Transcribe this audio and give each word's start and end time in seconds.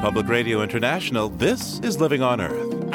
Public 0.00 0.28
Radio 0.28 0.62
International, 0.62 1.28
this 1.28 1.78
is 1.80 2.00
Living 2.00 2.22
on 2.22 2.40
Earth. 2.40 2.94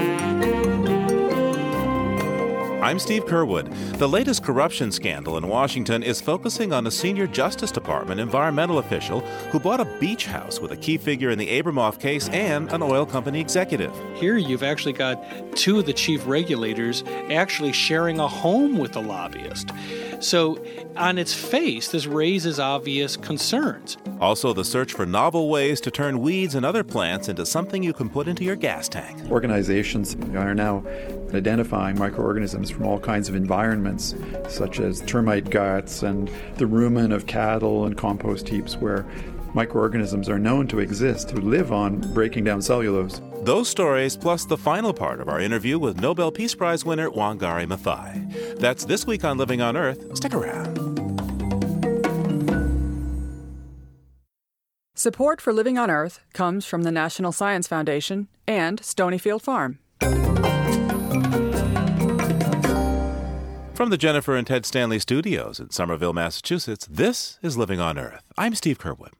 I'm 2.81 2.97
Steve 2.97 3.25
Curwood. 3.25 3.97
The 3.99 4.09
latest 4.09 4.43
corruption 4.43 4.91
scandal 4.91 5.37
in 5.37 5.47
Washington 5.47 6.01
is 6.01 6.19
focusing 6.19 6.73
on 6.73 6.87
a 6.87 6.91
senior 6.91 7.27
Justice 7.27 7.71
Department 7.71 8.19
environmental 8.19 8.79
official 8.79 9.21
who 9.51 9.59
bought 9.59 9.79
a 9.79 9.85
beach 9.99 10.25
house 10.25 10.59
with 10.59 10.71
a 10.71 10.77
key 10.77 10.97
figure 10.97 11.29
in 11.29 11.37
the 11.37 11.47
Abramoff 11.61 11.99
case 11.99 12.27
and 12.29 12.71
an 12.73 12.81
oil 12.81 13.05
company 13.05 13.39
executive. 13.39 13.93
Here 14.15 14.37
you've 14.37 14.63
actually 14.63 14.93
got 14.93 15.23
two 15.55 15.77
of 15.77 15.85
the 15.85 15.93
chief 15.93 16.25
regulators 16.25 17.03
actually 17.29 17.71
sharing 17.71 18.19
a 18.19 18.27
home 18.27 18.79
with 18.79 18.95
a 18.95 18.99
lobbyist. 18.99 19.69
So, 20.25 20.57
on 20.97 21.19
its 21.19 21.35
face, 21.35 21.87
this 21.89 22.07
raises 22.07 22.59
obvious 22.59 23.15
concerns. 23.15 23.95
Also, 24.19 24.53
the 24.53 24.65
search 24.65 24.91
for 24.91 25.05
novel 25.05 25.49
ways 25.49 25.79
to 25.81 25.91
turn 25.91 26.19
weeds 26.19 26.55
and 26.55 26.65
other 26.65 26.83
plants 26.83 27.29
into 27.29 27.45
something 27.45 27.83
you 27.83 27.93
can 27.93 28.09
put 28.09 28.27
into 28.27 28.43
your 28.43 28.55
gas 28.55 28.89
tank. 28.89 29.29
Organizations 29.29 30.15
are 30.35 30.55
now 30.55 30.83
identifying 31.35 31.99
microorganisms 31.99 32.71
from 32.71 32.87
all 32.87 32.99
kinds 32.99 33.29
of 33.29 33.35
environments, 33.35 34.15
such 34.49 34.79
as 34.79 35.01
termite 35.01 35.51
guts 35.51 36.01
and 36.01 36.27
the 36.55 36.65
rumen 36.65 37.13
of 37.13 37.27
cattle 37.27 37.85
and 37.85 37.95
compost 37.95 38.49
heaps, 38.49 38.77
where 38.77 39.05
microorganisms 39.55 40.29
are 40.29 40.37
known 40.37 40.67
to 40.67 40.79
exist 40.79 41.31
who 41.31 41.41
live 41.41 41.71
on 41.71 42.01
breaking 42.13 42.43
down 42.43 42.61
cellulose. 42.61 43.21
Those 43.43 43.69
stories, 43.69 44.17
plus 44.17 44.45
the 44.45 44.57
final 44.57 44.93
part 44.93 45.21
of 45.21 45.29
our 45.29 45.39
interview 45.39 45.79
with 45.79 46.01
Nobel 46.01 46.31
Peace 46.31 46.53
Prize 46.53 46.83
winner 46.85 47.09
Wangari 47.09 47.65
Maathai. 47.65 48.59
That's 48.59 48.85
this 48.85 49.07
week 49.07 49.23
on 49.23 49.37
Living 49.37 49.61
on 49.61 49.77
Earth. 49.77 50.15
Stick 50.17 50.33
around. 50.33 50.95
Support 54.97 55.41
for 55.41 55.53
Living 55.53 55.77
on 55.77 55.91
Earth 55.91 56.19
comes 56.33 56.65
from 56.65 56.83
the 56.83 56.91
National 56.91 57.31
Science 57.31 57.67
Foundation 57.67 58.27
and 58.47 58.81
Stonyfield 58.81 59.41
Farm. 59.41 59.79
From 63.75 63.89
the 63.89 63.97
Jennifer 63.97 64.37
and 64.37 64.47
Ted 64.47 64.65
Stanley 64.65 64.99
studios 64.99 65.59
in 65.59 65.69
Somerville, 65.69 66.13
Massachusetts, 66.13 66.87
this 66.89 67.37
is 67.41 67.57
Living 67.57 67.81
on 67.81 67.99
Earth. 67.99 68.23
I'm 68.37 68.55
Steve 68.55 68.79
Curwood. 68.79 69.11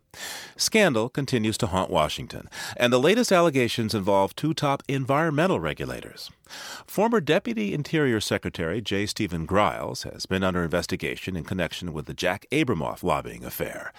Scandal 0.56 1.09
continues 1.09 1.58
to 1.58 1.67
haunt 1.67 1.92
Washington, 1.92 2.48
and 2.78 2.94
the 2.94 2.98
latest 2.98 3.33
allegations 3.33 3.94
involve 3.94 4.33
two 4.33 4.53
top 4.53 4.81
environmental 4.88 5.59
regulators. 5.59 6.31
Former 6.88 7.20
Deputy 7.20 7.73
Interior 7.73 8.22
Secretary 8.22 8.80
J. 8.80 9.06
Stephen 9.06 9.45
Griles 9.45 10.03
has 10.03 10.26
been 10.26 10.42
under 10.42 10.64
investigation 10.64 11.36
in 11.36 11.44
connection 11.44 11.92
with 11.92 12.06
the 12.06 12.14
Jack 12.14 12.45
Abramoff 12.50 13.03
lobbying 13.03 13.44
affair. 13.44 13.92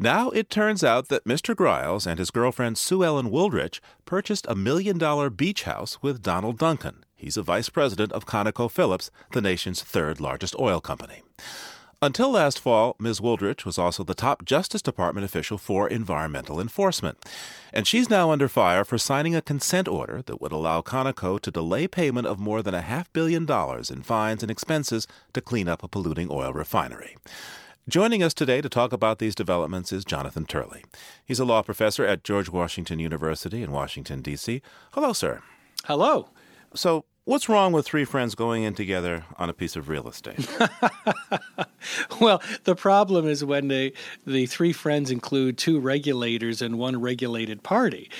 Now 0.00 0.30
it 0.30 0.48
turns 0.48 0.84
out 0.84 1.08
that 1.08 1.24
Mr. 1.24 1.56
Griles 1.56 2.06
and 2.06 2.20
his 2.20 2.30
girlfriend 2.30 2.78
Sue 2.78 3.02
Ellen 3.02 3.32
Wooldridge 3.32 3.80
purchased 4.04 4.46
a 4.48 4.54
million 4.54 4.96
dollar 4.96 5.28
beach 5.28 5.64
house 5.64 6.00
with 6.00 6.22
Donald 6.22 6.56
Duncan. 6.56 7.04
He's 7.16 7.36
a 7.36 7.42
vice 7.42 7.68
president 7.68 8.12
of 8.12 8.24
ConocoPhillips, 8.24 9.10
the 9.32 9.40
nation's 9.40 9.82
third 9.82 10.20
largest 10.20 10.54
oil 10.56 10.80
company. 10.80 11.22
Until 12.00 12.30
last 12.30 12.60
fall, 12.60 12.94
Ms. 13.00 13.20
Wooldridge 13.20 13.64
was 13.64 13.76
also 13.76 14.04
the 14.04 14.14
top 14.14 14.44
Justice 14.44 14.82
Department 14.82 15.24
official 15.24 15.58
for 15.58 15.88
environmental 15.88 16.60
enforcement. 16.60 17.18
And 17.72 17.84
she's 17.84 18.08
now 18.08 18.30
under 18.30 18.46
fire 18.46 18.84
for 18.84 18.98
signing 18.98 19.34
a 19.34 19.42
consent 19.42 19.88
order 19.88 20.22
that 20.26 20.40
would 20.40 20.52
allow 20.52 20.80
Conoco 20.80 21.40
to 21.40 21.50
delay 21.50 21.88
payment 21.88 22.28
of 22.28 22.38
more 22.38 22.62
than 22.62 22.72
a 22.72 22.82
half 22.82 23.12
billion 23.12 23.44
dollars 23.44 23.90
in 23.90 24.02
fines 24.02 24.44
and 24.44 24.50
expenses 24.50 25.08
to 25.32 25.40
clean 25.40 25.66
up 25.66 25.82
a 25.82 25.88
polluting 25.88 26.28
oil 26.30 26.52
refinery. 26.52 27.16
Joining 27.88 28.22
us 28.22 28.34
today 28.34 28.60
to 28.60 28.68
talk 28.68 28.92
about 28.92 29.18
these 29.18 29.34
developments 29.34 29.94
is 29.94 30.04
Jonathan 30.04 30.44
Turley. 30.44 30.84
He's 31.24 31.40
a 31.40 31.46
law 31.46 31.62
professor 31.62 32.04
at 32.04 32.22
George 32.22 32.50
Washington 32.50 32.98
University 32.98 33.62
in 33.62 33.72
Washington, 33.72 34.20
D.C. 34.20 34.60
Hello, 34.92 35.14
sir. 35.14 35.40
Hello. 35.86 36.28
So, 36.74 37.06
What's 37.28 37.46
wrong 37.46 37.72
with 37.72 37.84
three 37.84 38.06
friends 38.06 38.34
going 38.34 38.62
in 38.62 38.72
together 38.72 39.26
on 39.36 39.50
a 39.50 39.52
piece 39.52 39.76
of 39.76 39.90
real 39.90 40.08
estate? 40.08 40.48
well, 42.22 42.40
the 42.64 42.74
problem 42.74 43.26
is 43.26 43.44
when 43.44 43.68
they, 43.68 43.92
the 44.26 44.46
three 44.46 44.72
friends 44.72 45.10
include 45.10 45.58
two 45.58 45.78
regulators 45.78 46.62
and 46.62 46.78
one 46.78 46.98
regulated 47.02 47.62
party. 47.62 48.10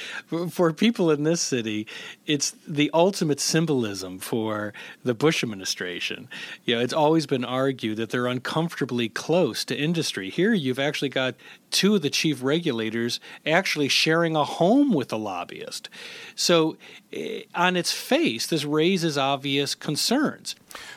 For 0.50 0.74
people 0.74 1.10
in 1.10 1.22
this 1.22 1.40
city, 1.40 1.86
it's 2.26 2.54
the 2.66 2.90
ultimate 2.92 3.40
symbolism 3.40 4.18
for 4.18 4.74
the 5.04 5.14
Bush 5.14 5.42
administration. 5.42 6.28
You 6.66 6.76
know, 6.76 6.82
it's 6.82 6.92
always 6.92 7.24
been 7.24 7.46
argued 7.46 7.96
that 7.96 8.10
they're 8.10 8.26
uncomfortably 8.26 9.08
close 9.08 9.64
to 9.64 9.74
industry. 9.74 10.28
Here, 10.28 10.52
you've 10.52 10.78
actually 10.78 11.08
got 11.08 11.34
two 11.70 11.94
of 11.94 12.02
the 12.02 12.10
chief 12.10 12.42
regulators 12.42 13.20
actually 13.46 13.88
sharing 13.88 14.36
a 14.36 14.44
home 14.44 14.92
with 14.92 15.10
a 15.14 15.16
lobbyist. 15.16 15.88
So, 16.34 16.76
eh, 17.10 17.42
on 17.54 17.74
its 17.74 17.92
face, 17.92 18.46
this 18.46 18.66
raises 18.66 18.97
obvious 19.18 19.74
concerns. 19.74 20.56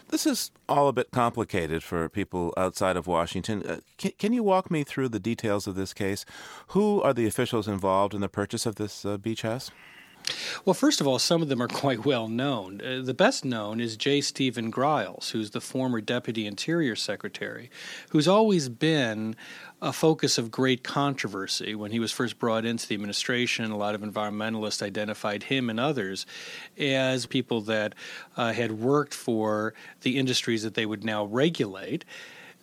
This 0.09 0.25
is 0.25 0.51
all 0.67 0.87
a 0.87 0.93
bit 0.93 1.11
complicated 1.11 1.83
for 1.83 2.09
people 2.09 2.53
outside 2.57 2.97
of 2.97 3.07
Washington. 3.07 3.63
Uh, 3.63 3.79
can, 3.97 4.11
can, 4.17 4.33
you 4.33 4.43
walk 4.43 4.71
me 4.71 4.83
through 4.83 5.09
the 5.09 5.19
details 5.19 5.67
of 5.67 5.75
this 5.75 5.93
case? 5.93 6.25
Who 6.67 7.01
are 7.01 7.13
the 7.13 7.27
officials 7.27 7.67
involved 7.67 8.13
in 8.13 8.21
the 8.21 8.29
purchase 8.29 8.65
of 8.65 8.75
this 8.75 9.05
uh, 9.05 9.17
beach 9.17 9.43
house? 9.43 9.71
Well, 10.65 10.73
first 10.73 11.01
of 11.01 11.07
all, 11.07 11.19
some 11.19 11.41
of 11.41 11.49
them 11.49 11.61
are 11.61 11.67
quite 11.83 12.05
well 12.05 12.27
known. 12.27 12.81
Uh, 12.81 13.01
the 13.03 13.13
best 13.13 13.43
known 13.45 13.79
is 13.79 13.97
J. 13.97 14.21
Stephen 14.21 14.69
Griles, 14.69 15.31
who's 15.31 15.51
the 15.51 15.61
former 15.61 16.01
Deputy 16.01 16.45
Interior 16.45 16.95
Secretary, 16.95 17.69
who's 18.09 18.27
always 18.27 18.69
been 18.69 19.35
a 19.81 19.91
focus 19.91 20.37
of 20.37 20.51
great 20.51 20.83
controversy. 20.83 21.73
When 21.73 21.91
he 21.91 21.99
was 21.99 22.11
first 22.11 22.37
brought 22.37 22.65
into 22.65 22.87
the 22.87 22.93
administration, 22.93 23.71
a 23.71 23.77
lot 23.77 23.95
of 23.95 24.01
environmentalists 24.01 24.81
identified 24.81 25.43
him 25.43 25.69
and 25.69 25.79
others 25.79 26.25
as 26.77 27.25
people 27.25 27.61
that 27.61 27.95
uh, 28.37 28.53
had 28.53 28.73
worked 28.73 29.13
for 29.13 29.73
the 30.01 30.19
industries 30.19 30.63
that 30.63 30.75
they 30.75 30.85
would 30.85 31.03
now 31.03 31.25
regulate. 31.25 32.05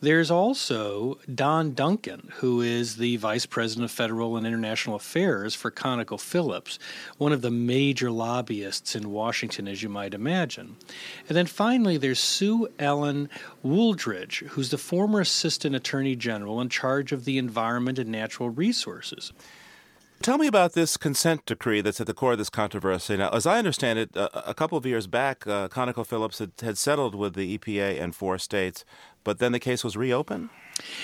There's 0.00 0.30
also 0.30 1.18
Don 1.34 1.74
Duncan, 1.74 2.30
who 2.36 2.60
is 2.60 2.96
the 2.96 3.16
Vice 3.16 3.46
President 3.46 3.84
of 3.84 3.90
Federal 3.90 4.36
and 4.36 4.46
International 4.46 4.94
Affairs 4.94 5.56
for 5.56 5.72
ConocoPhillips, 5.72 6.78
one 7.16 7.32
of 7.32 7.42
the 7.42 7.50
major 7.50 8.08
lobbyists 8.12 8.94
in 8.94 9.10
Washington, 9.10 9.66
as 9.66 9.82
you 9.82 9.88
might 9.88 10.14
imagine. 10.14 10.76
And 11.28 11.36
then 11.36 11.46
finally, 11.46 11.96
there's 11.96 12.20
Sue 12.20 12.68
Ellen 12.78 13.28
Wooldridge, 13.64 14.46
who's 14.50 14.70
the 14.70 14.78
former 14.78 15.20
Assistant 15.20 15.74
Attorney 15.74 16.14
General 16.14 16.60
in 16.60 16.68
charge 16.68 17.10
of 17.10 17.24
the 17.24 17.36
Environment 17.36 17.98
and 17.98 18.10
Natural 18.10 18.50
Resources. 18.50 19.32
Tell 20.20 20.36
me 20.36 20.48
about 20.48 20.72
this 20.72 20.96
consent 20.96 21.46
decree 21.46 21.80
that's 21.80 22.00
at 22.00 22.08
the 22.08 22.14
core 22.14 22.32
of 22.32 22.38
this 22.38 22.50
controversy. 22.50 23.16
Now, 23.16 23.30
as 23.30 23.46
I 23.46 23.58
understand 23.58 24.00
it, 24.00 24.10
a 24.16 24.52
couple 24.52 24.76
of 24.76 24.84
years 24.84 25.06
back, 25.06 25.46
uh, 25.46 25.68
ConocoPhillips 25.68 26.40
had, 26.40 26.52
had 26.60 26.76
settled 26.76 27.14
with 27.14 27.34
the 27.34 27.56
EPA 27.56 28.00
and 28.00 28.14
four 28.16 28.36
states 28.38 28.84
but 29.24 29.38
then 29.38 29.52
the 29.52 29.60
case 29.60 29.84
was 29.84 29.96
reopened? 29.96 30.48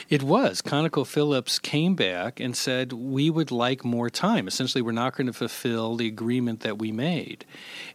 It 0.08 0.22
was. 0.22 0.62
ConocoPhillips 0.62 1.60
came 1.60 1.94
back 1.94 2.38
and 2.38 2.56
said, 2.56 2.92
We 2.92 3.30
would 3.30 3.50
like 3.50 3.84
more 3.84 4.08
time. 4.08 4.47
Essentially, 4.47 4.82
we're 4.82 4.92
not 4.92 5.16
going 5.16 5.26
to 5.26 5.32
fulfill 5.32 5.97
the 5.97 6.06
agreement 6.06 6.60
that 6.60 6.78
we 6.78 6.92
made. 6.92 7.44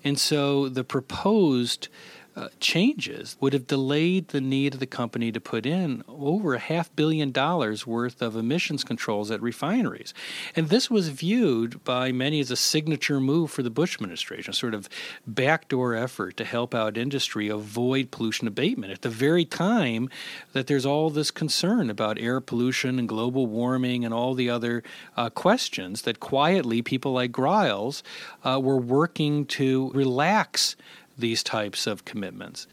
And 0.03 0.19
so 0.19 0.67
the 0.69 0.83
proposed 0.83 1.87
uh, 2.35 2.49
changes 2.59 3.35
would 3.39 3.53
have 3.53 3.67
delayed 3.67 4.29
the 4.29 4.41
need 4.41 4.73
of 4.73 4.79
the 4.79 4.85
company 4.85 5.31
to 5.31 5.41
put 5.41 5.65
in 5.65 6.03
over 6.07 6.53
a 6.53 6.59
half 6.59 6.93
billion 6.95 7.31
dollars 7.31 7.85
worth 7.85 8.21
of 8.21 8.35
emissions 8.35 8.83
controls 8.83 9.31
at 9.31 9.41
refineries. 9.41 10.13
And 10.55 10.69
this 10.69 10.89
was 10.89 11.09
viewed 11.09 11.83
by 11.83 12.11
many 12.11 12.39
as 12.39 12.51
a 12.51 12.55
signature 12.55 13.19
move 13.19 13.51
for 13.51 13.63
the 13.63 13.69
Bush 13.69 13.95
administration, 13.95 14.51
a 14.51 14.53
sort 14.53 14.73
of 14.73 14.89
backdoor 15.27 15.95
effort 15.95 16.37
to 16.37 16.45
help 16.45 16.73
out 16.73 16.97
industry 16.97 17.49
avoid 17.49 18.11
pollution 18.11 18.47
abatement 18.47 18.91
at 18.91 19.01
the 19.01 19.09
very 19.09 19.45
time 19.45 20.09
that 20.53 20.67
there's 20.67 20.85
all 20.85 21.09
this 21.09 21.31
concern 21.31 21.89
about 21.89 22.19
air 22.19 22.39
pollution 22.39 22.99
and 22.99 23.07
global 23.07 23.47
warming 23.47 24.05
and 24.05 24.13
all 24.13 24.33
the 24.33 24.49
other 24.49 24.83
uh, 25.17 25.29
questions 25.29 26.03
that 26.03 26.19
quietly 26.19 26.81
people 26.81 27.13
like 27.13 27.31
Griles 27.31 28.03
uh, 28.43 28.59
were 28.61 28.77
working 28.77 29.45
to 29.45 29.91
relax 29.93 30.75
these 31.19 31.43
types 31.43 31.87
of 31.87 32.05
commitments. 32.05 32.67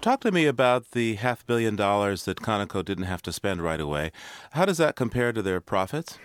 Talk 0.00 0.20
to 0.20 0.32
me 0.32 0.46
about 0.46 0.92
the 0.92 1.16
half 1.16 1.46
billion 1.46 1.76
dollars 1.76 2.24
that 2.24 2.38
Conoco 2.38 2.84
didn't 2.84 3.04
have 3.04 3.22
to 3.22 3.32
spend 3.32 3.62
right 3.62 3.80
away. 3.80 4.12
How 4.52 4.64
does 4.64 4.78
that 4.78 4.96
compare 4.96 5.32
to 5.32 5.42
their 5.42 5.60
profits? 5.60 6.18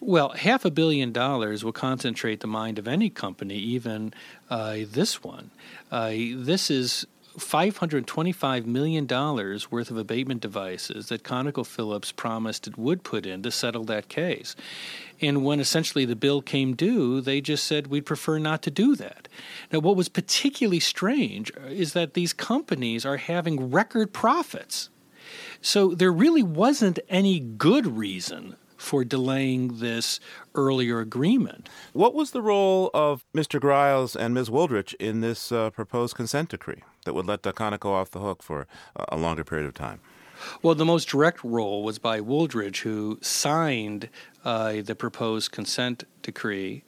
Well, 0.00 0.30
half 0.30 0.64
a 0.64 0.70
billion 0.70 1.12
dollars 1.12 1.64
will 1.64 1.72
concentrate 1.72 2.40
the 2.40 2.46
mind 2.46 2.78
of 2.78 2.88
any 2.88 3.08
company, 3.10 3.56
even 3.56 4.12
uh, 4.50 4.78
this 4.86 5.22
one. 5.22 5.50
Uh, 5.90 6.12
this 6.34 6.70
is 6.70 7.06
$525 7.38 8.66
million 8.66 9.06
worth 9.06 9.90
of 9.90 9.96
abatement 9.96 10.40
devices 10.40 11.06
that 11.08 11.24
ConocoPhillips 11.24 12.14
promised 12.14 12.66
it 12.66 12.78
would 12.78 13.02
put 13.02 13.26
in 13.26 13.42
to 13.42 13.50
settle 13.50 13.84
that 13.84 14.08
case. 14.08 14.54
And 15.20 15.44
when 15.44 15.60
essentially 15.60 16.04
the 16.04 16.16
bill 16.16 16.42
came 16.42 16.74
due, 16.74 17.20
they 17.20 17.40
just 17.40 17.64
said, 17.64 17.88
we'd 17.88 18.06
prefer 18.06 18.38
not 18.38 18.62
to 18.62 18.70
do 18.70 18.94
that. 18.96 19.28
Now, 19.72 19.80
what 19.80 19.96
was 19.96 20.08
particularly 20.08 20.80
strange 20.80 21.52
is 21.68 21.92
that 21.92 22.14
these 22.14 22.32
companies 22.32 23.04
are 23.04 23.16
having 23.16 23.70
record 23.70 24.12
profits. 24.12 24.90
So 25.60 25.94
there 25.94 26.12
really 26.12 26.42
wasn't 26.42 26.98
any 27.08 27.40
good 27.40 27.86
reason 27.86 28.56
for 28.76 29.04
delaying 29.04 29.78
this 29.78 30.20
earlier 30.54 31.00
agreement. 31.00 31.68
What 31.94 32.14
was 32.14 32.32
the 32.32 32.42
role 32.42 32.90
of 32.92 33.24
Mr. 33.34 33.58
Griles 33.60 34.14
and 34.14 34.34
Ms. 34.34 34.50
Wooldridge 34.50 34.94
in 35.00 35.20
this 35.20 35.50
uh, 35.50 35.70
proposed 35.70 36.14
consent 36.14 36.50
decree 36.50 36.82
that 37.04 37.14
would 37.14 37.26
let 37.26 37.42
Conoco 37.42 37.90
off 37.90 38.10
the 38.10 38.20
hook 38.20 38.42
for 38.42 38.66
a 38.96 39.16
longer 39.16 39.44
period 39.44 39.66
of 39.66 39.74
time? 39.74 40.00
Well, 40.62 40.74
the 40.74 40.84
most 40.84 41.08
direct 41.08 41.44
role 41.44 41.82
was 41.82 41.98
by 41.98 42.20
Wooldridge, 42.20 42.78
who 42.78 43.18
signed 43.22 44.08
uh, 44.44 44.82
the 44.82 44.94
proposed 44.94 45.52
consent 45.52 46.04
decree. 46.22 46.82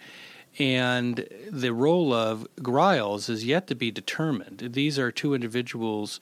And 0.59 1.29
the 1.51 1.73
role 1.73 2.15
of 2.15 2.47
Griles 2.63 3.29
is 3.29 3.45
yet 3.45 3.67
to 3.67 3.75
be 3.75 3.91
determined. 3.91 4.71
These 4.73 4.99
are 4.99 5.13
two 5.13 5.35
individuals 5.35 6.19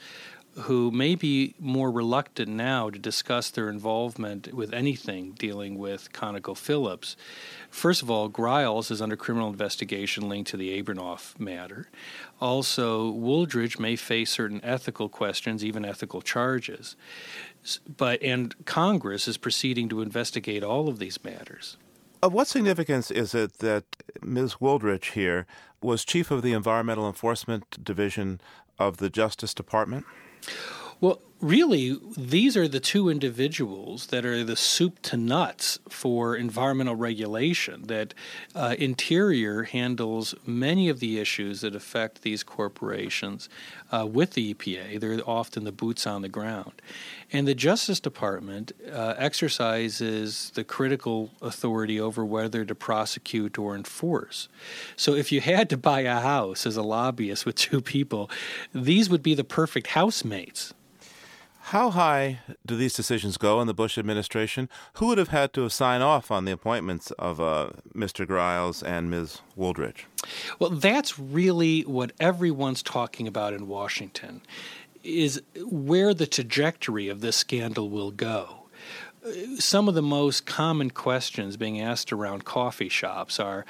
who 0.56 0.91
may 0.91 1.14
be 1.14 1.55
more 1.58 1.91
reluctant 1.91 2.49
now 2.49 2.88
to 2.88 2.99
discuss 2.99 3.50
their 3.50 3.69
involvement 3.69 4.52
with 4.55 4.73
anything 4.73 5.32
dealing 5.32 5.79
with 5.79 6.12
ConocoPhillips. 6.12 7.17
First 7.70 8.02
of 8.02 8.11
all, 8.11 8.29
Griles 8.29 8.91
is 8.91 9.02
under 9.02 9.17
criminal 9.17 9.49
investigation 9.49 10.29
linked 10.29 10.50
to 10.50 10.56
the 10.56 10.81
Abramoff 10.81 11.38
matter. 11.41 11.88
Also, 12.44 13.11
Wooldridge 13.11 13.79
may 13.79 13.96
face 13.96 14.31
certain 14.31 14.61
ethical 14.62 15.08
questions, 15.08 15.64
even 15.64 15.82
ethical 15.82 16.20
charges. 16.20 16.94
But 17.96 18.23
and 18.23 18.55
Congress 18.67 19.26
is 19.26 19.38
proceeding 19.38 19.88
to 19.88 20.02
investigate 20.02 20.62
all 20.62 20.91
of 20.91 20.99
these 20.99 21.25
matters. 21.25 21.79
Of 22.23 22.35
what 22.35 22.46
significance 22.46 23.11
is 23.11 23.35
it 23.35 23.61
that 23.61 23.85
Ms. 24.23 24.56
Wooldridge 24.61 25.12
here 25.12 25.46
was 25.81 26.05
chief 26.05 26.31
of 26.31 26.43
the 26.43 26.52
Environmental 26.52 27.06
Enforcement 27.06 27.82
Division 27.82 28.43
of 28.79 28.99
the 28.99 29.08
Justice 29.08 29.55
Department? 29.55 30.05
Well, 31.00 31.23
really, 31.44 32.00
these 32.17 32.56
are 32.56 32.67
the 32.67 32.81
two 32.81 33.11
individuals 33.11 34.06
that 34.06 34.25
are 34.25 34.43
the 34.43 34.56
soup 34.56 35.00
to 35.02 35.17
nuts 35.17 35.79
for 35.91 36.35
environmental 36.35 36.96
regulation. 36.96 37.82
That 37.87 38.14
uh, 38.55 38.75
Interior 38.79 39.64
handles 39.64 40.35
many 40.46 40.88
of 40.88 41.00
the 41.00 41.19
issues 41.19 41.61
that 41.61 41.76
affect 41.76 42.23
these 42.23 42.43
corporations 42.43 43.50
uh, 43.93 44.06
with 44.06 44.32
the 44.32 44.55
EPA. 44.55 44.99
They're 44.99 45.20
often 45.26 45.64
the 45.64 45.73
boots 45.73 46.06
on 46.06 46.23
the 46.23 46.31
ground. 46.31 46.81
And 47.31 47.46
the 47.46 47.55
Justice 47.55 48.00
Department 48.00 48.73
uh, 48.91 49.14
exercises 49.19 50.50
the 50.55 50.64
critical 50.64 51.31
authority 51.43 52.00
over 52.00 52.25
whether 52.25 52.64
to 52.64 52.75
prosecute 52.75 53.58
or 53.58 53.75
enforce. 53.75 54.49
So 54.96 55.14
if 55.14 55.31
you 55.31 55.43
had 55.43 55.69
to 55.70 55.76
buy 55.76 56.00
a 56.00 56.20
house 56.20 56.64
as 56.64 56.79
a 56.79 56.82
lobbyist 56.82 57.44
with 57.44 57.56
two 57.56 57.82
people, 57.82 58.31
these 58.73 59.11
would 59.11 59.23
be 59.23 59.35
the 59.35 59.44
perfect 59.44 59.88
housemates. 59.88 60.73
How 61.69 61.91
high 61.91 62.41
do 62.67 62.77
these 62.77 62.93
decisions 62.93 63.39
go 63.39 63.59
in 63.59 63.67
the 63.67 63.73
Bush 63.73 63.97
administration? 63.97 64.69
Who 64.95 65.07
would 65.07 65.17
have 65.17 65.29
had 65.29 65.55
to 65.55 65.71
sign 65.71 66.03
off 66.03 66.31
on 66.31 66.45
the 66.45 66.53
appointments 66.53 67.11
of 67.13 67.41
uh, 67.41 67.71
Mr. 67.95 68.27
Griles 68.27 68.83
and 68.83 69.11
Ms. 69.11 69.41
Wooldridge? 69.57 70.05
Well, 70.59 70.69
that's 70.69 71.19
really 71.19 71.81
what 71.83 72.13
everyone's 72.21 72.83
talking 72.83 73.27
about 73.27 73.55
in 73.55 73.67
Washington 73.67 74.43
is 75.03 75.41
where 75.57 76.13
the 76.13 76.27
trajectory 76.27 77.09
of 77.09 77.23
this 77.23 77.37
scandal 77.37 77.89
will 77.89 78.11
go. 78.11 78.67
Some 79.59 79.89
of 79.89 79.95
the 79.95 80.03
most 80.03 80.45
common 80.45 80.91
questions 80.91 81.57
being 81.57 81.81
asked 81.81 82.13
around 82.13 82.45
coffee 82.45 82.91
shops 82.91 83.41
are 83.41 83.65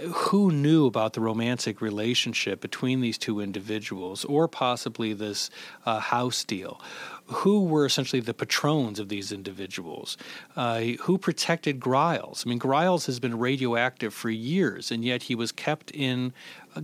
who 0.00 0.50
knew 0.50 0.86
about 0.86 1.12
the 1.12 1.20
romantic 1.20 1.80
relationship 1.80 2.60
between 2.60 3.00
these 3.00 3.18
two 3.18 3.40
individuals 3.40 4.24
or 4.24 4.48
possibly 4.48 5.12
this 5.12 5.50
uh, 5.84 6.00
house 6.00 6.44
deal? 6.44 6.80
who 7.28 7.64
were 7.64 7.84
essentially 7.84 8.20
the 8.20 8.34
patrons 8.34 9.00
of 9.00 9.08
these 9.08 9.32
individuals, 9.32 10.16
uh, 10.54 10.80
who 10.80 11.18
protected 11.18 11.80
Griles. 11.80 12.44
I 12.46 12.48
mean, 12.48 12.58
Griles 12.58 13.06
has 13.06 13.18
been 13.18 13.38
radioactive 13.38 14.14
for 14.14 14.30
years, 14.30 14.92
and 14.92 15.04
yet 15.04 15.24
he 15.24 15.34
was 15.34 15.50
kept 15.50 15.90
in 15.90 16.32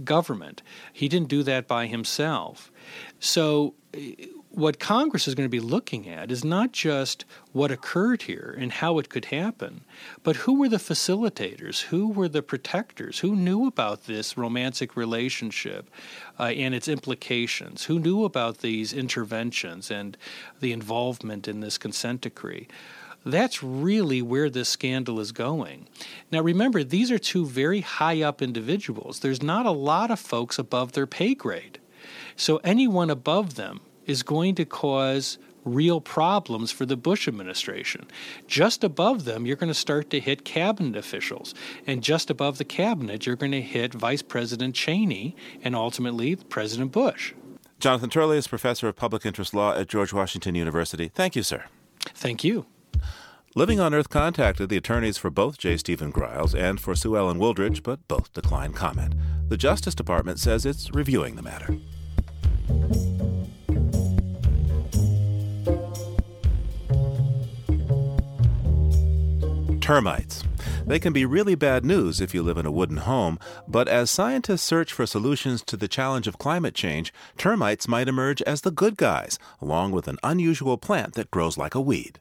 government. 0.04 0.62
He 0.92 1.08
didn't 1.08 1.28
do 1.28 1.42
that 1.44 1.68
by 1.68 1.86
himself. 1.86 2.72
So, 3.20 3.74
what 4.54 4.78
Congress 4.78 5.26
is 5.26 5.34
going 5.34 5.46
to 5.46 5.50
be 5.50 5.60
looking 5.60 6.08
at 6.08 6.30
is 6.30 6.44
not 6.44 6.72
just 6.72 7.24
what 7.52 7.70
occurred 7.70 8.22
here 8.22 8.54
and 8.58 8.70
how 8.70 8.98
it 8.98 9.08
could 9.08 9.26
happen, 9.26 9.82
but 10.22 10.36
who 10.36 10.58
were 10.58 10.68
the 10.68 10.76
facilitators, 10.76 11.82
who 11.84 12.08
were 12.08 12.28
the 12.28 12.42
protectors, 12.42 13.20
who 13.20 13.34
knew 13.34 13.66
about 13.66 14.04
this 14.04 14.36
romantic 14.36 14.94
relationship 14.94 15.88
uh, 16.38 16.44
and 16.44 16.74
its 16.74 16.86
implications, 16.86 17.84
who 17.84 17.98
knew 17.98 18.24
about 18.24 18.58
these 18.58 18.92
interventions 18.92 19.90
and 19.90 20.18
the 20.60 20.72
involvement 20.72 21.48
in 21.48 21.60
this 21.60 21.78
consent 21.78 22.20
decree. 22.20 22.68
That's 23.24 23.62
really 23.62 24.20
where 24.20 24.50
this 24.50 24.68
scandal 24.68 25.18
is 25.20 25.32
going. 25.32 25.88
Now, 26.30 26.40
remember, 26.40 26.84
these 26.84 27.10
are 27.10 27.18
two 27.18 27.46
very 27.46 27.80
high 27.80 28.20
up 28.20 28.42
individuals. 28.42 29.20
There's 29.20 29.42
not 29.42 29.64
a 29.64 29.70
lot 29.70 30.10
of 30.10 30.18
folks 30.18 30.58
above 30.58 30.92
their 30.92 31.06
pay 31.06 31.34
grade. 31.34 31.78
So, 32.36 32.56
anyone 32.58 33.10
above 33.10 33.54
them 33.54 33.80
is 34.06 34.22
going 34.22 34.54
to 34.56 34.64
cause 34.64 35.38
real 35.64 36.00
problems 36.00 36.72
for 36.72 36.86
the 36.86 36.96
Bush 36.96 37.28
administration. 37.28 38.06
Just 38.46 38.82
above 38.82 39.24
them, 39.24 39.46
you're 39.46 39.56
going 39.56 39.68
to 39.68 39.74
start 39.74 40.10
to 40.10 40.20
hit 40.20 40.44
cabinet 40.44 40.96
officials. 40.96 41.54
And 41.86 42.02
just 42.02 42.30
above 42.30 42.58
the 42.58 42.64
cabinet, 42.64 43.26
you're 43.26 43.36
going 43.36 43.52
to 43.52 43.62
hit 43.62 43.94
Vice 43.94 44.22
President 44.22 44.74
Cheney 44.74 45.36
and 45.62 45.76
ultimately 45.76 46.36
President 46.36 46.92
Bush. 46.92 47.34
Jonathan 47.78 48.10
Turley 48.10 48.38
is 48.38 48.46
professor 48.46 48.88
of 48.88 48.96
public 48.96 49.26
interest 49.26 49.54
law 49.54 49.74
at 49.74 49.88
George 49.88 50.12
Washington 50.12 50.54
University. 50.54 51.08
Thank 51.08 51.34
you, 51.34 51.42
sir. 51.42 51.64
Thank 52.14 52.44
you. 52.44 52.66
Living 53.54 53.80
on 53.80 53.92
Earth 53.92 54.08
contacted 54.08 54.70
the 54.70 54.78
attorneys 54.78 55.18
for 55.18 55.30
both 55.30 55.58
J. 55.58 55.76
Stephen 55.76 56.10
Griles 56.10 56.54
and 56.54 56.80
for 56.80 56.94
Sue 56.94 57.16
Ellen 57.16 57.38
Wooldridge, 57.38 57.82
but 57.82 58.06
both 58.08 58.32
declined 58.32 58.74
comment. 58.74 59.14
The 59.48 59.58
Justice 59.58 59.94
Department 59.94 60.38
says 60.38 60.64
it's 60.64 60.90
reviewing 60.92 61.36
the 61.36 61.42
matter. 61.42 61.76
Termites. 69.82 70.44
They 70.86 71.00
can 71.00 71.12
be 71.12 71.26
really 71.26 71.56
bad 71.56 71.84
news 71.84 72.20
if 72.20 72.32
you 72.32 72.44
live 72.44 72.56
in 72.56 72.66
a 72.66 72.70
wooden 72.70 72.98
home, 72.98 73.40
but 73.66 73.88
as 73.88 74.12
scientists 74.12 74.62
search 74.62 74.92
for 74.92 75.06
solutions 75.06 75.60
to 75.64 75.76
the 75.76 75.88
challenge 75.88 76.28
of 76.28 76.38
climate 76.38 76.76
change, 76.76 77.12
termites 77.36 77.88
might 77.88 78.06
emerge 78.06 78.40
as 78.42 78.60
the 78.60 78.70
good 78.70 78.96
guys, 78.96 79.40
along 79.60 79.90
with 79.90 80.06
an 80.06 80.18
unusual 80.22 80.78
plant 80.78 81.14
that 81.14 81.32
grows 81.32 81.58
like 81.58 81.74
a 81.74 81.80
weed. 81.80 82.20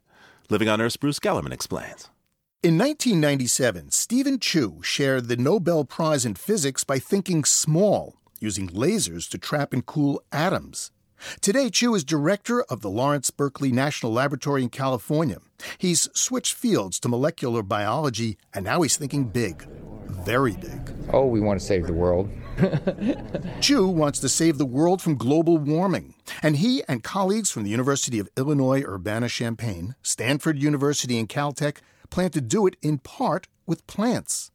Living 0.50 0.68
on 0.68 0.82
Earth's 0.82 0.98
Bruce 0.98 1.20
Gellerman 1.20 1.54
explains. 1.54 2.10
In 2.64 2.80
1997, 2.80 3.92
Steven 3.92 4.40
Chu 4.40 4.82
shared 4.82 5.28
the 5.28 5.38
Nobel 5.38 5.86
Prize 5.86 6.26
in 6.26 6.34
Physics 6.34 6.84
by 6.84 6.98
thinking 6.98 7.44
small, 7.44 8.16
using 8.40 8.70
lasers 8.70 9.30
to 9.30 9.38
trap 9.38 9.72
and 9.72 9.86
cool 9.86 10.24
atoms. 10.32 10.90
Today, 11.42 11.70
Chu 11.70 11.96
is 11.96 12.04
director 12.04 12.64
of 12.64 12.82
the 12.82 12.90
Lawrence 12.90 13.32
Berkeley 13.32 13.72
National 13.72 14.12
Laboratory 14.12 14.64
in 14.64 14.70
California. 14.70 15.38
He's 15.78 16.10
switched 16.14 16.54
fields 16.54 17.00
to 17.00 17.10
molecular 17.10 17.64
biology, 17.64 18.38
and 18.54 18.66
now 18.66 18.82
he's 18.82 18.98
thinking 18.98 19.26
big. 19.26 19.68
Very 20.06 20.54
big. 20.54 20.94
Oh, 21.14 21.26
we 21.26 21.40
want 21.40 21.60
to 21.60 21.66
save 21.66 21.88
the 21.88 21.94
world. 21.94 22.30
Chu 23.62 23.88
wants 23.88 24.20
to 24.20 24.30
save 24.30 24.58
the 24.58 24.66
world 24.66 25.02
from 25.02 25.16
global 25.16 25.58
warming, 25.58 26.14
and 26.44 26.58
he 26.58 26.84
and 26.88 27.04
colleagues 27.04 27.50
from 27.50 27.64
the 27.64 27.70
University 27.70 28.20
of 28.20 28.30
Illinois 28.38 28.84
Urbana 28.84 29.30
Champaign, 29.30 29.96
Stanford 30.04 30.62
University, 30.62 31.18
and 31.18 31.30
Caltech 31.30 31.78
plan 32.10 32.30
to 32.32 32.42
do 32.42 32.68
it 32.68 32.76
in 32.82 32.98
part 32.98 33.48
with 33.66 33.88
plants. 33.88 34.52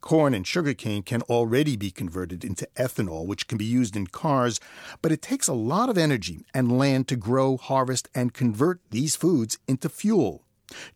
Corn 0.00 0.34
and 0.34 0.46
sugarcane 0.46 1.02
can 1.02 1.22
already 1.22 1.76
be 1.76 1.90
converted 1.90 2.44
into 2.44 2.68
ethanol, 2.76 3.26
which 3.26 3.48
can 3.48 3.58
be 3.58 3.64
used 3.64 3.96
in 3.96 4.06
cars, 4.06 4.60
but 5.02 5.12
it 5.12 5.22
takes 5.22 5.48
a 5.48 5.52
lot 5.52 5.88
of 5.88 5.98
energy 5.98 6.44
and 6.54 6.78
land 6.78 7.08
to 7.08 7.16
grow, 7.16 7.56
harvest, 7.56 8.08
and 8.14 8.34
convert 8.34 8.80
these 8.90 9.16
foods 9.16 9.58
into 9.66 9.88
fuel. 9.88 10.44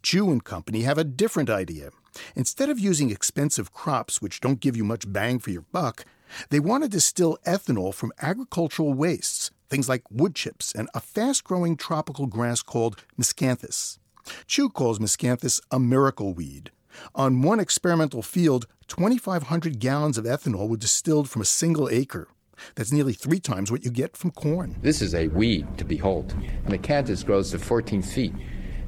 Chu 0.02 0.30
and 0.30 0.44
Company 0.44 0.82
have 0.82 0.98
a 0.98 1.04
different 1.04 1.50
idea. 1.50 1.90
Instead 2.36 2.68
of 2.68 2.78
using 2.78 3.10
expensive 3.10 3.72
crops 3.72 4.22
which 4.22 4.40
don't 4.40 4.60
give 4.60 4.76
you 4.76 4.84
much 4.84 5.10
bang 5.12 5.38
for 5.38 5.50
your 5.50 5.64
buck, 5.72 6.04
they 6.50 6.60
want 6.60 6.82
to 6.84 6.88
distill 6.88 7.38
ethanol 7.46 7.92
from 7.92 8.12
agricultural 8.22 8.92
wastes, 8.92 9.50
things 9.68 9.88
like 9.88 10.10
wood 10.10 10.34
chips 10.34 10.72
and 10.72 10.88
a 10.94 11.00
fast 11.00 11.44
growing 11.44 11.76
tropical 11.76 12.26
grass 12.26 12.62
called 12.62 13.04
miscanthus. 13.18 13.98
Chu 14.46 14.68
calls 14.68 14.98
miscanthus 14.98 15.60
a 15.70 15.78
miracle 15.78 16.32
weed. 16.34 16.70
On 17.14 17.42
one 17.42 17.60
experimental 17.60 18.22
field, 18.22 18.66
2,500 18.88 19.78
gallons 19.78 20.18
of 20.18 20.24
ethanol 20.24 20.68
were 20.68 20.76
distilled 20.76 21.28
from 21.28 21.42
a 21.42 21.46
single 21.46 21.88
acre. 21.88 22.28
That's 22.74 22.92
nearly 22.92 23.12
three 23.12 23.40
times 23.40 23.70
what 23.70 23.84
you 23.84 23.90
get 23.90 24.16
from 24.16 24.30
corn. 24.30 24.76
This 24.80 25.02
is 25.02 25.14
a 25.14 25.28
weed 25.28 25.66
to 25.78 25.84
behold. 25.84 26.34
Miscanthus 26.66 27.24
grows 27.24 27.50
to 27.50 27.58
14 27.58 28.02
feet. 28.02 28.32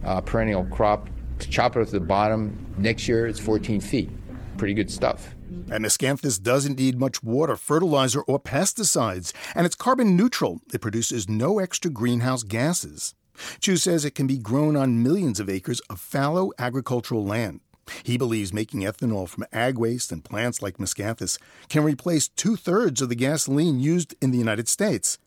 Uh, 0.04 0.20
perennial 0.20 0.64
crop, 0.66 1.08
to 1.38 1.48
chop 1.50 1.76
it 1.76 1.80
at 1.80 1.88
the 1.88 2.00
bottom, 2.00 2.74
next 2.78 3.08
year 3.08 3.26
it's 3.26 3.40
14 3.40 3.80
feet. 3.80 4.10
Pretty 4.56 4.74
good 4.74 4.90
stuff. 4.90 5.34
And 5.70 5.84
miscanthus 5.84 6.42
doesn't 6.42 6.78
need 6.78 6.98
much 6.98 7.22
water, 7.22 7.56
fertilizer, 7.56 8.22
or 8.22 8.40
pesticides, 8.40 9.32
and 9.54 9.66
it's 9.66 9.74
carbon 9.74 10.16
neutral. 10.16 10.60
It 10.72 10.80
produces 10.80 11.28
no 11.28 11.58
extra 11.58 11.90
greenhouse 11.90 12.42
gases. 12.42 13.14
Chu 13.60 13.76
says 13.76 14.04
it 14.04 14.14
can 14.14 14.26
be 14.26 14.38
grown 14.38 14.76
on 14.76 15.02
millions 15.02 15.40
of 15.40 15.50
acres 15.50 15.80
of 15.90 16.00
fallow 16.00 16.52
agricultural 16.58 17.24
land. 17.24 17.60
He 18.02 18.16
believes 18.16 18.52
making 18.52 18.80
ethanol 18.80 19.28
from 19.28 19.46
ag 19.52 19.78
waste 19.78 20.12
and 20.12 20.24
plants 20.24 20.62
like 20.62 20.78
miscanthus 20.78 21.38
can 21.68 21.84
replace 21.84 22.28
two 22.28 22.56
thirds 22.56 23.00
of 23.00 23.08
the 23.08 23.14
gasoline 23.14 23.80
used 23.80 24.14
in 24.20 24.30
the 24.30 24.38
United 24.38 24.68
States. 24.68 25.18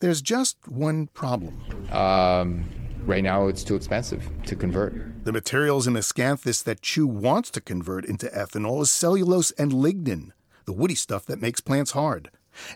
There's 0.00 0.22
just 0.22 0.56
one 0.68 1.06
problem. 1.08 1.62
Um, 1.90 2.64
right 3.04 3.22
now, 3.22 3.48
it's 3.48 3.64
too 3.64 3.74
expensive 3.74 4.28
to 4.46 4.56
convert. 4.56 5.24
The 5.24 5.32
materials 5.32 5.86
in 5.86 5.94
miscanthus 5.94 6.62
that 6.64 6.82
Chu 6.82 7.06
wants 7.06 7.50
to 7.52 7.60
convert 7.60 8.04
into 8.04 8.26
ethanol 8.26 8.82
is 8.82 8.90
cellulose 8.90 9.50
and 9.52 9.72
lignin, 9.72 10.30
the 10.66 10.72
woody 10.72 10.94
stuff 10.94 11.26
that 11.26 11.40
makes 11.40 11.60
plants 11.60 11.92
hard. 11.92 12.30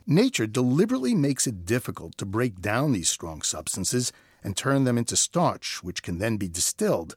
Nature 0.07 0.47
deliberately 0.47 1.15
makes 1.15 1.47
it 1.47 1.65
difficult 1.65 2.17
to 2.19 2.27
break 2.27 2.61
down 2.61 2.93
these 2.93 3.09
strong 3.09 3.43
substances 3.43 4.13
and 4.43 4.57
turn 4.57 4.85
them 4.85 4.99
into 4.99 5.17
starch, 5.17 5.83
which 5.83 6.03
can 6.03 6.19
then 6.19 6.37
be 6.37 6.49
distilled. 6.49 7.15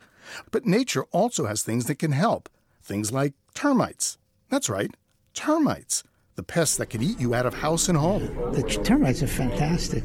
But 0.52 0.66
nature 0.66 1.04
also 1.12 1.46
has 1.46 1.64
things 1.64 1.86
that 1.86 2.00
can 2.00 2.12
help. 2.12 2.50
Things 2.84 3.12
like 3.12 3.34
termites. 3.54 4.18
That's 4.50 4.70
right, 4.70 4.96
termites. 5.34 6.04
The 6.36 6.44
pests 6.44 6.78
that 6.78 6.90
can 6.90 7.04
eat 7.04 7.20
you 7.20 7.34
out 7.36 7.46
of 7.46 7.56
house 7.56 7.90
and 7.90 7.98
home. 7.98 8.26
The 8.54 8.64
termites 8.64 9.22
are 9.22 9.28
fantastic. 9.28 10.04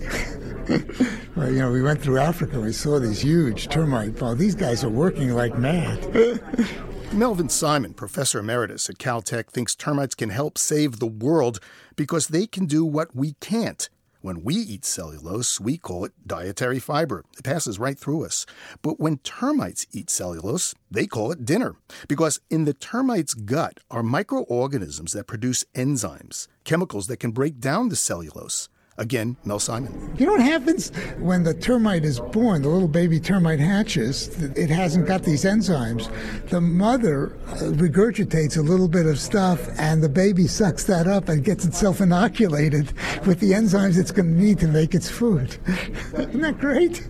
well, 1.37 1.50
you 1.50 1.61
know, 1.61 1.70
we 1.70 1.82
went 1.82 2.02
through 2.02 2.18
Africa. 2.18 2.61
We 2.61 2.73
saw 2.73 2.99
these 2.99 3.23
huge 3.23 3.68
termite 3.68 4.18
balls. 4.18 4.38
These 4.38 4.56
guys 4.56 4.82
are 4.82 4.90
working 4.90 5.30
like 5.30 5.56
mad. 5.56 6.14
Melvin 7.12 7.49
Simon, 7.49 7.94
professor 7.94 8.40
emeritus 8.40 8.90
at 8.90 8.99
Caltech, 8.99 9.49
thinks 9.49 9.75
termites 9.75 10.14
can 10.14 10.30
help 10.30 10.58
save 10.58 10.99
the 10.99 11.06
world 11.06 11.61
because 11.94 12.28
they 12.28 12.46
can 12.46 12.66
do 12.66 12.85
what 12.85 13.14
we 13.14 13.35
can't. 13.40 13.88
When 14.26 14.42
we 14.42 14.56
eat 14.56 14.85
cellulose, 14.85 15.61
we 15.61 15.78
call 15.78 16.04
it 16.04 16.12
dietary 16.26 16.80
fiber. 16.80 17.23
It 17.38 17.45
passes 17.45 17.78
right 17.78 17.97
through 17.97 18.25
us. 18.25 18.45
But 18.83 18.99
when 18.99 19.18
termites 19.18 19.87
eat 19.92 20.11
cellulose, 20.11 20.75
they 20.90 21.06
call 21.06 21.30
it 21.30 21.45
dinner. 21.45 21.76
Because 22.09 22.40
in 22.50 22.64
the 22.64 22.75
termite's 22.75 23.35
gut 23.35 23.78
are 23.88 24.02
microorganisms 24.02 25.12
that 25.12 25.28
produce 25.28 25.64
enzymes, 25.76 26.49
chemicals 26.64 27.06
that 27.06 27.18
can 27.18 27.30
break 27.30 27.61
down 27.61 27.88
the 27.88 27.95
cellulose. 27.95 28.68
Again, 28.98 29.36
Mel 29.44 29.58
Simon. 29.58 30.14
You 30.16 30.24
know 30.24 30.32
what 30.32 30.40
happens 30.40 30.88
when 31.18 31.42
the 31.42 31.52
termite 31.52 32.04
is 32.04 32.18
born, 32.18 32.62
the 32.62 32.68
little 32.68 32.88
baby 32.88 33.20
termite 33.20 33.60
hatches, 33.60 34.28
it 34.56 34.70
hasn't 34.70 35.06
got 35.06 35.22
these 35.22 35.44
enzymes. 35.44 36.08
The 36.48 36.62
mother 36.62 37.36
uh, 37.46 37.72
regurgitates 37.72 38.56
a 38.56 38.62
little 38.62 38.88
bit 38.88 39.04
of 39.04 39.18
stuff, 39.18 39.68
and 39.78 40.02
the 40.02 40.08
baby 40.08 40.46
sucks 40.46 40.84
that 40.84 41.06
up 41.06 41.28
and 41.28 41.44
gets 41.44 41.66
itself 41.66 42.00
inoculated 42.00 42.92
with 43.26 43.40
the 43.40 43.52
enzymes 43.52 43.98
it's 43.98 44.12
going 44.12 44.34
to 44.34 44.40
need 44.40 44.58
to 44.60 44.68
make 44.68 44.94
its 44.94 45.10
food. 45.10 45.58
Isn't 46.14 46.40
that 46.40 46.58
great? 46.58 47.06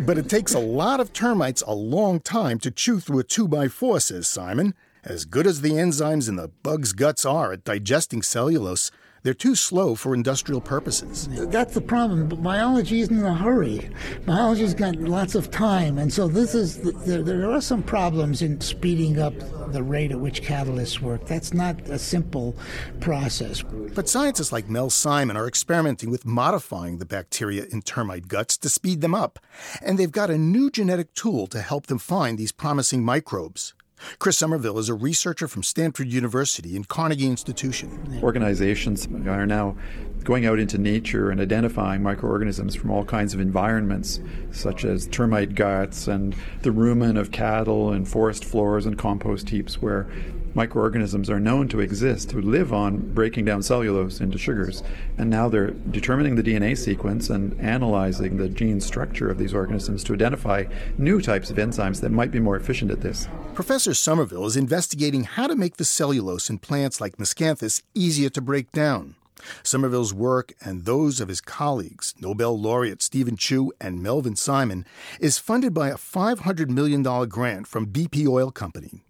but 0.06 0.18
it 0.18 0.28
takes 0.28 0.52
a 0.52 0.58
lot 0.58 1.00
of 1.00 1.14
termites 1.14 1.62
a 1.66 1.74
long 1.74 2.20
time 2.20 2.58
to 2.58 2.70
chew 2.70 3.00
through 3.00 3.20
a 3.20 3.24
2 3.24 3.48
by 3.48 3.68
4 3.68 4.00
says 4.00 4.28
Simon. 4.28 4.74
As 5.02 5.24
good 5.24 5.46
as 5.46 5.62
the 5.62 5.70
enzymes 5.70 6.28
in 6.28 6.36
the 6.36 6.48
bug's 6.48 6.92
guts 6.92 7.24
are 7.24 7.54
at 7.54 7.64
digesting 7.64 8.20
cellulose, 8.20 8.90
they're 9.22 9.34
too 9.34 9.54
slow 9.54 9.94
for 9.94 10.14
industrial 10.14 10.60
purposes. 10.60 11.28
That's 11.30 11.74
the 11.74 11.80
problem. 11.80 12.28
Biology 12.28 13.00
isn't 13.00 13.18
in 13.18 13.24
a 13.24 13.34
hurry. 13.34 13.90
Biology's 14.26 14.74
got 14.74 14.96
lots 14.96 15.34
of 15.34 15.50
time, 15.50 15.98
and 15.98 16.12
so 16.12 16.28
this 16.28 16.54
is 16.54 16.80
there, 17.04 17.22
there 17.22 17.50
are 17.50 17.60
some 17.60 17.82
problems 17.82 18.42
in 18.42 18.60
speeding 18.60 19.18
up 19.18 19.34
the 19.72 19.82
rate 19.82 20.10
at 20.10 20.20
which 20.20 20.42
catalysts 20.42 21.00
work. 21.00 21.26
That's 21.26 21.52
not 21.52 21.80
a 21.88 21.98
simple 21.98 22.56
process. 23.00 23.62
But 23.94 24.08
scientists 24.08 24.52
like 24.52 24.68
Mel 24.68 24.90
Simon 24.90 25.36
are 25.36 25.46
experimenting 25.46 26.10
with 26.10 26.26
modifying 26.26 26.98
the 26.98 27.06
bacteria 27.06 27.66
in 27.70 27.82
termite 27.82 28.28
guts 28.28 28.56
to 28.58 28.68
speed 28.68 29.00
them 29.00 29.14
up, 29.14 29.38
and 29.82 29.98
they've 29.98 30.10
got 30.10 30.30
a 30.30 30.38
new 30.38 30.70
genetic 30.70 31.14
tool 31.14 31.46
to 31.48 31.60
help 31.60 31.86
them 31.86 31.98
find 31.98 32.38
these 32.38 32.52
promising 32.52 33.04
microbes. 33.04 33.74
Chris 34.18 34.38
Somerville 34.38 34.78
is 34.78 34.88
a 34.88 34.94
researcher 34.94 35.48
from 35.48 35.62
Stanford 35.62 36.08
University 36.08 36.76
and 36.76 36.88
Carnegie 36.88 37.26
Institution. 37.26 38.20
Organizations 38.22 39.06
are 39.26 39.46
now 39.46 39.76
going 40.24 40.46
out 40.46 40.58
into 40.58 40.78
nature 40.78 41.30
and 41.30 41.40
identifying 41.40 42.02
microorganisms 42.02 42.74
from 42.74 42.90
all 42.90 43.04
kinds 43.04 43.34
of 43.34 43.40
environments, 43.40 44.20
such 44.52 44.84
as 44.84 45.06
termite 45.06 45.54
guts 45.54 46.08
and 46.08 46.34
the 46.62 46.70
rumen 46.70 47.18
of 47.18 47.30
cattle 47.30 47.92
and 47.92 48.08
forest 48.08 48.44
floors 48.44 48.86
and 48.86 48.98
compost 48.98 49.48
heaps, 49.48 49.80
where 49.80 50.06
microorganisms 50.54 51.30
are 51.30 51.40
known 51.40 51.68
to 51.68 51.80
exist 51.80 52.32
who 52.32 52.40
live 52.40 52.72
on 52.72 52.98
breaking 53.14 53.44
down 53.44 53.62
cellulose 53.62 54.20
into 54.20 54.38
sugars. 54.38 54.82
And 55.18 55.30
now 55.30 55.48
they're 55.48 55.70
determining 55.70 56.34
the 56.34 56.42
DNA 56.42 56.76
sequence 56.76 57.30
and 57.30 57.58
analyzing 57.60 58.36
the 58.36 58.48
gene 58.48 58.80
structure 58.80 59.30
of 59.30 59.38
these 59.38 59.54
organisms 59.54 60.04
to 60.04 60.14
identify 60.14 60.64
new 60.98 61.20
types 61.20 61.50
of 61.50 61.56
enzymes 61.56 62.00
that 62.00 62.10
might 62.10 62.30
be 62.30 62.40
more 62.40 62.56
efficient 62.56 62.90
at 62.90 63.00
this. 63.00 63.28
Professor 63.54 63.94
Somerville 63.94 64.46
is 64.46 64.56
investigating 64.56 65.24
how 65.24 65.46
to 65.46 65.56
make 65.56 65.76
the 65.76 65.84
cellulose 65.84 66.50
in 66.50 66.58
plants 66.58 67.00
like 67.00 67.16
miscanthus 67.16 67.82
easier 67.94 68.30
to 68.30 68.40
break 68.40 68.72
down. 68.72 69.16
Somerville's 69.62 70.14
work 70.14 70.52
and 70.60 70.84
those 70.84 71.20
of 71.20 71.28
his 71.28 71.40
colleagues, 71.40 72.14
Nobel 72.20 72.58
laureate 72.58 73.02
Steven 73.02 73.36
Chu 73.36 73.72
and 73.80 74.02
Melvin 74.02 74.36
Simon, 74.36 74.84
is 75.18 75.38
funded 75.38 75.74
by 75.74 75.88
a 75.88 75.96
$500 75.96 76.68
million 76.68 77.02
grant 77.28 77.66
from 77.66 77.86
BP 77.86 78.26
Oil 78.26 78.50
Company. 78.50 79.02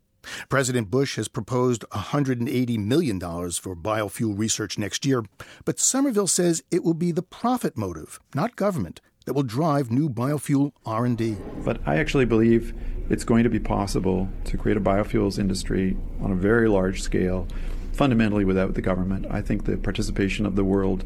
President 0.49 0.91
Bush 0.91 1.17
has 1.17 1.29
proposed 1.29 1.85
$180 1.91 2.79
million 2.79 3.21
for 3.21 3.77
biofuel 3.77 4.39
research 4.39 4.79
next 4.79 5.05
year, 5.05 5.25
but 5.65 5.79
Somerville 5.79 6.27
says 6.27 6.62
it 6.71 6.85
will 6.85 6.95
be 6.95 7.12
the 7.12 7.23
profit 7.23 7.77
motive, 7.77 8.21
not 8.35 8.57
government, 8.57 9.00
that 9.27 9.35
will 9.35 9.43
drive 9.43 9.91
new 9.91 10.09
biofuel 10.09 10.73
R&D. 10.87 11.37
But 11.65 11.81
I 11.87 11.97
actually 11.97 12.25
believe 12.25 12.75
it's 13.09 13.25
going 13.25 13.45
to 13.45 13.50
be 13.50 13.61
possible 13.61 14.29
to 14.45 14.57
create 14.57 14.77
a 14.77 14.81
biofuels 14.81 15.39
industry 15.39 15.97
on 16.21 16.31
a 16.31 16.37
very 16.37 16.69
large 16.69 17.03
scale 17.03 17.47
fundamentally 17.93 18.45
without 18.45 18.75
the 18.75 18.83
government. 18.83 19.27
I 19.31 19.43
think 19.43 19.65
the 19.65 19.77
participation 19.77 20.47
of 20.47 20.57
the 20.57 20.65
world 20.65 21.05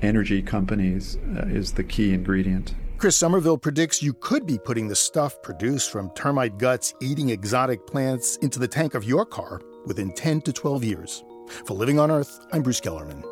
energy 0.00 0.42
companies 0.42 1.16
uh, 1.36 1.46
is 1.46 1.72
the 1.72 1.84
key 1.84 2.14
ingredient. 2.14 2.74
Chris 3.00 3.16
Somerville 3.16 3.56
predicts 3.56 4.02
you 4.02 4.12
could 4.12 4.44
be 4.44 4.58
putting 4.58 4.86
the 4.86 4.94
stuff 4.94 5.40
produced 5.40 5.90
from 5.90 6.10
termite 6.10 6.58
guts 6.58 6.92
eating 7.00 7.30
exotic 7.30 7.86
plants 7.86 8.36
into 8.42 8.58
the 8.58 8.68
tank 8.68 8.92
of 8.92 9.04
your 9.04 9.24
car 9.24 9.62
within 9.86 10.12
10 10.12 10.42
to 10.42 10.52
12 10.52 10.84
years. 10.84 11.24
For 11.64 11.72
Living 11.72 11.98
on 11.98 12.10
Earth, 12.10 12.38
I'm 12.52 12.62
Bruce 12.62 12.78
Gellerman. 12.78 13.22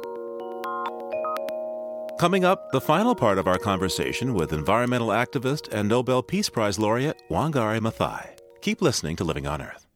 Coming 2.18 2.46
up, 2.46 2.72
the 2.72 2.80
final 2.80 3.14
part 3.14 3.36
of 3.36 3.46
our 3.46 3.58
conversation 3.58 4.32
with 4.32 4.54
environmental 4.54 5.08
activist 5.08 5.70
and 5.70 5.86
Nobel 5.86 6.22
Peace 6.22 6.48
Prize 6.48 6.78
laureate 6.78 7.22
Wangari 7.28 7.78
Maathai. 7.78 8.38
Keep 8.62 8.80
listening 8.80 9.16
to 9.16 9.24
Living 9.24 9.46
on 9.46 9.60
Earth. 9.60 9.86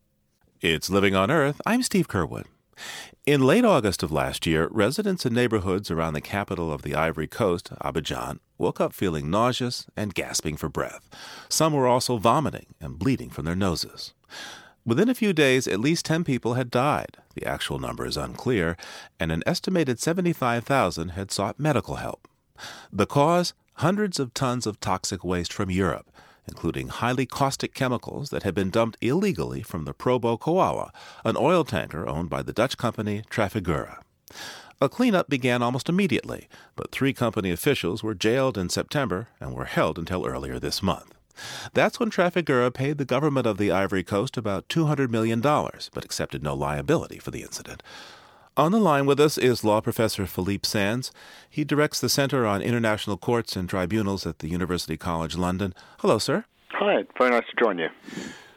It's 0.61 0.91
Living 0.91 1.14
on 1.14 1.31
Earth. 1.31 1.62
I'm 1.64 1.83
Steve 1.83 2.09
Curwood. 2.09 2.45
In 3.25 3.41
late 3.41 3.64
August 3.64 4.02
of 4.02 4.12
last 4.12 4.47
year, 4.47 4.69
residents 4.71 5.25
in 5.25 5.33
neighborhoods 5.33 5.91
around 5.91 6.12
the 6.12 6.21
capital 6.21 6.73
of 6.73 6.83
the 6.83 6.95
Ivory 6.95 7.29
Coast, 7.29 7.71
Abidjan, 7.81 8.38
woke 8.62 8.81
up 8.81 8.95
feeling 8.95 9.28
nauseous 9.28 9.87
and 9.97 10.14
gasping 10.14 10.57
for 10.57 10.71
breath. 10.71 11.11
Some 11.50 11.75
were 11.75 11.87
also 11.87 12.16
vomiting 12.16 12.75
and 12.81 12.99
bleeding 12.99 13.28
from 13.28 13.45
their 13.45 13.57
noses. 13.57 14.14
Within 14.87 15.09
a 15.09 15.14
few 15.14 15.33
days, 15.33 15.69
at 15.69 15.81
least 15.81 16.07
10 16.07 16.25
people 16.25 16.54
had 16.54 16.71
died. 16.71 17.19
The 17.35 17.47
actual 17.47 17.78
number 17.78 18.07
is 18.07 18.16
unclear, 18.16 18.76
and 19.21 19.31
an 19.31 19.42
estimated 19.47 20.00
75,000 20.00 21.11
had 21.11 21.31
sought 21.31 21.61
medical 21.61 21.97
help. 21.97 22.26
The 22.92 23.07
cause? 23.07 23.52
Hundreds 23.76 24.21
of 24.21 24.35
tons 24.35 24.66
of 24.66 24.81
toxic 24.81 25.25
waste 25.25 25.52
from 25.52 25.71
Europe, 25.71 26.11
including 26.47 26.88
highly 26.88 27.26
caustic 27.26 27.75
chemicals 27.75 28.31
that 28.31 28.42
had 28.42 28.54
been 28.54 28.71
dumped 28.71 28.99
illegally 29.00 29.62
from 29.62 29.85
the 29.85 29.95
Probo 29.95 30.38
Koala, 30.38 30.92
an 31.25 31.37
oil 31.37 31.64
tanker 31.64 32.07
owned 32.07 32.28
by 32.28 32.42
the 32.42 32.52
Dutch 32.52 32.76
company 32.76 33.23
Trafigura. 33.31 34.02
A 34.83 34.89
cleanup 34.89 35.29
began 35.29 35.62
almost 35.62 35.89
immediately, 35.89 36.49
but 36.75 36.91
three 36.91 37.12
company 37.12 37.53
officials 37.53 38.03
were 38.03 38.17
jailed 38.17 38.59
in 38.59 38.69
September 38.69 39.29
and 39.39 39.55
were 39.55 39.67
held 39.67 39.97
until 39.97 40.27
earlier 40.27 40.59
this 40.59 40.83
month. 40.83 41.15
That's 41.73 42.01
when 42.01 42.11
Trafigura 42.11 42.75
paid 42.75 42.99
the 42.99 43.05
government 43.05 43.47
of 43.47 43.59
the 43.59 43.71
Ivory 43.71 44.03
Coast 44.03 44.37
about 44.37 44.69
$200 44.69 45.09
million, 45.09 45.41
but 45.41 46.05
accepted 46.05 46.43
no 46.43 46.55
liability 46.55 47.21
for 47.21 47.31
the 47.31 47.43
incident. 47.43 47.81
On 48.57 48.73
the 48.73 48.81
line 48.81 49.07
with 49.07 49.21
us 49.21 49.39
is 49.39 49.62
law 49.62 49.81
professor 49.81 50.27
Philippe 50.27 50.67
Sands. 50.67 51.12
He 51.49 51.62
directs 51.62 52.01
the 52.01 52.09
Center 52.09 52.45
on 52.45 52.61
International 52.61 53.17
Courts 53.17 53.55
and 53.55 53.69
Tribunals 53.69 54.27
at 54.27 54.41
the 54.41 54.49
University 54.49 54.97
College 54.97 55.37
London. 55.37 55.75
Hello, 56.01 56.19
sir. 56.19 56.45
Hi, 56.73 57.05
very 57.17 57.31
nice 57.31 57.45
to 57.45 57.65
join 57.65 57.79
you. 57.79 57.89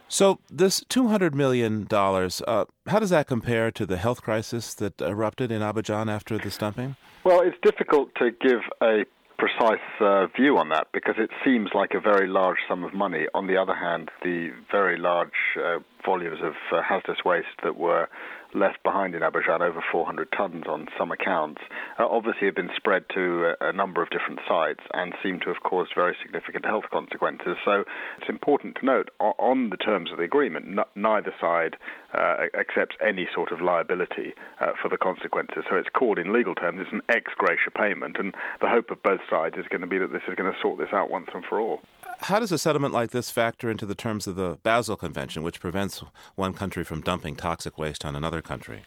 So, 0.07 0.39
this 0.49 0.81
$200 0.81 1.33
million, 1.33 1.87
uh, 1.91 2.65
how 2.87 2.99
does 2.99 3.09
that 3.09 3.27
compare 3.27 3.71
to 3.71 3.85
the 3.85 3.97
health 3.97 4.21
crisis 4.21 4.73
that 4.75 5.01
erupted 5.01 5.51
in 5.51 5.61
Abidjan 5.61 6.11
after 6.11 6.37
the 6.37 6.51
stumping? 6.51 6.95
Well, 7.23 7.41
it's 7.41 7.57
difficult 7.63 8.13
to 8.19 8.29
give 8.31 8.61
a 8.81 9.05
precise 9.37 9.79
uh, 9.99 10.27
view 10.27 10.57
on 10.57 10.69
that 10.69 10.87
because 10.93 11.15
it 11.17 11.29
seems 11.43 11.69
like 11.73 11.93
a 11.93 11.99
very 11.99 12.27
large 12.27 12.57
sum 12.67 12.83
of 12.83 12.93
money. 12.93 13.25
On 13.33 13.47
the 13.47 13.57
other 13.57 13.75
hand, 13.75 14.09
the 14.23 14.51
very 14.71 14.97
large 14.97 15.31
uh, 15.57 15.79
volumes 16.05 16.39
of 16.43 16.53
uh, 16.71 16.81
hazardous 16.81 17.23
waste 17.25 17.47
that 17.63 17.77
were 17.77 18.07
left 18.55 18.81
behind 18.83 19.13
in 19.13 19.21
Abidjan, 19.21 19.61
over 19.61 19.83
400 19.91 20.29
tons 20.31 20.63
on 20.67 20.87
some 20.97 21.11
accounts, 21.11 21.61
uh, 21.99 22.05
obviously 22.07 22.47
have 22.47 22.55
been 22.55 22.69
spread 22.75 23.03
to 23.13 23.53
a, 23.59 23.69
a, 23.69 23.73
number 23.73 24.01
of 24.01 24.09
different 24.09 24.39
sites 24.47 24.79
and 24.93 25.13
seem 25.21 25.39
to 25.41 25.47
have 25.47 25.61
caused 25.63 25.91
very 25.93 26.15
significant 26.23 26.65
health 26.65 26.85
consequences. 26.91 27.57
So 27.65 27.83
it's 28.17 28.29
important 28.29 28.77
to 28.79 28.85
note 28.85 29.09
on 29.19 29.69
the 29.69 29.77
terms 29.77 30.11
of 30.11 30.17
the 30.17 30.23
agreement, 30.23 30.79
n- 30.79 30.85
neither 30.95 31.33
side 31.39 31.75
uh, 32.13 32.47
accepts 32.57 32.95
any 33.05 33.27
sort 33.33 33.51
of 33.51 33.61
liability 33.61 34.33
uh, 34.61 34.71
for 34.81 34.87
the 34.89 34.97
consequences. 34.97 35.65
So 35.69 35.75
it's 35.75 35.89
called 35.89 36.17
in 36.17 36.31
legal 36.31 36.55
terms, 36.55 36.79
it's 36.81 36.93
an 36.93 37.01
ex 37.09 37.31
gratia 37.37 37.71
payment, 37.75 38.15
and 38.17 38.33
the 38.61 38.69
hope 38.69 38.89
of 38.89 39.03
both 39.03 39.21
sides 39.29 39.55
is 39.57 39.65
going 39.69 39.81
to 39.81 39.87
be 39.87 39.97
that 39.97 40.13
this 40.13 40.23
is 40.27 40.35
going 40.35 40.51
to 40.51 40.57
sort 40.61 40.79
this 40.79 40.93
out 40.93 41.09
once 41.09 41.27
and 41.33 41.43
for 41.43 41.59
all. 41.59 41.81
How 42.19 42.39
does 42.39 42.51
a 42.51 42.57
settlement 42.57 42.93
like 42.93 43.11
this 43.11 43.29
factor 43.29 43.69
into 43.69 43.85
the 43.85 43.95
terms 43.95 44.25
of 44.25 44.35
the 44.35 44.57
Basel 44.63 44.95
Convention, 44.95 45.43
which 45.43 45.59
prevents 45.59 45.94
one 46.35 46.53
country 46.53 46.83
from 46.83 47.01
dumping 47.01 47.35
toxic 47.35 47.77
waste 47.77 48.05
on 48.05 48.15
another 48.15 48.41
country? 48.41 48.83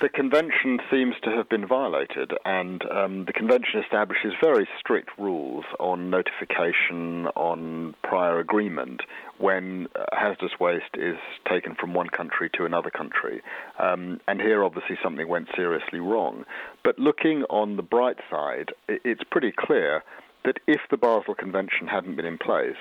The 0.00 0.08
convention 0.08 0.80
seems 0.90 1.16
to 1.22 1.30
have 1.30 1.50
been 1.50 1.66
violated, 1.66 2.32
and 2.46 2.82
um, 2.90 3.24
the 3.26 3.32
convention 3.32 3.80
establishes 3.84 4.32
very 4.42 4.66
strict 4.80 5.10
rules 5.18 5.64
on 5.78 6.08
notification, 6.08 7.26
on 7.36 7.94
prior 8.02 8.38
agreement 8.38 9.02
when 9.38 9.88
uh, 9.94 10.06
hazardous 10.12 10.58
waste 10.58 10.96
is 10.96 11.18
taken 11.48 11.74
from 11.74 11.92
one 11.92 12.08
country 12.08 12.48
to 12.54 12.64
another 12.64 12.90
country. 12.90 13.42
Um, 13.78 14.18
and 14.26 14.40
here, 14.40 14.64
obviously, 14.64 14.96
something 15.02 15.28
went 15.28 15.48
seriously 15.54 16.00
wrong. 16.00 16.46
But 16.82 16.98
looking 16.98 17.44
on 17.50 17.76
the 17.76 17.82
bright 17.82 18.16
side, 18.30 18.70
it's 18.88 19.22
pretty 19.30 19.52
clear 19.52 20.02
that 20.44 20.58
if 20.66 20.80
the 20.90 20.96
Basel 20.96 21.34
Convention 21.34 21.86
hadn't 21.86 22.16
been 22.16 22.26
in 22.26 22.38
place, 22.38 22.80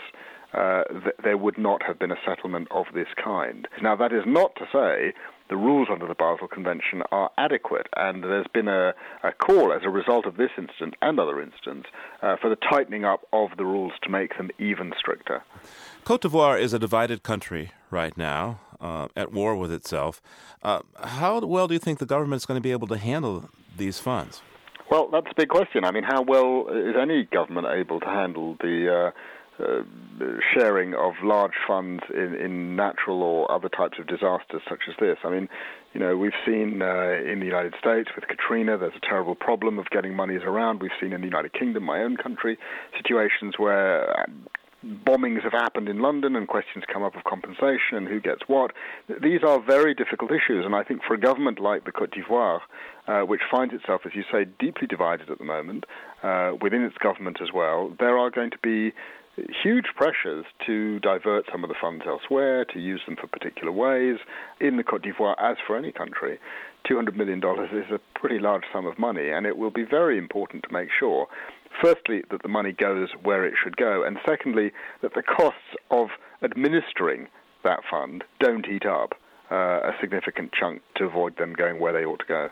uh, 0.54 0.84
th- 0.86 1.16
there 1.24 1.38
would 1.38 1.58
not 1.58 1.82
have 1.84 2.00
been 2.00 2.12
a 2.12 2.20
settlement 2.26 2.68
of 2.72 2.86
this 2.94 3.08
kind. 3.24 3.68
Now, 3.82 3.96
that 3.96 4.12
is 4.12 4.24
not 4.26 4.56
to 4.56 4.66
say 4.72 5.14
the 5.50 5.58
rules 5.58 5.90
under 5.92 6.08
the 6.08 6.16
Basel 6.16 6.48
Convention 6.48 7.04
are 7.12 7.30
adequate, 7.38 7.88
and 7.96 8.24
there's 8.24 8.48
been 8.54 8.68
a, 8.68 8.94
a 9.24 9.32
call 9.34 9.74
as 9.74 9.82
a 9.84 9.90
result 9.90 10.26
of 10.26 10.38
this 10.38 10.52
incident 10.58 10.96
and 11.02 11.20
other 11.20 11.42
incidents 11.42 11.90
uh, 12.22 12.38
for 12.42 12.50
the 12.50 12.56
tightening 12.70 13.06
up 13.06 13.22
of 13.34 13.50
the 13.58 13.66
rules 13.66 13.92
to 14.04 14.10
make 14.10 14.38
them 14.38 14.50
even 14.60 14.94
stricter. 14.98 15.44
Cote 16.06 16.22
d'Ivoire 16.22 16.60
is 16.60 16.74
a 16.74 16.80
divided 16.80 17.24
country 17.24 17.72
right 17.90 18.18
now, 18.18 18.60
uh, 18.80 19.08
at 19.16 19.32
war 19.32 19.56
with 19.56 19.72
itself. 19.72 20.22
Uh, 20.64 20.80
how 21.04 21.40
well 21.40 21.68
do 21.68 21.74
you 21.74 21.80
think 21.80 22.00
the 22.00 22.06
government 22.06 22.42
is 22.42 22.46
going 22.46 22.58
to 22.58 22.62
be 22.62 22.72
able 22.72 22.88
to 22.88 22.98
handle 22.98 23.50
these 23.78 24.00
funds? 24.00 24.42
Well, 24.90 25.08
that's 25.10 25.28
a 25.28 25.36
big 25.38 25.50
question. 25.50 25.86
I 25.86 25.92
mean, 25.92 26.04
how 26.04 26.22
well 26.22 26.68
is 26.70 26.96
any 27.00 27.24
government 27.24 27.68
able 27.72 28.02
to 28.02 28.06
handle 28.08 28.58
the 28.60 29.08
uh, 29.08 29.12
uh, 29.60 29.82
sharing 30.54 30.94
of 30.94 31.14
large 31.24 31.54
funds 31.68 32.04
in, 32.14 32.36
in 32.36 32.76
natural 32.76 33.22
or 33.22 33.52
other 33.52 33.70
types 33.70 33.98
of 34.00 34.08
disasters 34.08 34.62
such 34.70 34.82
as 34.90 34.96
this? 35.00 35.18
I 35.24 35.30
mean, 35.30 35.50
you 35.94 36.00
know, 36.00 36.16
we've 36.18 36.32
seen 36.46 36.82
uh, 36.82 37.18
in 37.26 37.40
the 37.40 37.46
United 37.46 37.74
States 37.80 38.10
with 38.16 38.28
Katrina, 38.28 38.78
there's 38.78 38.94
a 38.96 39.06
terrible 39.06 39.36
problem 39.36 39.78
of 39.78 39.90
getting 39.90 40.16
monies 40.16 40.42
around. 40.44 40.82
We've 40.82 40.92
seen 41.02 41.14
in 41.14 41.22
the 41.22 41.28
United 41.28 41.54
Kingdom, 41.54 41.84
my 41.84 42.02
own 42.02 42.18
country, 42.18 42.58
situations 42.96 43.56
where 43.58 44.26
bombings 44.84 45.44
have 45.44 45.52
happened 45.52 45.88
in 45.88 46.00
London 46.00 46.36
and 46.36 46.48
questions 46.48 46.84
come 46.92 47.04
up 47.04 47.16
of 47.16 47.24
compensation 47.24 47.98
and 47.98 48.08
who 48.08 48.20
gets 48.20 48.42
what. 48.48 48.72
These 49.22 49.42
are 49.46 49.62
very 49.62 49.94
difficult 49.94 50.32
issues, 50.32 50.66
and 50.66 50.76
I 50.76 50.84
think 50.84 51.02
for 51.08 51.14
a 51.14 51.20
government 51.20 51.60
like 51.60 51.86
the 51.86 51.92
Cote 51.92 52.12
d'Ivoire, 52.12 52.62
uh, 53.08 53.22
which 53.22 53.42
finds 53.50 53.74
itself, 53.74 54.02
as 54.06 54.14
you 54.16 54.24
say, 54.32 54.46
deeply 54.60 54.88
divided 54.88 55.30
at 55.30 55.38
the 55.38 55.44
moment, 55.44 55.86
uh, 56.24 56.54
within 56.62 56.84
its 56.84 56.98
government 56.98 57.38
as 57.42 57.50
well, 57.54 57.94
there 58.00 58.18
are 58.18 58.30
going 58.30 58.52
to 58.52 58.58
be 58.64 58.94
huge 59.64 59.86
pressures 59.96 60.46
to 60.66 61.00
divert 61.00 61.46
some 61.52 61.64
of 61.64 61.70
the 61.70 61.76
funds 61.80 62.04
elsewhere, 62.08 62.66
to 62.66 62.80
use 62.80 63.02
them 63.06 63.16
for 63.16 63.28
particular 63.28 63.72
ways. 63.72 64.18
In 64.60 64.78
the 64.78 64.84
Cote 64.84 65.04
d'Ivoire, 65.04 65.36
as 65.42 65.58
for 65.66 65.78
any 65.78 65.92
country, 65.92 66.40
$200 66.90 67.16
million 67.16 67.40
is 67.40 67.92
a 67.92 68.00
pretty 68.20 68.40
large 68.40 68.64
sum 68.74 68.86
of 68.86 68.98
money, 69.00 69.30
and 69.30 69.46
it 69.46 69.58
will 69.58 69.72
be 69.72 69.84
very 69.84 70.18
important 70.18 70.64
to 70.64 70.74
make 70.74 70.90
sure 71.00 71.28
firstly, 71.80 72.24
that 72.32 72.42
the 72.42 72.50
money 72.50 72.72
goes 72.72 73.10
where 73.24 73.46
it 73.46 73.54
should 73.62 73.78
go, 73.78 74.04
and 74.04 74.18
secondly, 74.26 74.72
that 75.02 75.14
the 75.14 75.24
costs 75.24 75.76
of 75.90 76.08
administering 76.44 77.28
that 77.64 77.80
fund 77.90 78.24
don't 78.40 78.68
eat 78.68 78.86
up 78.86 79.14
uh, 79.52 79.56
a 79.56 79.92
significant 80.00 80.52
chunk 80.54 80.82
to 80.96 81.06
avoid 81.06 81.38
them 81.38 81.54
going 81.54 81.80
where 81.80 81.94
they 81.94 82.06
ought 82.06 82.20
to 82.20 82.26
go. 82.26 82.50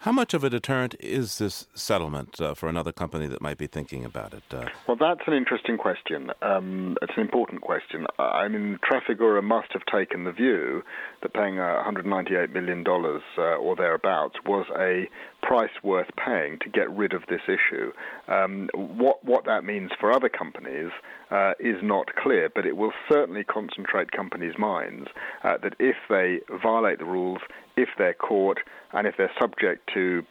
How 0.00 0.12
much 0.12 0.34
of 0.34 0.44
a 0.44 0.50
deterrent 0.50 0.94
is 1.00 1.38
this 1.38 1.66
settlement 1.74 2.40
uh, 2.40 2.54
for 2.54 2.68
another 2.68 2.92
company 2.92 3.26
that 3.26 3.40
might 3.40 3.58
be 3.58 3.66
thinking 3.66 4.04
about 4.04 4.32
it? 4.32 4.42
Uh, 4.50 4.66
well, 4.86 4.96
that's 4.96 5.26
an 5.26 5.34
interesting 5.34 5.76
question. 5.76 6.30
Um, 6.42 6.96
it's 7.02 7.12
an 7.16 7.22
important 7.22 7.62
question. 7.62 8.06
I 8.18 8.48
mean, 8.48 8.78
Trafigura 8.88 9.42
must 9.42 9.72
have 9.72 9.82
taken 9.86 10.24
the 10.24 10.32
view 10.32 10.82
that 11.22 11.32
paying 11.32 11.54
$198 11.54 12.52
million 12.52 12.84
uh, 12.86 13.40
or 13.40 13.76
thereabouts 13.76 14.36
was 14.46 14.66
a 14.78 15.08
price 15.42 15.70
worth 15.82 16.08
paying 16.24 16.58
to 16.60 16.68
get 16.68 16.90
rid 16.90 17.12
of 17.12 17.22
this 17.28 17.40
issue. 17.46 17.92
Um, 18.28 18.68
what, 18.74 19.24
what 19.24 19.44
that 19.46 19.64
means 19.64 19.90
for 19.98 20.12
other 20.12 20.28
companies 20.28 20.90
uh, 21.30 21.52
is 21.60 21.76
not 21.82 22.14
clear, 22.16 22.50
but 22.54 22.66
it 22.66 22.76
will 22.76 22.92
certainly 23.08 23.44
concentrate 23.44 24.12
companies' 24.12 24.54
minds 24.58 25.08
uh, 25.44 25.58
that 25.62 25.74
if 25.78 25.96
they 26.08 26.40
violate 26.62 26.98
the 26.98 27.04
rules, 27.04 27.40
if 27.78 27.88
they're 27.96 28.14
caught, 28.14 28.58
and 28.92 29.06
if 29.06 29.14
they're 29.16 29.30
subject 29.40 29.88
to 29.94 30.22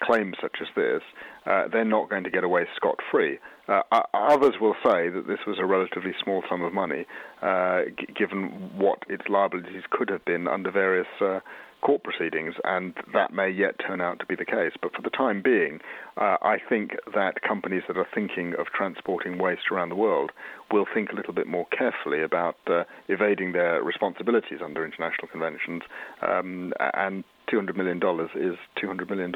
claims 0.00 0.36
such 0.40 0.56
as 0.60 0.68
this, 0.74 1.02
uh, 1.46 1.68
they're 1.72 1.84
not 1.84 2.10
going 2.10 2.24
to 2.24 2.30
get 2.30 2.44
away 2.44 2.64
scot 2.76 2.98
free. 3.10 3.38
Uh, 3.68 3.82
others 4.14 4.54
will 4.60 4.74
say 4.84 5.08
that 5.08 5.26
this 5.28 5.38
was 5.46 5.58
a 5.60 5.64
relatively 5.64 6.12
small 6.22 6.42
sum 6.48 6.62
of 6.62 6.72
money, 6.72 7.06
uh, 7.40 7.82
g- 7.98 8.06
given 8.14 8.70
what 8.76 8.98
its 9.08 9.22
liabilities 9.28 9.84
could 9.90 10.08
have 10.08 10.24
been 10.24 10.48
under 10.48 10.70
various 10.70 11.06
uh, 11.20 11.38
court 11.82 12.02
proceedings, 12.04 12.54
and 12.64 12.94
that 13.12 13.32
may 13.32 13.50
yet 13.50 13.74
turn 13.84 14.00
out 14.00 14.18
to 14.20 14.26
be 14.26 14.34
the 14.34 14.44
case. 14.44 14.72
But 14.80 14.94
for 14.94 15.02
the 15.02 15.10
time 15.10 15.42
being, 15.42 15.80
uh, 16.16 16.36
I 16.40 16.58
think 16.68 16.92
that 17.14 17.42
companies 17.42 17.82
that 17.88 17.96
are 17.96 18.06
thinking 18.14 18.54
of 18.58 18.66
transporting 18.74 19.38
waste 19.38 19.70
around 19.70 19.90
the 19.90 19.96
world 19.96 20.30
will 20.70 20.86
think 20.92 21.10
a 21.12 21.14
little 21.14 21.34
bit 21.34 21.46
more 21.46 21.66
carefully 21.76 22.22
about 22.22 22.56
uh, 22.66 22.84
evading 23.08 23.52
their 23.52 23.82
responsibilities 23.82 24.60
under 24.64 24.84
international 24.84 25.28
conventions. 25.28 25.82
Um, 26.22 26.72
and 26.94 27.24
$200 27.52 27.76
million 27.76 27.98
is 27.98 28.56
$200 28.82 29.10
million. 29.10 29.32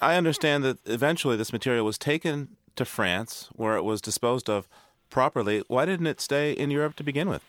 I 0.00 0.16
understand 0.16 0.64
that 0.64 0.78
eventually 0.86 1.36
this 1.36 1.52
material 1.52 1.84
was 1.84 1.98
taken 1.98 2.56
to 2.76 2.84
France, 2.84 3.50
where 3.52 3.76
it 3.76 3.84
was 3.84 4.00
disposed 4.00 4.48
of 4.48 4.68
properly. 5.10 5.62
Why 5.68 5.84
didn't 5.84 6.06
it 6.06 6.20
stay 6.20 6.52
in 6.52 6.70
Europe 6.70 6.96
to 6.96 7.04
begin 7.04 7.28
with? 7.28 7.44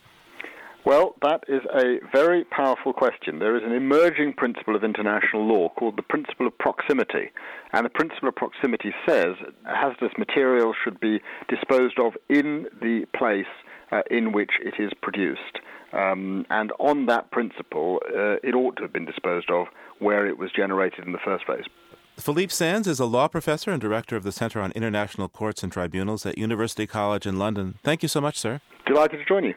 Well, 0.84 1.14
that 1.22 1.44
is 1.48 1.62
a 1.74 1.98
very 2.12 2.44
powerful 2.44 2.92
question. 2.92 3.38
There 3.38 3.56
is 3.56 3.62
an 3.64 3.72
emerging 3.72 4.34
principle 4.34 4.76
of 4.76 4.84
international 4.84 5.46
law 5.46 5.70
called 5.70 5.96
the 5.96 6.02
principle 6.02 6.46
of 6.46 6.58
proximity. 6.58 7.30
And 7.72 7.86
the 7.86 7.90
principle 7.90 8.28
of 8.28 8.36
proximity 8.36 8.92
says 9.08 9.34
hazardous 9.64 10.12
material 10.18 10.74
should 10.84 11.00
be 11.00 11.20
disposed 11.48 11.98
of 11.98 12.12
in 12.28 12.66
the 12.82 13.06
place 13.16 13.46
uh, 13.92 14.02
in 14.10 14.32
which 14.32 14.50
it 14.60 14.74
is 14.78 14.92
produced. 15.00 15.60
Um, 15.94 16.44
and 16.50 16.70
on 16.78 17.06
that 17.06 17.30
principle, 17.30 18.00
uh, 18.14 18.36
it 18.42 18.54
ought 18.54 18.76
to 18.76 18.82
have 18.82 18.92
been 18.92 19.06
disposed 19.06 19.50
of 19.50 19.68
where 20.00 20.26
it 20.26 20.36
was 20.36 20.50
generated 20.54 21.06
in 21.06 21.12
the 21.12 21.18
first 21.24 21.46
place. 21.46 21.64
Philippe 22.18 22.52
Sands 22.52 22.86
is 22.86 23.00
a 23.00 23.06
law 23.06 23.26
professor 23.26 23.70
and 23.70 23.80
director 23.80 24.16
of 24.16 24.22
the 24.22 24.32
Center 24.32 24.60
on 24.60 24.70
International 24.72 25.30
Courts 25.30 25.62
and 25.62 25.72
Tribunals 25.72 26.26
at 26.26 26.36
University 26.36 26.86
College 26.86 27.26
in 27.26 27.38
London. 27.38 27.78
Thank 27.82 28.02
you 28.02 28.08
so 28.08 28.20
much, 28.20 28.38
sir. 28.38 28.60
Delighted 28.86 29.18
to 29.18 29.24
join 29.24 29.44
you. 29.44 29.54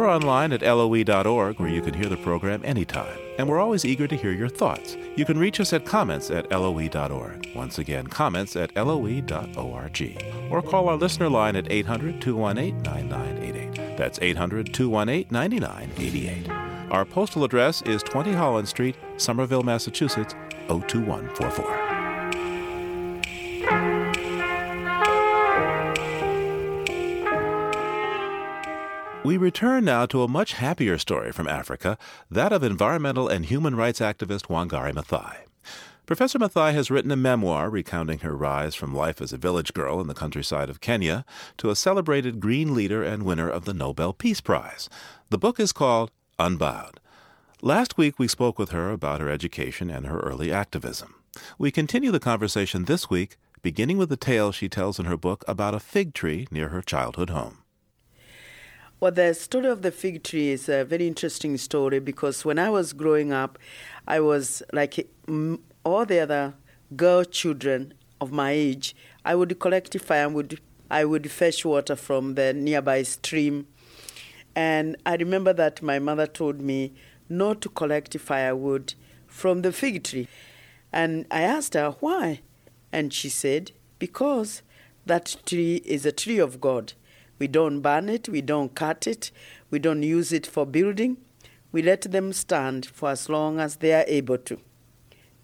We're 0.00 0.08
online 0.08 0.54
at 0.54 0.62
loe.org 0.62 1.60
where 1.60 1.68
you 1.68 1.82
can 1.82 1.92
hear 1.92 2.08
the 2.08 2.16
program 2.16 2.62
anytime, 2.64 3.18
and 3.36 3.46
we're 3.46 3.60
always 3.60 3.84
eager 3.84 4.06
to 4.06 4.16
hear 4.16 4.32
your 4.32 4.48
thoughts. 4.48 4.96
You 5.14 5.26
can 5.26 5.36
reach 5.36 5.60
us 5.60 5.74
at 5.74 5.84
comments 5.84 6.30
at 6.30 6.50
loe.org. 6.50 7.50
Once 7.54 7.78
again, 7.78 8.06
comments 8.06 8.56
at 8.56 8.74
loe.org. 8.74 10.22
Or 10.50 10.62
call 10.62 10.88
our 10.88 10.96
listener 10.96 11.28
line 11.28 11.54
at 11.54 11.70
800 11.70 12.22
218 12.22 12.82
9988. 12.82 13.98
That's 13.98 14.18
800 14.22 14.72
218 14.72 15.26
9988. 15.30 16.48
Our 16.90 17.04
postal 17.04 17.44
address 17.44 17.82
is 17.82 18.02
20 18.02 18.32
Holland 18.32 18.68
Street, 18.68 18.96
Somerville, 19.18 19.64
Massachusetts 19.64 20.34
02144. 20.68 21.89
We 29.22 29.36
return 29.36 29.84
now 29.84 30.06
to 30.06 30.22
a 30.22 30.28
much 30.28 30.54
happier 30.54 30.96
story 30.96 31.30
from 31.30 31.46
Africa, 31.46 31.98
that 32.30 32.52
of 32.52 32.62
environmental 32.62 33.28
and 33.28 33.44
human 33.44 33.76
rights 33.76 34.00
activist 34.00 34.46
Wangari 34.46 34.94
Maathai. 34.94 35.40
Professor 36.06 36.38
Maathai 36.38 36.72
has 36.72 36.90
written 36.90 37.10
a 37.10 37.16
memoir 37.16 37.68
recounting 37.68 38.20
her 38.20 38.34
rise 38.34 38.74
from 38.74 38.94
life 38.94 39.20
as 39.20 39.30
a 39.30 39.36
village 39.36 39.74
girl 39.74 40.00
in 40.00 40.06
the 40.06 40.14
countryside 40.14 40.70
of 40.70 40.80
Kenya 40.80 41.26
to 41.58 41.68
a 41.68 41.76
celebrated 41.76 42.40
green 42.40 42.74
leader 42.74 43.02
and 43.02 43.24
winner 43.24 43.48
of 43.48 43.66
the 43.66 43.74
Nobel 43.74 44.14
Peace 44.14 44.40
Prize. 44.40 44.88
The 45.28 45.38
book 45.38 45.60
is 45.60 45.72
called 45.72 46.10
Unbowed. 46.38 46.98
Last 47.60 47.98
week, 47.98 48.18
we 48.18 48.26
spoke 48.26 48.58
with 48.58 48.70
her 48.70 48.90
about 48.90 49.20
her 49.20 49.28
education 49.28 49.90
and 49.90 50.06
her 50.06 50.20
early 50.20 50.50
activism. 50.50 51.14
We 51.58 51.70
continue 51.70 52.10
the 52.10 52.20
conversation 52.20 52.86
this 52.86 53.10
week, 53.10 53.36
beginning 53.60 53.98
with 53.98 54.08
the 54.08 54.16
tale 54.16 54.50
she 54.50 54.70
tells 54.70 54.98
in 54.98 55.04
her 55.04 55.18
book 55.18 55.44
about 55.46 55.74
a 55.74 55.78
fig 55.78 56.14
tree 56.14 56.48
near 56.50 56.70
her 56.70 56.80
childhood 56.80 57.28
home. 57.28 57.58
Well, 59.00 59.12
the 59.12 59.32
story 59.32 59.68
of 59.68 59.80
the 59.80 59.90
fig 59.90 60.22
tree 60.22 60.50
is 60.50 60.68
a 60.68 60.84
very 60.84 61.06
interesting 61.06 61.56
story 61.56 62.00
because 62.00 62.44
when 62.44 62.58
I 62.58 62.68
was 62.68 62.92
growing 62.92 63.32
up, 63.32 63.58
I 64.06 64.20
was 64.20 64.62
like 64.74 65.08
all 65.84 66.04
the 66.04 66.18
other 66.18 66.52
girl 66.94 67.24
children 67.24 67.94
of 68.20 68.30
my 68.30 68.50
age. 68.50 68.94
I 69.24 69.36
would 69.36 69.58
collect 69.58 69.98
firewood. 69.98 70.60
I 70.90 71.06
would 71.06 71.30
fetch 71.30 71.64
water 71.64 71.96
from 71.96 72.34
the 72.34 72.52
nearby 72.52 73.04
stream. 73.04 73.68
And 74.54 74.96
I 75.06 75.16
remember 75.16 75.54
that 75.54 75.80
my 75.80 75.98
mother 75.98 76.26
told 76.26 76.60
me 76.60 76.92
not 77.26 77.62
to 77.62 77.70
collect 77.70 78.18
firewood 78.18 78.92
from 79.26 79.62
the 79.62 79.72
fig 79.72 80.04
tree. 80.04 80.28
And 80.92 81.24
I 81.30 81.40
asked 81.40 81.72
her 81.72 81.92
why. 82.00 82.40
And 82.92 83.14
she 83.14 83.30
said, 83.30 83.72
because 83.98 84.60
that 85.06 85.36
tree 85.46 85.76
is 85.86 86.04
a 86.04 86.12
tree 86.12 86.38
of 86.38 86.60
God. 86.60 86.92
We 87.40 87.48
don't 87.48 87.80
burn 87.80 88.08
it, 88.08 88.28
we 88.28 88.42
don't 88.42 88.72
cut 88.74 89.08
it, 89.08 89.32
we 89.70 89.80
don't 89.80 90.04
use 90.04 90.32
it 90.32 90.46
for 90.46 90.64
building. 90.64 91.16
We 91.72 91.82
let 91.82 92.02
them 92.02 92.32
stand 92.32 92.86
for 92.86 93.08
as 93.10 93.28
long 93.28 93.58
as 93.58 93.76
they 93.76 93.94
are 93.94 94.04
able 94.06 94.38
to. 94.38 94.58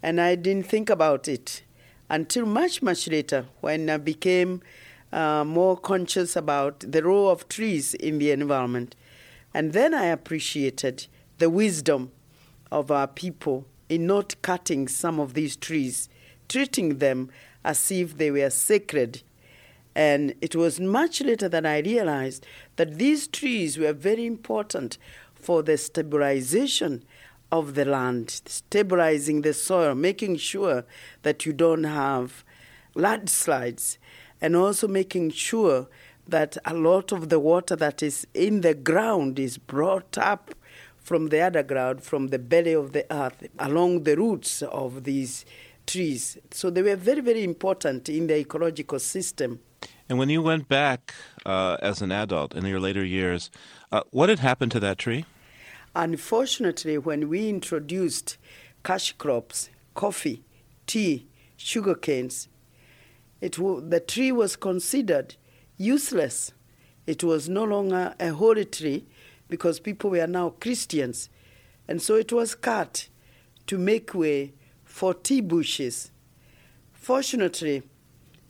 And 0.03 0.21
I 0.21 0.35
didn't 0.35 0.67
think 0.67 0.89
about 0.89 1.27
it 1.27 1.63
until 2.09 2.45
much, 2.45 2.81
much 2.81 3.07
later 3.07 3.47
when 3.61 3.89
I 3.89 3.97
became 3.97 4.61
uh, 5.11 5.43
more 5.43 5.75
conscious 5.75 6.35
about 6.35 6.79
the 6.81 7.01
role 7.01 7.29
of 7.29 7.49
trees 7.49 7.93
in 7.95 8.19
the 8.19 8.31
environment. 8.31 8.95
And 9.53 9.73
then 9.73 9.93
I 9.93 10.05
appreciated 10.05 11.07
the 11.39 11.49
wisdom 11.49 12.11
of 12.71 12.91
our 12.91 13.07
people 13.07 13.65
in 13.89 14.05
not 14.05 14.39
cutting 14.41 14.87
some 14.87 15.19
of 15.19 15.33
these 15.33 15.55
trees, 15.55 16.09
treating 16.47 16.99
them 16.99 17.31
as 17.63 17.89
if 17.89 18.17
they 18.17 18.29
were 18.29 18.49
sacred. 18.49 19.23
And 19.97 20.35
it 20.41 20.55
was 20.55 20.79
much 20.79 21.21
later 21.21 21.49
that 21.49 21.65
I 21.65 21.79
realized 21.79 22.45
that 22.75 22.99
these 22.99 23.27
trees 23.27 23.79
were 23.79 23.93
very 23.93 24.27
important 24.27 24.99
for 25.33 25.63
the 25.63 25.75
stabilization 25.75 27.03
of 27.51 27.73
the 27.73 27.83
land, 27.83 28.29
stabilizing 28.45 29.41
the 29.41 29.55
soil, 29.55 29.95
making 29.95 30.37
sure 30.37 30.85
that 31.23 31.47
you 31.47 31.51
don't 31.51 31.85
have 31.85 32.43
landslides, 32.93 33.97
and 34.39 34.55
also 34.55 34.87
making 34.87 35.31
sure 35.31 35.87
that 36.27 36.59
a 36.63 36.75
lot 36.75 37.11
of 37.11 37.29
the 37.29 37.39
water 37.39 37.75
that 37.75 38.03
is 38.03 38.27
in 38.35 38.61
the 38.61 38.75
ground 38.75 39.39
is 39.39 39.57
brought 39.57 40.15
up 40.15 40.53
from 40.99 41.29
the 41.29 41.43
underground, 41.43 42.03
from 42.03 42.27
the 42.27 42.37
belly 42.37 42.73
of 42.73 42.91
the 42.91 43.11
earth, 43.11 43.47
along 43.57 44.03
the 44.03 44.15
roots 44.15 44.61
of 44.61 45.05
these 45.05 45.43
trees. 45.87 46.37
So 46.51 46.69
they 46.69 46.83
were 46.83 46.97
very, 46.97 47.21
very 47.21 47.43
important 47.43 48.09
in 48.09 48.27
the 48.27 48.37
ecological 48.37 48.99
system. 48.99 49.59
And 50.09 50.17
when 50.17 50.29
you 50.29 50.41
went 50.41 50.69
back 50.69 51.13
uh, 51.45 51.77
as 51.81 52.01
an 52.01 52.11
adult 52.11 52.55
in 52.55 52.65
your 52.65 52.79
later 52.79 53.03
years, 53.03 53.51
uh, 53.91 54.03
what 54.11 54.29
had 54.29 54.39
happened 54.39 54.71
to 54.71 54.79
that 54.79 54.97
tree? 54.97 55.25
Unfortunately, 55.95 56.97
when 56.97 57.27
we 57.27 57.49
introduced 57.49 58.37
cash 58.83 59.11
crops, 59.13 59.69
coffee, 59.95 60.43
tea, 60.85 61.27
sugar 61.57 61.95
canes, 61.95 62.47
it 63.41 63.53
w- 63.53 63.81
the 63.81 63.99
tree 63.99 64.31
was 64.31 64.55
considered 64.55 65.35
useless. 65.77 66.53
It 67.05 67.23
was 67.23 67.49
no 67.49 67.63
longer 67.65 68.15
a 68.19 68.29
holy 68.29 68.65
tree 68.65 69.05
because 69.49 69.79
people 69.79 70.11
were 70.11 70.27
now 70.27 70.49
Christians. 70.51 71.29
And 71.87 72.01
so 72.01 72.15
it 72.15 72.31
was 72.31 72.55
cut 72.55 73.09
to 73.67 73.77
make 73.77 74.13
way 74.13 74.53
for 74.85 75.13
tea 75.13 75.41
bushes. 75.41 76.11
Fortunately, 76.93 77.83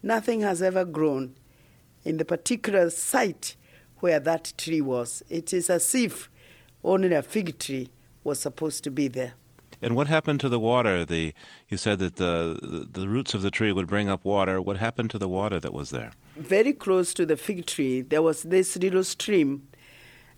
nothing 0.04 0.42
has 0.42 0.62
ever 0.62 0.86
grown 0.86 1.36
in 2.08 2.18
the 2.18 2.26
particular 2.26 2.90
site 2.90 3.56
where 4.00 4.20
that 4.20 4.54
tree 4.58 4.82
was. 4.82 5.24
It 5.30 5.54
is 5.54 5.70
as 5.70 5.94
if 5.94 6.30
only 6.84 7.14
a 7.14 7.22
fig 7.22 7.60
tree 7.60 7.90
was 8.24 8.40
supposed 8.40 8.84
to 8.86 8.92
be 8.92 9.08
there. 9.08 9.34
And 9.82 9.96
what 9.96 10.08
happened 10.08 10.40
to 10.40 10.50
the 10.50 10.60
water? 10.60 11.06
The 11.06 11.34
you 11.70 11.78
said 11.78 12.00
that 12.00 12.16
the, 12.16 12.88
the, 12.92 13.08
roots 13.08 13.34
of 13.36 13.44
the 13.44 13.52
tree 13.52 13.72
would 13.72 13.88
bring 13.88 14.10
up 14.10 14.26
water. 14.26 14.60
What 14.60 14.78
happened 14.78 15.12
to 15.12 15.20
the 15.20 15.28
water 15.28 15.60
that 15.60 15.74
was 15.74 15.92
there? 15.92 16.12
Very 16.36 16.74
close 16.74 17.14
to 17.14 17.26
the 17.26 17.38
fig 17.38 17.68
tree, 17.68 18.02
there 18.02 18.24
was 18.24 18.44
this 18.44 18.76
little 18.78 19.04
stream 19.04 19.68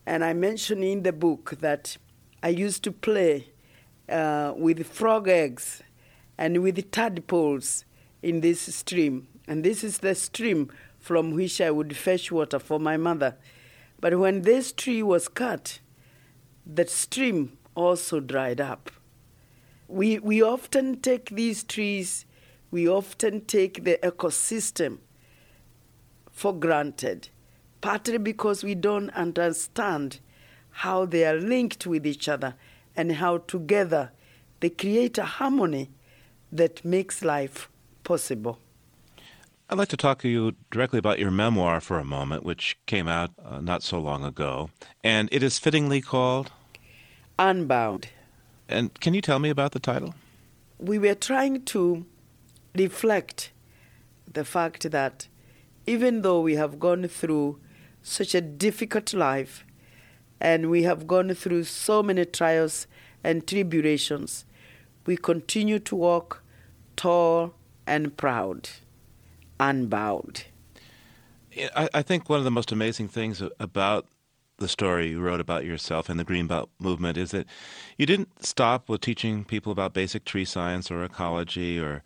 and 0.05 0.23
I 0.23 0.34
mentioned 0.34 0.84
in 0.84 1.03
the 1.03 1.13
book 1.13 1.58
that 1.60 1.97
I 2.41 2.49
used 2.49 2.84
to 2.86 2.91
play 2.91 3.49
uh, 4.10 4.53
with 4.58 4.88
frog 4.88 5.27
eggs 5.27 5.84
and 6.36 6.63
with 6.63 6.89
tadpoles 6.89 7.86
in 8.23 8.41
this 8.41 8.62
stream. 8.75 9.27
And 9.47 9.63
this 9.63 9.84
is 9.84 9.99
the 9.99 10.15
stream 10.15 10.71
from 10.99 11.31
which 11.31 11.62
I 11.62 11.71
would 11.71 11.95
fetch 11.95 12.31
water 12.31 12.59
for 12.59 12.79
my 12.79 12.97
mother. 12.97 13.35
But 13.99 14.19
when 14.19 14.41
this 14.41 14.71
tree 14.71 15.01
was 15.01 15.27
cut, 15.27 15.79
the 16.65 16.85
stream 16.85 17.57
also 17.75 18.19
dried 18.19 18.62
up. 18.62 18.91
We, 19.88 20.19
we 20.19 20.43
often 20.43 21.01
take 21.01 21.29
these 21.31 21.63
trees, 21.63 22.25
we 22.69 22.88
often 22.88 23.45
take 23.45 23.83
the 23.83 23.97
ecosystem 24.03 24.99
for 26.31 26.53
granted 26.53 27.29
partly 27.81 28.17
because 28.17 28.63
we 28.63 28.75
don't 28.75 29.09
understand 29.12 30.19
how 30.71 31.05
they 31.05 31.25
are 31.25 31.39
linked 31.39 31.85
with 31.88 32.05
each 32.05 32.27
other 32.27 32.55
and 32.95 33.13
how 33.13 33.38
together 33.39 34.12
they 34.59 34.69
create 34.69 35.17
a 35.17 35.25
harmony 35.25 35.89
that 36.51 36.83
makes 36.83 37.23
life 37.23 37.69
possible. 38.03 38.59
I'd 39.69 39.77
like 39.77 39.89
to 39.89 39.97
talk 39.97 40.21
to 40.21 40.27
you 40.29 40.55
directly 40.71 40.97
about 40.97 41.19
your 41.19 41.29
memoir 41.29 41.79
for 41.79 41.99
a 41.99 42.03
moment, 42.03 42.43
which 42.43 42.77
came 42.88 43.08
out 43.08 43.32
uh, 43.43 43.60
not 43.62 43.84
so 43.84 43.99
long 43.99 44.23
ago. 44.23 44.71
And 45.03 45.29
it 45.32 45.43
is 45.43 45.60
fittingly 45.60 46.01
called 46.01 46.51
Unbowed. 47.38 48.08
And 48.67 48.99
can 48.99 49.13
you 49.13 49.21
tell 49.21 49.39
me 49.39 49.49
about 49.49 49.73
the 49.73 49.79
title? 49.79 50.15
We 50.79 50.97
were 50.97 51.15
trying 51.15 51.65
to 51.65 52.05
reflect 52.75 53.51
the 54.32 54.43
fact 54.43 54.89
that 54.91 55.27
even 55.86 56.21
though 56.23 56.41
we 56.41 56.55
have 56.55 56.79
gone 56.79 57.08
through 57.08 57.60
such 58.01 58.34
a 58.34 58.41
difficult 58.41 59.13
life, 59.13 59.65
and 60.39 60.69
we 60.69 60.84
have 60.84 61.08
gone 61.08 61.34
through 61.34 61.65
so 61.65 62.01
many 62.01 62.25
trials 62.25 62.88
and 63.23 63.45
tribulations. 63.45 64.45
We 65.05 65.17
continue 65.17 65.79
to 65.79 65.95
walk 65.95 66.43
tall 66.95 67.53
and 67.86 68.15
proud, 68.15 68.69
unbowed. 69.59 70.43
I, 71.75 71.89
I 71.93 72.01
think 72.01 72.29
one 72.29 72.39
of 72.39 72.45
the 72.45 72.51
most 72.51 72.71
amazing 72.71 73.07
things 73.09 73.41
about 73.59 74.07
the 74.57 74.67
story 74.67 75.09
you 75.09 75.19
wrote 75.19 75.39
about 75.39 75.65
yourself 75.65 76.09
and 76.09 76.19
the 76.19 76.25
Greenbelt 76.25 76.67
movement 76.79 77.17
is 77.17 77.31
that 77.31 77.47
you 77.97 78.05
didn't 78.05 78.43
stop 78.43 78.89
with 78.89 79.01
teaching 79.01 79.45
people 79.45 79.71
about 79.71 79.93
basic 79.93 80.25
tree 80.25 80.45
science 80.45 80.91
or 80.91 81.03
ecology 81.03 81.79
or 81.79 82.03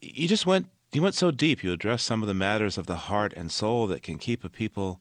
you 0.00 0.26
just 0.26 0.46
went 0.46 0.68
you 0.92 1.02
went 1.02 1.14
so 1.14 1.30
deep. 1.30 1.62
You 1.62 1.72
addressed 1.72 2.06
some 2.06 2.22
of 2.22 2.28
the 2.28 2.34
matters 2.34 2.78
of 2.78 2.86
the 2.86 2.96
heart 2.96 3.34
and 3.34 3.52
soul 3.52 3.86
that 3.88 4.02
can 4.02 4.18
keep 4.18 4.42
a 4.42 4.48
people 4.48 5.00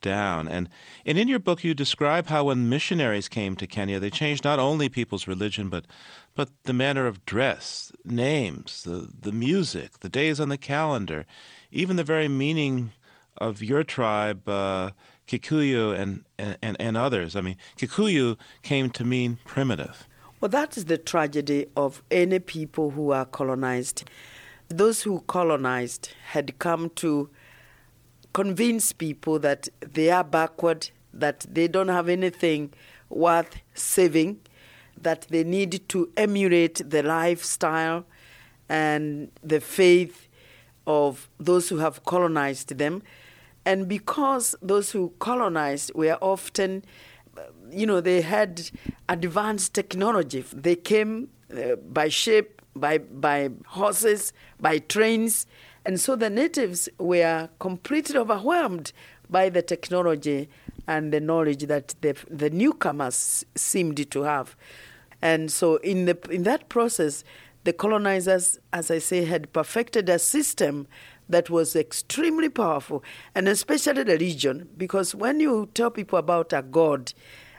down. 0.00 0.46
And, 0.46 0.68
and 1.04 1.18
in 1.18 1.28
your 1.28 1.38
book, 1.38 1.64
you 1.64 1.74
describe 1.74 2.28
how 2.28 2.44
when 2.44 2.68
missionaries 2.68 3.28
came 3.28 3.56
to 3.56 3.66
Kenya, 3.66 3.98
they 3.98 4.10
changed 4.10 4.44
not 4.44 4.58
only 4.58 4.88
people's 4.88 5.26
religion, 5.26 5.68
but, 5.68 5.86
but 6.34 6.50
the 6.64 6.72
manner 6.72 7.06
of 7.06 7.24
dress, 7.24 7.92
names, 8.04 8.82
the, 8.82 9.08
the 9.20 9.32
music, 9.32 10.00
the 10.00 10.08
days 10.08 10.40
on 10.40 10.48
the 10.48 10.58
calendar, 10.58 11.26
even 11.70 11.96
the 11.96 12.04
very 12.04 12.28
meaning 12.28 12.92
of 13.38 13.62
your 13.62 13.84
tribe, 13.84 14.48
uh, 14.48 14.90
Kikuyu, 15.26 15.98
and, 15.98 16.24
and, 16.38 16.76
and 16.78 16.96
others. 16.96 17.34
I 17.34 17.40
mean, 17.40 17.56
Kikuyu 17.78 18.36
came 18.62 18.90
to 18.90 19.04
mean 19.04 19.38
primitive. 19.44 20.06
Well, 20.40 20.50
that 20.50 20.76
is 20.76 20.84
the 20.86 20.98
tragedy 20.98 21.66
of 21.76 22.02
any 22.10 22.38
people 22.38 22.90
who 22.90 23.12
are 23.12 23.24
colonized 23.24 24.04
those 24.68 25.02
who 25.02 25.20
colonized 25.26 26.10
had 26.26 26.58
come 26.58 26.90
to 26.90 27.30
convince 28.32 28.92
people 28.92 29.38
that 29.38 29.68
they 29.80 30.10
are 30.10 30.24
backward, 30.24 30.90
that 31.12 31.46
they 31.48 31.68
don't 31.68 31.88
have 31.88 32.08
anything 32.08 32.72
worth 33.08 33.56
saving, 33.74 34.40
that 35.00 35.26
they 35.30 35.44
need 35.44 35.88
to 35.88 36.10
emulate 36.16 36.88
the 36.88 37.02
lifestyle 37.02 38.04
and 38.68 39.30
the 39.42 39.60
faith 39.60 40.28
of 40.86 41.28
those 41.38 41.68
who 41.68 41.78
have 41.78 42.04
colonized 42.04 42.76
them. 42.78 43.02
And 43.64 43.88
because 43.88 44.54
those 44.60 44.90
who 44.90 45.12
colonized 45.18 45.92
were 45.94 46.18
often, 46.20 46.84
you 47.70 47.86
know, 47.86 48.00
they 48.00 48.20
had 48.20 48.70
advanced 49.08 49.74
technology, 49.74 50.44
they 50.52 50.76
came 50.76 51.30
uh, 51.50 51.76
by 51.76 52.08
ship, 52.08 52.62
by, 52.76 52.98
by 52.98 53.50
horses, 53.66 54.32
by 54.60 54.78
trains. 54.78 55.46
And 55.86 56.00
so 56.00 56.16
the 56.16 56.30
natives 56.30 56.88
were 56.98 57.48
completely 57.58 58.18
overwhelmed 58.18 58.92
by 59.30 59.48
the 59.48 59.62
technology 59.62 60.48
and 60.86 61.12
the 61.12 61.20
knowledge 61.20 61.66
that 61.66 61.94
the, 62.00 62.16
the 62.30 62.50
newcomers 62.50 63.44
seemed 63.54 64.10
to 64.10 64.22
have. 64.22 64.56
And 65.22 65.50
so, 65.50 65.76
in, 65.76 66.04
the, 66.04 66.18
in 66.30 66.42
that 66.42 66.68
process, 66.68 67.24
the 67.64 67.72
colonizers, 67.72 68.58
as 68.72 68.90
I 68.90 68.98
say, 68.98 69.24
had 69.24 69.52
perfected 69.52 70.08
a 70.08 70.18
system 70.18 70.86
that 71.28 71.48
was 71.48 71.74
extremely 71.74 72.50
powerful, 72.50 73.02
and 73.34 73.48
especially 73.48 74.02
the 74.02 74.12
religion, 74.12 74.68
because 74.76 75.14
when 75.14 75.40
you 75.40 75.70
tell 75.72 75.90
people 75.90 76.18
about 76.18 76.52
a 76.52 76.60
God, 76.60 77.14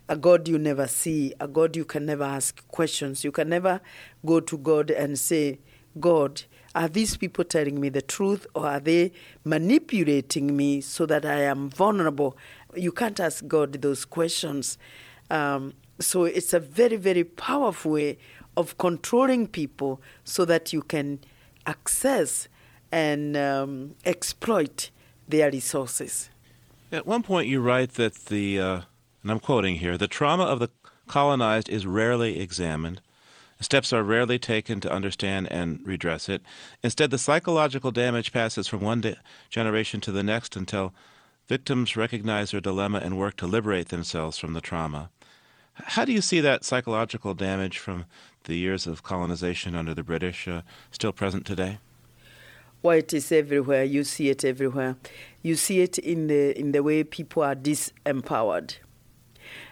a 0.08 0.16
God 0.16 0.48
you 0.48 0.60
never 0.60 0.88
see, 0.88 1.34
a 1.40 1.48
God 1.48 1.76
you 1.76 1.86
can 1.86 2.06
never 2.06 2.24
ask 2.24 2.66
questions, 2.68 3.24
you 3.24 3.32
can 3.32 3.50
never 3.50 3.82
go 4.24 4.40
to 4.40 4.58
God 4.58 4.92
and 4.92 5.18
say, 5.18 5.60
God, 6.00 6.44
are 6.76 6.90
these 6.90 7.18
people 7.18 7.44
telling 7.46 7.80
me 7.80 7.90
the 7.90 8.02
truth 8.02 8.46
or 8.54 8.68
are 8.68 8.80
they 8.80 9.14
manipulating 9.46 10.56
me 10.56 10.82
so 10.82 11.06
that 11.06 11.26
I 11.26 11.42
am 11.44 11.70
vulnerable? 11.70 12.38
You 12.76 12.92
can't 12.92 13.20
ask 13.20 13.48
God 13.48 13.74
those 13.82 14.06
questions. 14.06 14.78
Um, 15.30 15.74
so 16.00 16.26
it's 16.26 16.54
a 16.54 16.60
very, 16.60 16.98
very 16.98 17.24
powerful 17.24 17.94
way 17.94 18.18
of 18.58 18.78
controlling 18.78 19.48
people 19.48 20.02
so 20.24 20.46
that 20.46 20.74
you 20.74 20.82
can 20.82 21.20
access 21.66 22.48
and 22.92 23.36
um, 23.36 23.96
exploit 24.06 24.92
their 25.28 25.52
resources. 25.52 26.30
At 26.92 27.08
one 27.08 27.24
point, 27.24 27.48
you 27.48 27.62
write 27.62 27.94
that 27.94 28.14
the, 28.26 28.60
uh, 28.60 28.82
and 29.24 29.32
I'm 29.32 29.40
quoting 29.40 29.76
here, 29.78 29.98
the 29.98 30.08
trauma 30.08 30.44
of 30.44 30.60
the 30.60 30.70
colonized 31.08 31.70
is 31.70 31.86
rarely 31.86 32.40
examined. 32.40 33.02
Steps 33.60 33.94
are 33.94 34.04
rarely 34.04 34.38
taken 34.38 34.80
to 34.82 34.92
understand 34.92 35.48
and 35.52 35.80
redress 35.86 36.30
it. 36.30 36.42
Instead, 36.84 37.10
the 37.10 37.18
psychological 37.18 37.92
damage 37.92 38.32
passes 38.32 38.68
from 38.68 38.82
one 38.82 39.02
de- 39.02 39.18
generation 39.50 40.02
to 40.02 40.12
the 40.12 40.24
next 40.24 40.56
until 40.56 40.94
victims 41.48 41.96
recognize 41.96 42.52
their 42.52 42.62
dilemma 42.62 43.00
and 43.00 43.18
work 43.18 43.36
to 43.38 43.48
liberate 43.48 43.90
themselves 43.90 44.38
from 44.38 44.54
the 44.54 44.62
trauma. 44.62 45.10
How 45.74 46.06
do 46.06 46.14
you 46.14 46.22
see 46.22 46.40
that 46.40 46.64
psychological 46.64 47.34
damage 47.34 47.78
from 47.78 48.06
the 48.46 48.56
years 48.56 48.88
of 48.88 49.04
colonization 49.04 49.76
under 49.76 49.94
the 49.94 50.04
British 50.04 50.48
uh, 50.48 50.62
still 50.92 51.12
present 51.12 51.46
today? 51.46 51.80
Well, 52.82 52.98
it 52.98 53.14
is 53.14 53.32
everywhere. 53.32 53.84
You 53.84 54.04
see 54.04 54.30
it 54.30 54.46
everywhere. 54.46 54.96
You 55.42 55.56
see 55.56 55.82
it 55.82 55.98
in 55.98 56.28
the 56.28 56.58
in 56.58 56.72
the 56.72 56.84
way 56.84 57.04
people 57.04 57.44
are 57.44 57.56
disempowered, 57.56 58.76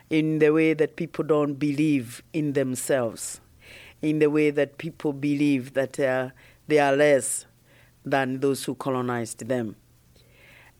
in 0.09 0.39
the 0.39 0.51
way 0.51 0.73
that 0.73 0.95
people 0.95 1.23
don't 1.23 1.53
believe 1.55 2.23
in 2.33 2.53
themselves, 2.53 3.39
in 4.01 4.19
the 4.19 4.29
way 4.29 4.49
that 4.49 4.77
people 4.77 5.13
believe 5.13 5.73
that 5.73 5.99
uh, 5.99 6.29
they 6.67 6.79
are 6.79 6.95
less 6.95 7.45
than 8.03 8.39
those 8.39 8.63
who 8.65 8.75
colonized 8.75 9.47
them. 9.47 9.75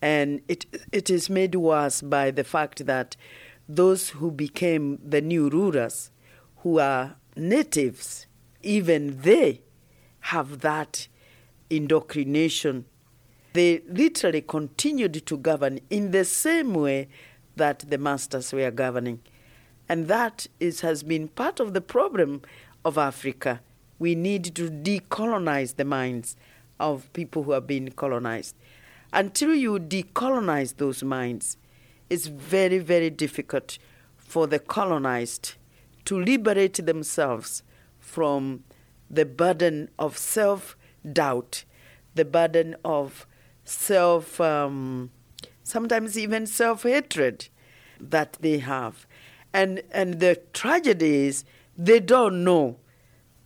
And 0.04 0.42
it 0.50 0.66
it 0.92 1.10
is 1.10 1.30
made 1.30 1.56
worse 1.56 2.02
by 2.02 2.30
the 2.30 2.44
fact 2.44 2.86
that 2.88 3.16
those 3.70 4.10
who 4.10 4.32
became 4.32 5.00
the 5.02 5.22
new 5.22 5.48
rulers, 5.48 6.12
who 6.58 6.78
are 6.78 7.16
natives, 7.38 8.28
even 8.62 9.22
they 9.22 9.62
have 10.20 10.60
that 10.60 11.08
indoctrination. 11.70 12.84
They 13.54 13.82
literally 13.88 14.42
continued 14.42 15.26
to 15.26 15.38
govern 15.38 15.80
in 15.90 16.12
the 16.12 16.26
same 16.26 16.74
way 16.74 17.08
that 17.56 17.86
the 17.90 17.98
masters 17.98 18.52
were 18.52 18.72
governing. 18.72 19.22
And 19.88 20.10
that 20.10 20.48
is, 20.60 20.82
has 20.82 21.04
been 21.04 21.30
part 21.30 21.62
of 21.62 21.74
the 21.74 21.80
problem 21.80 22.42
of 22.84 22.98
Africa. 22.98 23.62
We 24.00 24.16
need 24.16 24.54
to 24.56 24.70
decolonize 24.70 25.78
the 25.78 25.86
minds 25.86 26.36
of 26.78 27.12
people 27.14 27.44
who 27.44 27.52
have 27.52 27.68
been 27.68 27.92
colonized. 27.92 28.58
Until 29.14 29.54
you 29.54 29.78
decolonize 29.78 30.78
those 30.78 31.04
minds, 31.04 31.58
it's 32.10 32.26
very, 32.26 32.80
very 32.80 33.12
difficult 33.12 33.78
for 34.18 34.48
the 34.48 34.58
colonized 34.58 35.54
to 36.06 36.20
liberate 36.20 36.84
themselves 36.84 37.62
from 38.00 38.64
the 39.12 39.24
burden 39.24 39.90
of 40.00 40.18
self 40.18 40.76
doubt, 41.12 41.64
the 42.16 42.26
burden 42.26 42.76
of 42.84 43.28
self, 43.64 44.42
um, 44.42 45.12
sometimes 45.62 46.18
even 46.18 46.48
self 46.48 46.82
hatred 46.82 47.50
that 48.00 48.38
they 48.42 48.58
have. 48.58 49.06
And, 49.54 49.84
and 49.92 50.20
the 50.20 50.42
tragedy 50.54 51.28
is 51.28 51.46
they 51.78 52.00
don't 52.00 52.44
know 52.44 52.78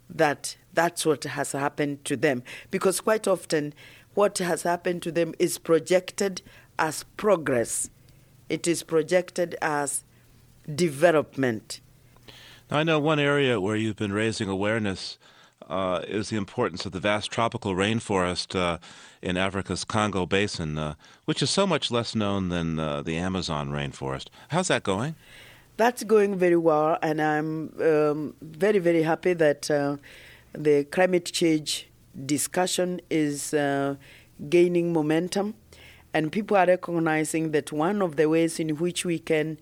that 0.10 0.56
that's 0.74 1.06
what 1.06 1.26
has 1.26 1.52
happened 1.52 2.06
to 2.06 2.16
them. 2.16 2.44
Because 2.72 3.02
quite 3.02 3.28
often, 3.28 3.74
what 4.18 4.40
has 4.40 4.64
happened 4.64 5.00
to 5.04 5.12
them 5.12 5.32
is 5.38 5.60
projected 5.60 6.42
as 6.80 7.04
progress, 7.18 7.92
it 8.50 8.68
is 8.68 8.82
projected 8.82 9.56
as 9.62 10.04
development. 10.74 11.82
Now, 12.72 12.80
I 12.80 12.84
know 12.84 12.98
one 12.98 13.20
area 13.20 13.62
where 13.62 13.76
you've 13.76 13.96
been 13.96 14.12
raising 14.12 14.50
awareness 14.50 15.20
uh, 15.70 16.02
is 16.08 16.30
the 16.30 16.36
importance 16.36 16.84
of 16.84 16.94
the 16.94 17.00
vast 17.00 17.30
tropical 17.30 17.76
rainforest 17.76 18.60
uh, 18.60 18.80
in 19.22 19.38
Africa's 19.38 19.84
Congo 19.84 20.26
Basin, 20.26 20.80
uh, 20.80 20.96
which 21.26 21.44
is 21.44 21.52
so 21.52 21.68
much 21.68 21.92
less 21.92 22.16
known 22.16 22.50
than 22.50 22.80
uh, 22.80 23.04
the 23.04 23.18
Amazon 23.18 23.70
rainforest. 23.70 24.30
How's 24.48 24.70
that 24.70 24.82
going? 24.82 25.14
That's 25.78 26.04
going 26.04 26.40
very 26.40 26.58
well, 26.58 26.98
and 27.04 27.22
I'm 27.22 27.72
um, 27.80 28.34
very, 28.42 28.80
very 28.80 29.04
happy 29.04 29.34
that 29.34 29.70
uh, 29.70 29.98
the 30.54 30.86
climate 30.86 31.26
change 31.26 31.88
discussion 32.26 33.00
is 33.10 33.54
uh, 33.54 33.96
gaining 34.50 34.94
momentum, 34.94 35.56
and 36.14 36.32
people 36.32 36.58
are 36.58 36.66
recognizing 36.66 37.52
that 37.52 37.72
one 37.72 38.02
of 38.02 38.16
the 38.16 38.28
ways 38.28 38.60
in 38.60 38.78
which 38.78 39.06
we 39.06 39.20
can 39.20 39.60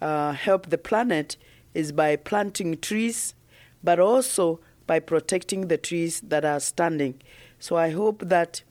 help 0.00 0.70
the 0.70 0.78
planet 0.78 1.36
is 1.74 1.92
by 1.92 2.16
planting 2.16 2.78
trees, 2.78 3.34
but 3.82 3.98
also 3.98 4.60
by 4.86 4.98
protecting 5.00 5.68
the 5.68 5.76
trees 5.76 6.20
that 6.20 6.44
are 6.44 6.60
standing. 6.60 7.20
So 7.58 7.76
I 7.76 7.90
hope 7.90 8.22
that 8.26 8.62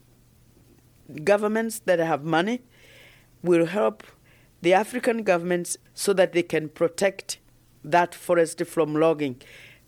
governments 1.24 1.80
that 1.84 1.98
have 1.98 2.24
money 2.24 2.62
will 3.42 3.66
help 3.66 4.02
the 4.62 4.74
African 4.74 5.22
governments 5.22 5.76
so 5.94 6.12
that 6.14 6.32
they 6.32 6.42
can 6.42 6.68
protect 6.68 7.38
that 7.84 8.14
forest 8.14 8.64
from 8.66 8.94
logging. 8.94 9.40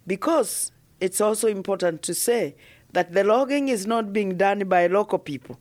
Because 0.06 0.72
it's 1.00 1.20
also 1.20 1.48
important 1.48 2.02
to 2.02 2.14
say 2.14 2.54
that 2.92 3.12
the 3.12 3.24
logging 3.24 3.68
is 3.68 3.86
not 3.86 4.12
being 4.12 4.36
done 4.36 4.68
by 4.68 4.86
local 4.86 5.18
people. 5.18 5.58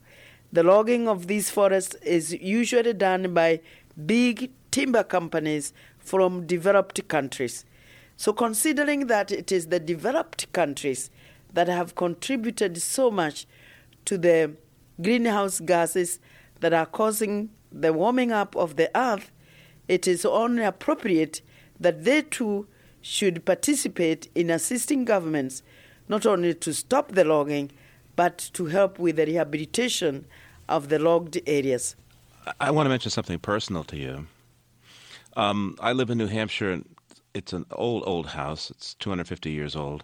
The 0.52 0.64
logging 0.64 1.08
of 1.08 1.28
these 1.28 1.50
forests 1.50 1.96
is 2.02 2.34
usually 2.34 2.94
done 2.94 3.34
by 3.34 3.62
big 4.06 4.52
timber 4.72 5.04
companies 5.04 5.74
from 6.00 6.48
developed 6.48 7.08
countries. 7.08 7.66
So, 8.18 8.34
considering 8.34 9.08
that 9.08 9.32
it 9.32 9.52
is 9.52 9.68
the 9.68 9.80
developed 9.80 10.52
countries 10.54 11.10
that 11.54 11.68
have 11.68 11.96
contributed 11.96 12.82
so 12.82 13.10
much 13.12 13.48
to 14.06 14.18
the 14.18 14.54
greenhouse 15.02 15.60
gases 15.60 16.20
that 16.60 16.74
are 16.74 16.86
causing 16.86 17.50
the 17.72 17.94
warming 17.94 18.32
up 18.32 18.56
of 18.56 18.76
the 18.76 18.90
earth, 18.98 19.32
it 19.88 20.08
is 20.08 20.26
only 20.26 20.64
appropriate 20.64 21.42
that 21.80 22.04
they 22.04 22.22
too 22.22 22.68
should 23.02 23.46
participate 23.46 24.30
in 24.36 24.50
assisting 24.50 25.06
governments 25.06 25.64
not 26.10 26.26
only 26.26 26.54
to 26.56 26.74
stop 26.74 27.14
the 27.14 27.24
logging, 27.24 27.72
but 28.16 28.38
to 28.54 28.66
help 28.66 29.00
with 29.00 29.16
the 29.16 29.26
rehabilitation 29.26 30.26
of 30.68 30.90
the 30.90 31.00
logged 31.00 31.40
areas. 31.48 31.96
I 32.60 32.72
want 32.72 32.86
to 32.86 32.90
mention 32.90 33.12
something 33.12 33.40
personal 33.40 33.84
to 33.86 33.98
you. 33.98 34.28
Um, 35.38 35.78
I 35.80 35.94
live 35.94 36.10
in 36.10 36.18
New 36.18 36.28
Hampshire, 36.28 36.72
and 36.72 36.96
it's 37.34 37.54
an 37.54 37.66
old, 37.72 38.04
old 38.06 38.28
house. 38.28 38.70
It's 38.72 38.96
250 38.96 39.52
years 39.52 39.76
old. 39.76 40.04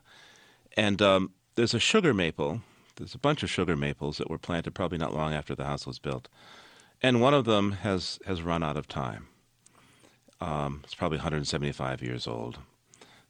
And 0.78 1.02
um, 1.02 1.32
there's 1.56 1.74
a 1.74 1.80
sugar 1.80 2.14
maple. 2.14 2.62
There's 2.96 3.16
a 3.16 3.20
bunch 3.20 3.44
of 3.44 3.50
sugar 3.50 3.76
maples 3.76 4.18
that 4.18 4.30
were 4.30 4.38
planted 4.38 4.72
probably 4.72 4.98
not 4.98 5.14
long 5.14 5.34
after 5.34 5.56
the 5.56 5.66
house 5.66 5.86
was 5.86 6.00
built. 6.00 6.30
And 7.02 7.22
one 7.22 7.34
of 7.34 7.46
them 7.46 7.74
has, 7.74 8.20
has 8.26 8.42
run 8.42 8.64
out 8.64 8.78
of 8.78 8.88
time. 8.88 9.28
Um, 10.40 10.82
it's 10.84 10.96
probably 10.96 11.18
175 11.18 12.02
years 12.02 12.28
old. 12.28 12.60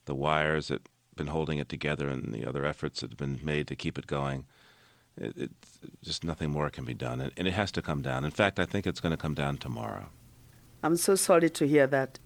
The 0.06 0.16
wires 0.16 0.68
that 0.68 0.88
been 1.16 1.28
holding 1.28 1.58
it 1.58 1.70
together 1.70 2.10
and 2.10 2.34
the 2.34 2.46
other 2.46 2.66
efforts 2.66 3.02
that 3.02 3.12
have 3.12 3.18
been 3.18 3.40
made 3.44 3.68
to 3.68 3.76
keep 3.76 3.98
it 3.98 4.08
going, 4.08 4.46
it, 5.18 5.38
it, 5.38 5.52
just 6.04 6.24
nothing 6.24 6.52
more 6.52 6.70
can 6.70 6.86
be 6.86 6.94
done. 6.94 7.22
And, 7.22 7.32
and 7.38 7.48
it 7.48 7.54
has 7.54 7.72
to 7.74 7.82
come 7.82 8.02
down. 8.02 8.26
In 8.26 8.32
fact, 8.32 8.60
I 8.60 8.66
think 8.66 8.86
it's 8.86 9.00
going 9.00 9.12
to 9.12 9.18
come 9.18 9.34
down 9.34 9.58
tomorrow. 9.58 10.10
I'm 10.84 10.98
so 10.98 11.16
sorry 11.16 11.50
to 11.50 11.68
hear 11.68 11.88
that. 11.88 12.20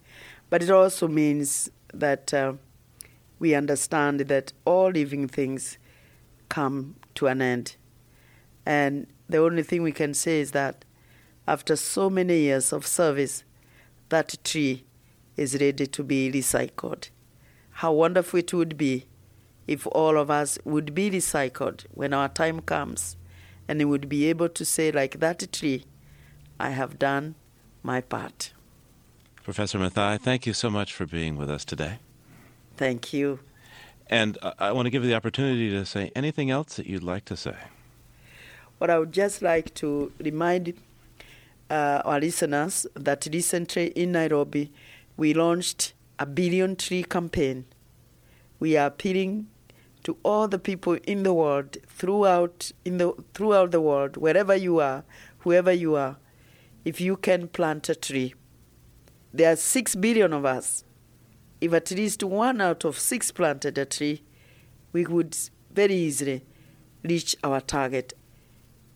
But 0.50 0.64
it 0.64 0.72
also 0.72 1.08
means 1.08 1.70
that 1.94 2.34
uh, 2.34 2.54
we 3.38 3.54
understand 3.56 4.22
that 4.22 4.54
all 4.66 4.90
living 4.90 5.28
things 5.28 5.78
come 6.50 6.96
to 7.16 7.28
an 7.28 7.42
end. 7.42 7.76
And 8.66 9.08
the 9.30 9.38
only 9.38 9.64
thing 9.64 9.84
we 9.84 9.92
can 9.92 10.14
say 10.14 10.42
is 10.42 10.52
that 10.52 10.84
after 11.48 11.76
so 11.76 12.10
many 12.10 12.40
years 12.40 12.74
of 12.74 12.86
service, 12.86 13.44
that 14.10 14.36
tree 14.44 14.84
is 15.38 15.54
ready 15.54 15.88
to 15.88 16.04
be 16.04 16.32
recycled. 16.32 17.10
How 17.80 17.94
wonderful 17.94 18.40
it 18.40 18.54
would 18.54 18.78
be 18.78 19.06
if 19.66 19.88
all 19.88 20.18
of 20.18 20.30
us 20.30 20.60
would 20.66 20.94
be 20.94 21.10
recycled 21.10 21.86
when 21.94 22.14
our 22.14 22.28
time 22.28 22.60
comes 22.60 23.16
and 23.70 23.80
we 23.80 23.86
would 23.86 24.10
be 24.10 24.26
able 24.26 24.50
to 24.50 24.66
say, 24.66 24.92
like 24.92 25.22
that 25.22 25.50
tree, 25.54 25.86
I 26.60 26.72
have 26.72 27.00
done 27.00 27.36
my 27.82 28.02
part. 28.02 28.52
Professor 29.46 29.80
Maathai, 29.80 30.20
thank 30.20 30.46
you 30.46 30.52
so 30.52 30.70
much 30.70 30.92
for 30.92 31.06
being 31.06 31.38
with 31.38 31.50
us 31.50 31.64
today. 31.64 32.00
Thank 32.76 33.14
you. 33.14 33.40
And 34.08 34.38
I 34.42 34.74
want 34.74 34.88
to 34.88 34.90
give 34.90 35.04
you 35.04 35.10
the 35.12 35.16
opportunity 35.16 35.70
to 35.70 35.86
say 35.86 36.12
anything 36.18 36.52
else 36.52 36.76
that 36.76 36.86
you'd 36.86 37.02
like 37.02 37.24
to 37.26 37.38
say. 37.38 37.56
What 38.80 38.90
I 38.90 39.00
would 39.00 39.14
just 39.14 39.42
like 39.42 39.74
to 39.76 40.12
remind 40.20 40.74
uh, 41.70 42.02
our 42.04 42.20
listeners 42.20 42.86
that 42.96 43.26
recently 43.32 43.88
in 43.92 44.12
Nairobi 44.12 44.70
we 45.16 45.34
launched 45.34 45.94
a 46.20 46.26
billion 46.26 46.76
tree 46.76 47.02
campaign. 47.02 47.66
We 48.60 48.76
are 48.76 48.88
appealing 48.88 49.48
to 50.04 50.18
all 50.24 50.50
the 50.50 50.60
people 50.60 50.98
in 51.08 51.24
the 51.24 51.34
world 51.34 51.78
throughout 51.88 52.72
in 52.84 52.98
the 52.98 53.14
throughout 53.34 53.72
the 53.72 53.82
world 53.82 54.18
wherever 54.18 54.56
you 54.56 54.80
are 54.80 55.04
whoever 55.40 55.72
you 55.72 55.96
are 55.96 56.18
if 56.84 57.00
you 57.00 57.16
can 57.16 57.48
plant 57.48 57.88
a 57.90 57.96
tree. 57.96 58.34
There 59.34 59.52
are 59.52 59.56
6 59.56 59.96
billion 59.96 60.34
of 60.34 60.46
us. 60.46 60.84
If 61.62 61.74
at 61.74 61.92
least 61.92 62.24
one 62.24 62.62
out 62.62 62.84
of 62.84 63.00
6 63.00 63.32
planted 63.32 63.78
a 63.78 63.86
tree 63.86 64.24
we 64.92 65.06
would 65.06 65.38
very 65.72 65.96
easily 65.96 66.44
reach 67.04 67.36
our 67.44 67.62
target. 67.62 68.14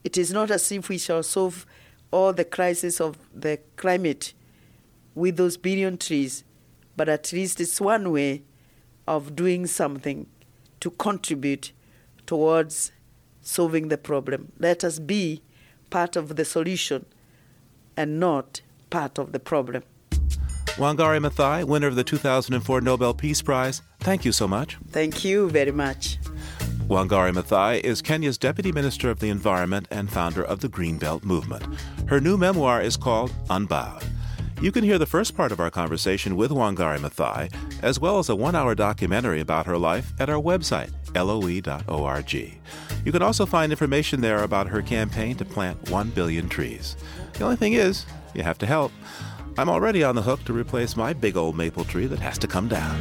It 0.04 0.18
is 0.18 0.34
not 0.34 0.52
as 0.52 0.70
if 0.72 0.90
we 0.90 0.98
shall 0.98 1.24
solve 1.24 1.66
all 2.12 2.34
the 2.34 2.44
crisis 2.44 3.00
of 3.00 3.18
the 3.34 3.60
climate 3.78 4.34
with 5.16 5.38
those 5.38 5.56
billion 5.56 5.98
trees 5.98 6.44
but 6.96 7.10
at 7.10 7.34
least 7.34 7.60
it's 7.60 7.82
one 7.82 8.12
way 8.12 8.44
of 9.08 9.36
doing 9.36 9.68
something 9.68 10.28
to 10.80 10.92
contribute 10.92 11.72
towards 12.26 12.92
solving 13.42 13.90
the 13.90 13.98
problem. 13.98 14.52
Let 14.60 14.84
us 14.84 15.00
be 15.00 15.42
part 15.90 16.16
of 16.16 16.36
the 16.36 16.46
solution 16.46 17.06
and 17.96 18.20
not 18.20 18.62
part 18.90 19.18
of 19.18 19.32
the 19.32 19.40
problem. 19.40 19.84
Wangari 20.78 21.20
Maathai, 21.20 21.64
winner 21.66 21.88
of 21.88 21.96
the 21.96 22.04
2004 22.04 22.82
Nobel 22.82 23.14
Peace 23.14 23.42
Prize, 23.44 23.84
thank 24.00 24.26
you 24.26 24.32
so 24.32 24.48
much. 24.48 24.78
Thank 24.90 25.24
you 25.24 25.50
very 25.50 25.72
much. 25.72 26.18
Wangari 26.88 27.32
Maathai 27.32 27.80
is 27.82 28.02
Kenya's 28.02 28.38
Deputy 28.38 28.72
Minister 28.72 29.10
of 29.10 29.20
the 29.20 29.30
Environment 29.30 29.88
and 29.92 30.12
founder 30.12 30.44
of 30.44 30.62
the 30.62 30.68
Greenbelt 30.68 31.24
Movement. 31.24 31.64
Her 32.08 32.20
new 32.20 32.38
memoir 32.38 32.82
is 32.82 32.98
called 32.98 33.32
Unbowed. 33.50 34.04
You 34.64 34.72
can 34.72 34.86
hear 34.86 34.98
the 34.98 35.06
first 35.06 35.36
part 35.36 35.52
of 35.52 35.60
our 35.60 35.70
conversation 35.70 36.38
with 36.38 36.50
Wangari 36.50 36.98
Maathai, 36.98 37.54
as 37.84 38.00
well 38.00 38.18
as 38.18 38.30
a 38.30 38.36
one 38.38 38.56
hour 38.56 38.74
documentary 38.74 39.42
about 39.42 39.66
her 39.66 39.78
life 39.78 40.14
at 40.22 40.30
our 40.30 40.42
website, 40.42 40.90
loe.org. 41.14 42.34
You 43.04 43.12
can 43.12 43.22
also 43.22 43.46
find 43.46 43.74
information 43.74 44.22
there 44.22 44.42
about 44.42 44.68
her 44.68 44.82
campaign 44.82 45.36
to 45.36 45.44
plant 45.44 45.90
1 45.90 46.12
billion 46.12 46.48
trees. 46.48 46.96
The 47.34 47.44
only 47.44 47.58
thing 47.58 47.74
is, 47.74 48.06
you 48.34 48.44
have 48.44 48.58
to 48.60 48.66
help. 48.66 48.94
I'm 49.58 49.68
already 49.68 50.02
on 50.02 50.16
the 50.16 50.22
hook 50.22 50.46
to 50.46 50.54
replace 50.54 50.96
my 50.96 51.12
big 51.12 51.36
old 51.36 51.58
maple 51.58 51.84
tree 51.84 52.06
that 52.06 52.20
has 52.20 52.38
to 52.38 52.48
come 52.48 52.70
down. 52.70 52.98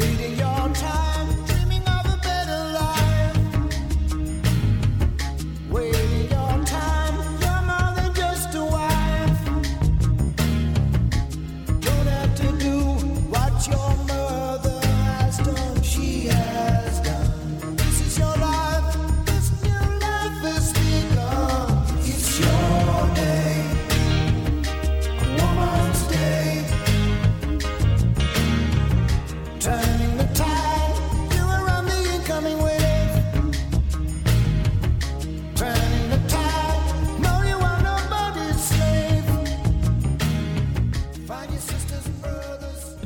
waiting 0.00 0.35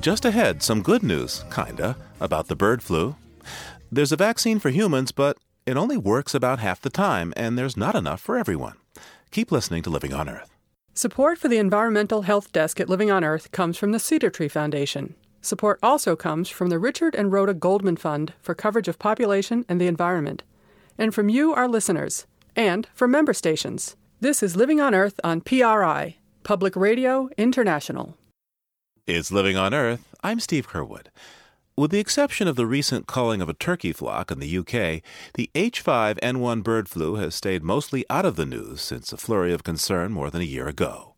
Just 0.00 0.24
ahead, 0.24 0.62
some 0.62 0.80
good 0.80 1.02
news, 1.02 1.44
kinda, 1.54 1.94
about 2.20 2.48
the 2.48 2.56
bird 2.56 2.82
flu. 2.82 3.16
There's 3.92 4.12
a 4.12 4.16
vaccine 4.16 4.58
for 4.58 4.70
humans, 4.70 5.12
but 5.12 5.36
it 5.66 5.76
only 5.76 5.98
works 5.98 6.34
about 6.34 6.58
half 6.58 6.80
the 6.80 6.88
time, 6.88 7.34
and 7.36 7.58
there's 7.58 7.76
not 7.76 7.94
enough 7.94 8.18
for 8.22 8.38
everyone. 8.38 8.76
Keep 9.30 9.52
listening 9.52 9.82
to 9.82 9.90
Living 9.90 10.14
on 10.14 10.26
Earth. 10.26 10.56
Support 10.94 11.36
for 11.36 11.48
the 11.48 11.58
Environmental 11.58 12.22
Health 12.22 12.50
Desk 12.50 12.80
at 12.80 12.88
Living 12.88 13.10
on 13.10 13.24
Earth 13.24 13.52
comes 13.52 13.76
from 13.76 13.92
the 13.92 13.98
Cedar 13.98 14.30
Tree 14.30 14.48
Foundation. 14.48 15.16
Support 15.42 15.78
also 15.82 16.16
comes 16.16 16.48
from 16.48 16.70
the 16.70 16.78
Richard 16.78 17.14
and 17.14 17.30
Rhoda 17.30 17.52
Goldman 17.52 17.98
Fund 17.98 18.32
for 18.40 18.54
coverage 18.54 18.88
of 18.88 18.98
population 18.98 19.66
and 19.68 19.78
the 19.78 19.86
environment, 19.86 20.44
and 20.96 21.14
from 21.14 21.28
you, 21.28 21.52
our 21.52 21.68
listeners, 21.68 22.26
and 22.56 22.88
from 22.94 23.10
member 23.10 23.34
stations. 23.34 23.96
This 24.18 24.42
is 24.42 24.56
Living 24.56 24.80
on 24.80 24.94
Earth 24.94 25.20
on 25.22 25.42
PRI, 25.42 26.16
Public 26.42 26.74
Radio 26.74 27.28
International. 27.36 28.16
It's 29.06 29.32
Living 29.32 29.56
on 29.56 29.72
Earth. 29.72 30.14
I'm 30.22 30.40
Steve 30.40 30.68
Curwood. 30.68 31.06
With 31.74 31.90
the 31.90 31.98
exception 31.98 32.46
of 32.46 32.56
the 32.56 32.66
recent 32.66 33.06
culling 33.06 33.40
of 33.40 33.48
a 33.48 33.54
turkey 33.54 33.92
flock 33.92 34.30
in 34.30 34.40
the 34.40 34.58
UK, 34.58 35.02
the 35.34 35.50
H5N1 35.54 36.62
bird 36.62 36.88
flu 36.88 37.14
has 37.14 37.34
stayed 37.34 37.62
mostly 37.62 38.04
out 38.10 38.26
of 38.26 38.36
the 38.36 38.44
news 38.44 38.82
since 38.82 39.12
a 39.12 39.16
flurry 39.16 39.52
of 39.52 39.64
concern 39.64 40.12
more 40.12 40.28
than 40.28 40.42
a 40.42 40.44
year 40.44 40.68
ago. 40.68 41.14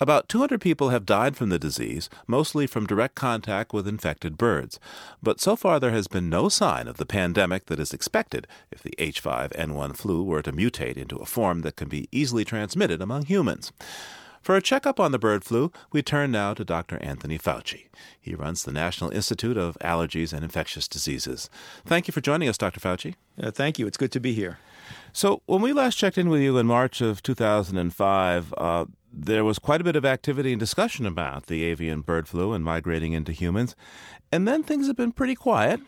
About 0.00 0.28
200 0.28 0.60
people 0.60 0.88
have 0.88 1.06
died 1.06 1.36
from 1.36 1.50
the 1.50 1.58
disease, 1.58 2.10
mostly 2.26 2.66
from 2.66 2.86
direct 2.86 3.14
contact 3.14 3.72
with 3.72 3.86
infected 3.86 4.36
birds. 4.36 4.80
But 5.22 5.40
so 5.40 5.56
far, 5.56 5.78
there 5.78 5.92
has 5.92 6.08
been 6.08 6.28
no 6.28 6.48
sign 6.48 6.88
of 6.88 6.96
the 6.96 7.06
pandemic 7.06 7.66
that 7.66 7.78
is 7.78 7.94
expected 7.94 8.48
if 8.72 8.82
the 8.82 8.94
H5N1 8.98 9.96
flu 9.96 10.24
were 10.24 10.42
to 10.42 10.52
mutate 10.52 10.96
into 10.96 11.16
a 11.16 11.26
form 11.26 11.60
that 11.62 11.76
can 11.76 11.88
be 11.88 12.08
easily 12.10 12.44
transmitted 12.44 13.00
among 13.00 13.26
humans. 13.26 13.72
For 14.40 14.56
a 14.56 14.62
checkup 14.62 14.98
on 14.98 15.12
the 15.12 15.18
bird 15.18 15.44
flu, 15.44 15.70
we 15.92 16.02
turn 16.02 16.30
now 16.30 16.54
to 16.54 16.64
Dr. 16.64 16.98
Anthony 17.02 17.38
Fauci. 17.38 17.88
He 18.18 18.34
runs 18.34 18.64
the 18.64 18.72
National 18.72 19.10
Institute 19.10 19.58
of 19.58 19.76
Allergies 19.82 20.32
and 20.32 20.42
Infectious 20.42 20.88
Diseases. 20.88 21.50
Thank 21.84 22.08
you 22.08 22.12
for 22.12 22.22
joining 22.22 22.48
us, 22.48 22.56
Dr. 22.56 22.80
Fauci. 22.80 23.16
Uh, 23.40 23.50
thank 23.50 23.78
you. 23.78 23.86
It's 23.86 23.98
good 23.98 24.12
to 24.12 24.20
be 24.20 24.32
here. 24.32 24.58
So, 25.12 25.42
when 25.44 25.60
we 25.60 25.74
last 25.74 25.96
checked 25.96 26.16
in 26.16 26.30
with 26.30 26.40
you 26.40 26.56
in 26.56 26.66
March 26.66 27.02
of 27.02 27.22
2005, 27.22 28.54
uh, 28.56 28.86
there 29.12 29.44
was 29.44 29.58
quite 29.58 29.82
a 29.82 29.84
bit 29.84 29.96
of 29.96 30.06
activity 30.06 30.52
and 30.52 30.60
discussion 30.60 31.04
about 31.04 31.46
the 31.46 31.62
avian 31.64 32.00
bird 32.00 32.26
flu 32.26 32.52
and 32.52 32.64
migrating 32.64 33.12
into 33.12 33.32
humans. 33.32 33.76
And 34.32 34.48
then 34.48 34.62
things 34.62 34.86
have 34.86 34.96
been 34.96 35.12
pretty 35.12 35.34
quiet 35.34 35.80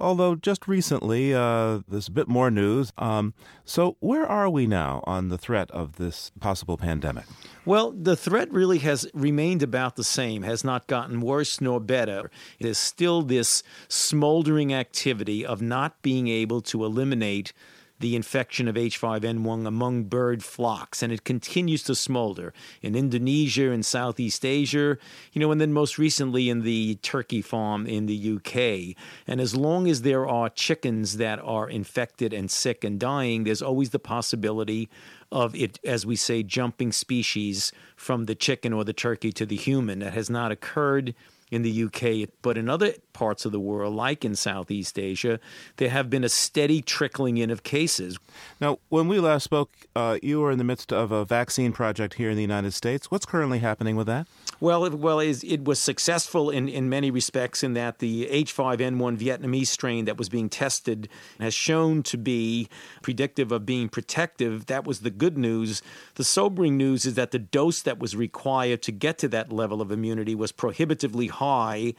although 0.00 0.34
just 0.34 0.68
recently 0.68 1.34
uh, 1.34 1.80
there's 1.88 2.08
a 2.08 2.12
bit 2.12 2.28
more 2.28 2.50
news. 2.50 2.92
Um, 2.98 3.34
so, 3.64 3.96
where 4.00 4.26
are 4.26 4.48
we 4.48 4.66
now 4.66 5.02
on 5.04 5.28
the 5.28 5.38
threat 5.38 5.70
of 5.70 5.96
this 5.96 6.30
possible 6.40 6.76
pandemic? 6.76 7.24
Well, 7.64 7.92
the 7.92 8.16
threat 8.16 8.50
really 8.50 8.78
has 8.78 9.06
remained 9.12 9.62
about 9.62 9.96
the 9.96 10.04
same, 10.04 10.42
has 10.42 10.64
not 10.64 10.86
gotten 10.86 11.20
worse 11.20 11.60
nor 11.60 11.80
better. 11.80 12.30
Is 12.58 12.78
still 12.78 13.22
this 13.22 13.62
smoldering 13.88 14.72
activity 14.72 15.44
of 15.44 15.60
not 15.60 16.00
being 16.02 16.28
able 16.28 16.60
to 16.62 16.84
eliminate 16.84 17.52
the 18.00 18.14
infection 18.14 18.68
of 18.68 18.76
H5N1 18.76 19.66
among 19.66 20.04
bird 20.04 20.44
flocks, 20.44 21.02
and 21.02 21.12
it 21.12 21.24
continues 21.24 21.82
to 21.84 21.94
smolder 21.94 22.52
in 22.82 22.94
Indonesia 22.94 23.70
and 23.70 23.84
Southeast 23.84 24.44
Asia, 24.44 24.96
you 25.32 25.40
know, 25.40 25.50
and 25.50 25.60
then 25.60 25.72
most 25.72 25.98
recently 25.98 26.48
in 26.48 26.62
the 26.62 26.96
turkey 26.96 27.42
farm 27.42 27.86
in 27.86 28.06
the 28.06 28.36
UK. 28.36 28.96
And 29.26 29.40
as 29.40 29.54
long 29.54 29.88
as 29.88 30.02
there 30.02 30.26
are 30.28 30.48
chickens 30.48 31.16
that 31.16 31.38
are 31.40 31.68
infected 31.68 32.32
and 32.32 32.50
sick 32.50 32.84
and 32.84 33.00
dying, 33.00 33.44
there's 33.44 33.62
always 33.62 33.90
the 33.90 33.98
possibility 33.98 34.88
of 35.30 35.54
it, 35.54 35.78
as 35.84 36.06
we 36.06 36.16
say, 36.16 36.42
jumping 36.42 36.92
species 36.92 37.72
from 37.96 38.26
the 38.26 38.34
chicken 38.34 38.72
or 38.72 38.84
the 38.84 38.92
turkey 38.92 39.32
to 39.32 39.44
the 39.44 39.56
human. 39.56 39.98
That 39.98 40.14
has 40.14 40.30
not 40.30 40.52
occurred 40.52 41.14
in 41.50 41.62
the 41.62 41.84
UK, 41.84 42.28
but 42.42 42.58
in 42.58 42.68
other 42.68 42.94
parts 43.12 43.44
of 43.44 43.52
the 43.52 43.60
world, 43.60 43.94
like 43.94 44.24
in 44.24 44.34
Southeast 44.34 44.98
Asia, 44.98 45.40
there 45.76 45.90
have 45.90 46.08
been 46.10 46.24
a 46.24 46.28
steady 46.28 46.82
trickling 46.82 47.38
in 47.38 47.50
of 47.50 47.62
cases. 47.62 48.18
Now, 48.60 48.78
when 48.88 49.08
we 49.08 49.18
last 49.18 49.44
spoke, 49.44 49.70
uh, 49.96 50.18
you 50.22 50.40
were 50.40 50.50
in 50.50 50.58
the 50.58 50.64
midst 50.64 50.92
of 50.92 51.10
a 51.10 51.24
vaccine 51.24 51.72
project 51.72 52.14
here 52.14 52.30
in 52.30 52.36
the 52.36 52.42
United 52.42 52.72
States. 52.72 53.10
What's 53.10 53.26
currently 53.26 53.58
happening 53.58 53.96
with 53.96 54.06
that? 54.06 54.26
Well, 54.60 54.84
it, 54.84 54.94
well, 54.94 55.20
it 55.20 55.64
was 55.64 55.78
successful 55.78 56.50
in, 56.50 56.68
in 56.68 56.88
many 56.88 57.12
respects 57.12 57.62
in 57.62 57.74
that 57.74 58.00
the 58.00 58.26
H5N1 58.26 59.16
Vietnamese 59.16 59.68
strain 59.68 60.04
that 60.06 60.16
was 60.16 60.28
being 60.28 60.48
tested 60.48 61.08
has 61.38 61.54
shown 61.54 62.02
to 62.04 62.18
be 62.18 62.68
predictive 63.00 63.52
of 63.52 63.64
being 63.64 63.88
protective. 63.88 64.66
That 64.66 64.84
was 64.84 65.00
the 65.00 65.10
good 65.10 65.38
news. 65.38 65.80
The 66.16 66.24
sobering 66.24 66.76
news 66.76 67.06
is 67.06 67.14
that 67.14 67.30
the 67.30 67.38
dose 67.38 67.82
that 67.82 68.00
was 68.00 68.16
required 68.16 68.82
to 68.82 68.92
get 68.92 69.18
to 69.18 69.28
that 69.28 69.52
level 69.52 69.80
of 69.80 69.92
immunity 69.92 70.34
was 70.34 70.50
prohibitively 70.50 71.28
high 71.38 71.94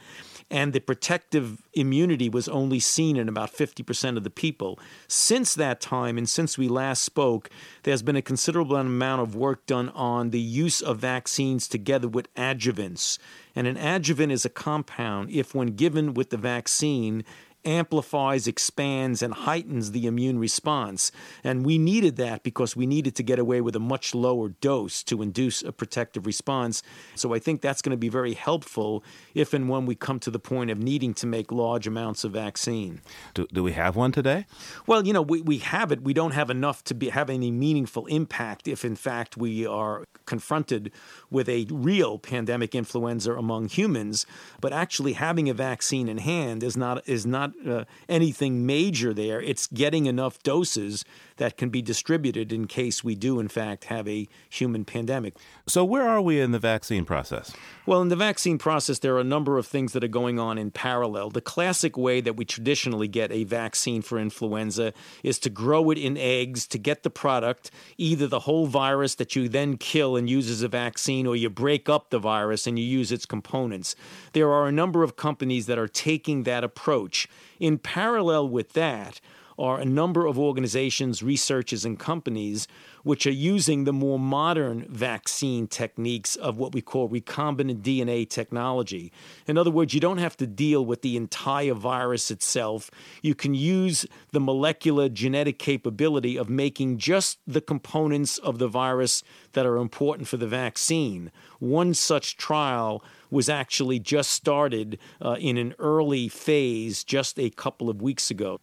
and 0.50 0.72
the 0.72 0.80
protective 0.80 1.62
immunity 1.74 2.28
was 2.28 2.48
only 2.48 2.80
seen 2.80 3.16
in 3.16 3.28
about 3.28 3.52
50% 3.52 4.16
of 4.16 4.24
the 4.24 4.30
people. 4.30 4.78
Since 5.06 5.54
that 5.54 5.80
time, 5.80 6.18
and 6.18 6.28
since 6.28 6.58
we 6.58 6.66
last 6.66 7.02
spoke, 7.02 7.48
there's 7.84 8.02
been 8.02 8.16
a 8.16 8.22
considerable 8.22 8.76
amount 8.76 9.22
of 9.22 9.36
work 9.36 9.64
done 9.66 9.90
on 9.90 10.30
the 10.30 10.40
use 10.40 10.80
of 10.80 10.98
vaccines 10.98 11.68
together 11.68 12.08
with 12.08 12.32
adjuvants. 12.34 13.18
And 13.54 13.68
an 13.68 13.76
adjuvant 13.76 14.32
is 14.32 14.44
a 14.44 14.50
compound, 14.50 15.30
if 15.30 15.54
when 15.54 15.68
given 15.76 16.14
with 16.14 16.30
the 16.30 16.36
vaccine, 16.36 17.24
amplifies, 17.64 18.46
expands, 18.46 19.22
and 19.22 19.34
heightens 19.34 19.92
the 19.92 20.06
immune 20.06 20.38
response. 20.38 21.12
And 21.44 21.64
we 21.64 21.78
needed 21.78 22.16
that 22.16 22.42
because 22.42 22.76
we 22.76 22.86
needed 22.86 23.14
to 23.16 23.22
get 23.22 23.38
away 23.38 23.60
with 23.60 23.76
a 23.76 23.80
much 23.80 24.14
lower 24.14 24.48
dose 24.48 25.02
to 25.04 25.22
induce 25.22 25.62
a 25.62 25.72
protective 25.72 26.26
response. 26.26 26.82
So 27.14 27.34
I 27.34 27.38
think 27.38 27.60
that's 27.60 27.82
going 27.82 27.90
to 27.90 27.96
be 27.96 28.08
very 28.08 28.34
helpful 28.34 29.04
if 29.34 29.52
and 29.54 29.68
when 29.68 29.86
we 29.86 29.94
come 29.94 30.18
to 30.20 30.30
the 30.30 30.38
point 30.38 30.70
of 30.70 30.78
needing 30.78 31.14
to 31.14 31.26
make 31.26 31.52
large 31.52 31.86
amounts 31.86 32.24
of 32.24 32.32
vaccine. 32.32 33.00
Do, 33.34 33.46
do 33.52 33.62
we 33.62 33.72
have 33.72 33.96
one 33.96 34.12
today? 34.12 34.46
Well, 34.86 35.06
you 35.06 35.12
know, 35.12 35.22
we, 35.22 35.42
we 35.42 35.58
have 35.58 35.92
it. 35.92 36.02
We 36.02 36.14
don't 36.14 36.32
have 36.32 36.50
enough 36.50 36.82
to 36.84 36.94
be, 36.94 37.10
have 37.10 37.30
any 37.30 37.50
meaningful 37.50 38.06
impact 38.06 38.68
if, 38.68 38.84
in 38.84 38.96
fact, 38.96 39.36
we 39.36 39.66
are 39.66 40.04
confronted 40.26 40.92
with 41.30 41.48
a 41.48 41.66
real 41.70 42.18
pandemic 42.18 42.74
influenza 42.74 43.32
among 43.34 43.68
humans. 43.68 44.26
But 44.60 44.72
actually 44.72 45.14
having 45.14 45.48
a 45.48 45.54
vaccine 45.54 46.08
in 46.08 46.18
hand 46.18 46.62
is 46.62 46.76
not, 46.76 47.08
is 47.08 47.26
not 47.26 47.49
not 47.64 47.80
uh, 47.80 47.84
anything 48.08 48.66
major 48.66 49.12
there. 49.14 49.40
It's 49.40 49.66
getting 49.66 50.06
enough 50.06 50.42
doses 50.42 51.04
that 51.40 51.56
can 51.56 51.70
be 51.70 51.80
distributed 51.80 52.52
in 52.52 52.66
case 52.66 53.02
we 53.02 53.14
do, 53.14 53.40
in 53.40 53.48
fact, 53.48 53.84
have 53.84 54.06
a 54.06 54.28
human 54.50 54.84
pandemic. 54.84 55.34
So, 55.66 55.86
where 55.86 56.06
are 56.06 56.20
we 56.20 56.38
in 56.38 56.52
the 56.52 56.58
vaccine 56.58 57.06
process? 57.06 57.54
Well, 57.86 58.02
in 58.02 58.08
the 58.08 58.14
vaccine 58.14 58.58
process, 58.58 58.98
there 58.98 59.16
are 59.16 59.20
a 59.20 59.24
number 59.24 59.56
of 59.56 59.66
things 59.66 59.94
that 59.94 60.04
are 60.04 60.08
going 60.08 60.38
on 60.38 60.58
in 60.58 60.70
parallel. 60.70 61.30
The 61.30 61.40
classic 61.40 61.96
way 61.96 62.20
that 62.20 62.36
we 62.36 62.44
traditionally 62.44 63.08
get 63.08 63.32
a 63.32 63.44
vaccine 63.44 64.02
for 64.02 64.18
influenza 64.18 64.92
is 65.22 65.38
to 65.38 65.48
grow 65.48 65.90
it 65.90 65.96
in 65.96 66.18
eggs 66.18 66.66
to 66.68 66.78
get 66.78 67.04
the 67.04 67.10
product, 67.10 67.70
either 67.96 68.26
the 68.26 68.40
whole 68.40 68.66
virus 68.66 69.14
that 69.14 69.34
you 69.34 69.48
then 69.48 69.78
kill 69.78 70.16
and 70.16 70.28
use 70.28 70.50
as 70.50 70.60
a 70.60 70.68
vaccine, 70.68 71.26
or 71.26 71.36
you 71.36 71.48
break 71.48 71.88
up 71.88 72.10
the 72.10 72.18
virus 72.18 72.66
and 72.66 72.78
you 72.78 72.84
use 72.84 73.10
its 73.10 73.24
components. 73.24 73.96
There 74.34 74.52
are 74.52 74.66
a 74.66 74.72
number 74.72 75.02
of 75.02 75.16
companies 75.16 75.64
that 75.66 75.78
are 75.78 75.88
taking 75.88 76.42
that 76.42 76.64
approach. 76.64 77.26
In 77.58 77.78
parallel 77.78 78.50
with 78.50 78.74
that, 78.74 79.22
are 79.60 79.78
a 79.78 79.84
number 79.84 80.26
of 80.26 80.38
organizations, 80.38 81.22
researchers, 81.22 81.84
and 81.84 81.98
companies 81.98 82.66
which 83.02 83.26
are 83.26 83.30
using 83.30 83.84
the 83.84 83.92
more 83.92 84.18
modern 84.18 84.86
vaccine 84.88 85.66
techniques 85.66 86.34
of 86.36 86.56
what 86.56 86.72
we 86.72 86.80
call 86.80 87.08
recombinant 87.08 87.82
DNA 87.82 88.28
technology. 88.28 89.12
In 89.46 89.58
other 89.58 89.70
words, 89.70 89.92
you 89.92 90.00
don't 90.00 90.18
have 90.18 90.36
to 90.38 90.46
deal 90.46 90.84
with 90.84 91.02
the 91.02 91.16
entire 91.16 91.74
virus 91.74 92.30
itself. 92.30 92.90
You 93.22 93.34
can 93.34 93.54
use 93.54 94.06
the 94.32 94.40
molecular 94.40 95.08
genetic 95.10 95.58
capability 95.58 96.36
of 96.38 96.48
making 96.48 96.98
just 96.98 97.38
the 97.46 97.60
components 97.60 98.38
of 98.38 98.58
the 98.58 98.68
virus 98.68 99.22
that 99.52 99.66
are 99.66 99.76
important 99.76 100.26
for 100.26 100.38
the 100.38 100.46
vaccine. 100.46 101.30
One 101.58 101.92
such 101.92 102.36
trial 102.38 103.04
was 103.30 103.48
actually 103.48 103.98
just 103.98 104.30
started 104.30 104.98
uh, 105.20 105.36
in 105.38 105.58
an 105.58 105.74
early 105.78 106.28
phase 106.28 107.04
just 107.04 107.38
a 107.38 107.50
couple 107.50 107.90
of 107.90 108.00
weeks 108.00 108.30
ago. 108.30 108.58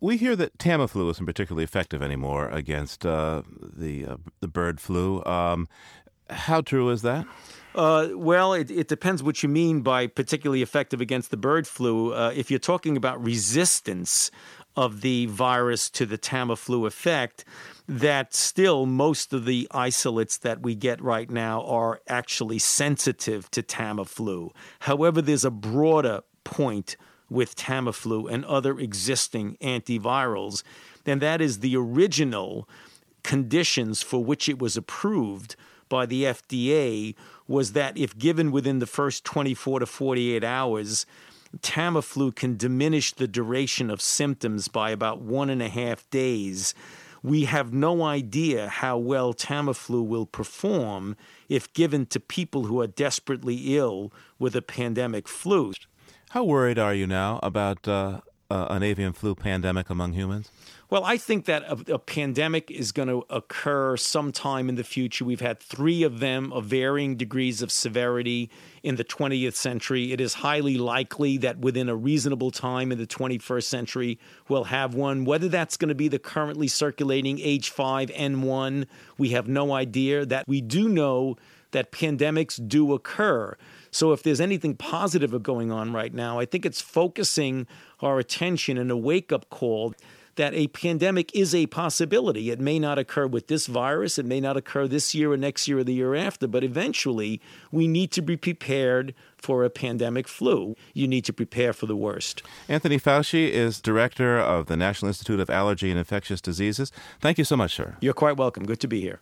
We 0.00 0.16
hear 0.16 0.36
that 0.36 0.58
Tamiflu 0.58 1.10
isn't 1.10 1.24
particularly 1.24 1.64
effective 1.64 2.02
anymore 2.02 2.48
against 2.48 3.06
uh, 3.06 3.42
the 3.60 4.06
uh, 4.06 4.16
the 4.40 4.48
bird 4.48 4.80
flu. 4.80 5.24
Um, 5.24 5.68
how 6.30 6.60
true 6.60 6.90
is 6.90 7.02
that? 7.02 7.26
Uh, 7.74 8.08
well, 8.14 8.52
it, 8.52 8.70
it, 8.70 8.86
depends 8.86 9.22
what 9.22 9.42
you 9.42 9.48
mean 9.48 9.80
by 9.80 10.06
particularly 10.06 10.62
effective 10.62 11.00
against 11.00 11.30
the 11.30 11.36
bird 11.36 11.66
flu. 11.66 12.14
Uh, 12.14 12.32
if 12.34 12.50
you're 12.50 12.60
talking 12.60 12.96
about 12.96 13.22
resistance 13.22 14.30
of 14.76 15.00
the 15.00 15.26
virus 15.26 15.90
to 15.90 16.06
the 16.06 16.16
Tamiflu 16.16 16.86
effect, 16.86 17.44
that 17.88 18.32
still 18.32 18.86
most 18.86 19.32
of 19.32 19.44
the 19.44 19.66
isolates 19.72 20.38
that 20.38 20.62
we 20.62 20.74
get 20.74 21.02
right 21.02 21.30
now 21.30 21.62
are 21.64 22.00
actually 22.08 22.58
sensitive 22.58 23.50
to 23.50 23.62
Tamiflu. 23.62 24.50
However, 24.80 25.20
there's 25.20 25.44
a 25.44 25.50
broader 25.50 26.22
point 26.44 26.96
with 27.30 27.56
Tamiflu 27.56 28.30
and 28.30 28.44
other 28.44 28.78
existing 28.78 29.56
antivirals, 29.60 30.62
and 31.06 31.20
that 31.20 31.40
is 31.40 31.60
the 31.60 31.76
original 31.76 32.68
conditions 33.22 34.02
for 34.02 34.22
which 34.22 34.48
it 34.48 34.58
was 34.58 34.76
approved 34.76 35.56
by 35.88 36.06
the 36.06 36.24
FDA 36.24 37.14
was 37.46 37.72
that 37.72 37.96
if 37.96 38.16
given 38.18 38.50
within 38.50 38.78
the 38.78 38.86
first 38.86 39.24
24 39.24 39.80
to 39.80 39.86
48 39.86 40.44
hours, 40.44 41.06
Tamiflu 41.60 42.34
can 42.34 42.56
diminish 42.56 43.12
the 43.12 43.28
duration 43.28 43.90
of 43.90 44.00
symptoms 44.00 44.68
by 44.68 44.90
about 44.90 45.20
one 45.20 45.50
and 45.50 45.62
a 45.62 45.68
half 45.68 46.08
days. 46.10 46.74
We 47.22 47.44
have 47.44 47.72
no 47.72 48.02
idea 48.02 48.68
how 48.68 48.98
well 48.98 49.32
Tamiflu 49.32 50.04
will 50.04 50.26
perform 50.26 51.16
if 51.48 51.72
given 51.72 52.06
to 52.06 52.20
people 52.20 52.64
who 52.64 52.80
are 52.80 52.86
desperately 52.86 53.76
ill 53.76 54.12
with 54.38 54.54
a 54.56 54.62
pandemic 54.62 55.28
flu. 55.28 55.72
How 56.34 56.42
worried 56.42 56.80
are 56.80 56.92
you 56.92 57.06
now 57.06 57.38
about 57.44 57.86
uh, 57.86 58.20
uh, 58.50 58.66
an 58.68 58.82
avian 58.82 59.12
flu 59.12 59.36
pandemic 59.36 59.88
among 59.88 60.14
humans? 60.14 60.50
Well, 60.90 61.04
I 61.04 61.16
think 61.16 61.44
that 61.44 61.62
a, 61.62 61.94
a, 61.94 61.98
pandemic 62.00 62.72
is 62.72 62.90
going 62.90 63.06
to 63.06 63.22
occur 63.30 63.96
sometime 63.96 64.68
in 64.68 64.74
the 64.74 64.82
future. 64.82 65.24
We've 65.24 65.40
had 65.40 65.60
three 65.60 66.02
of 66.02 66.18
them 66.18 66.52
of 66.52 66.64
varying 66.64 67.14
degrees 67.16 67.62
of 67.62 67.70
severity 67.70 68.50
in 68.82 68.96
the 68.96 69.04
20th 69.04 69.54
century. 69.54 70.12
It 70.12 70.20
is 70.20 70.34
highly 70.34 70.76
likely 70.76 71.38
that 71.38 71.60
within 71.60 71.88
a 71.88 71.94
reasonable 71.94 72.50
time 72.50 72.90
in 72.90 72.98
the 72.98 73.06
21st 73.06 73.62
century, 73.62 74.18
we'll 74.48 74.64
have 74.64 74.92
one. 74.92 75.24
Whether 75.24 75.48
that's 75.48 75.76
going 75.76 75.90
to 75.90 75.94
be 75.94 76.08
the 76.08 76.18
currently 76.18 76.66
circulating 76.66 77.38
H5N1, 77.38 78.86
we 79.18 79.28
have 79.28 79.46
no 79.46 79.72
idea. 79.72 80.26
That 80.26 80.48
we 80.48 80.60
do 80.60 80.88
know 80.88 81.36
that 81.74 81.92
pandemics 81.92 82.66
do 82.66 82.92
occur. 82.94 83.56
So 83.94 84.12
if 84.12 84.24
there's 84.24 84.40
anything 84.40 84.74
positive 84.74 85.40
going 85.40 85.70
on 85.70 85.92
right 85.92 86.12
now, 86.12 86.40
I 86.40 86.46
think 86.46 86.66
it's 86.66 86.80
focusing 86.80 87.68
our 88.00 88.18
attention 88.18 88.76
and 88.76 88.90
a 88.90 88.96
wake 88.96 89.30
up 89.30 89.48
call 89.50 89.94
that 90.34 90.52
a 90.52 90.66
pandemic 90.66 91.32
is 91.32 91.54
a 91.54 91.66
possibility. 91.66 92.50
It 92.50 92.58
may 92.58 92.80
not 92.80 92.98
occur 92.98 93.28
with 93.28 93.46
this 93.46 93.68
virus, 93.68 94.18
it 94.18 94.26
may 94.26 94.40
not 94.40 94.56
occur 94.56 94.88
this 94.88 95.14
year 95.14 95.30
or 95.30 95.36
next 95.36 95.68
year 95.68 95.78
or 95.78 95.84
the 95.84 95.94
year 95.94 96.16
after, 96.16 96.48
but 96.48 96.64
eventually 96.64 97.40
we 97.70 97.86
need 97.86 98.10
to 98.10 98.20
be 98.20 98.36
prepared 98.36 99.14
for 99.36 99.62
a 99.62 99.70
pandemic 99.70 100.26
flu. 100.26 100.74
You 100.92 101.06
need 101.06 101.24
to 101.26 101.32
prepare 101.32 101.72
for 101.72 101.86
the 101.86 101.94
worst. 101.94 102.42
Anthony 102.68 102.98
Fauci 102.98 103.48
is 103.48 103.80
director 103.80 104.40
of 104.40 104.66
the 104.66 104.76
National 104.76 105.06
Institute 105.06 105.38
of 105.38 105.48
Allergy 105.48 105.90
and 105.90 106.00
Infectious 106.00 106.40
Diseases. 106.40 106.90
Thank 107.20 107.38
you 107.38 107.44
so 107.44 107.56
much, 107.56 107.76
sir. 107.76 107.96
You're 108.00 108.12
quite 108.12 108.36
welcome. 108.36 108.64
Good 108.64 108.80
to 108.80 108.88
be 108.88 109.00
here. 109.02 109.20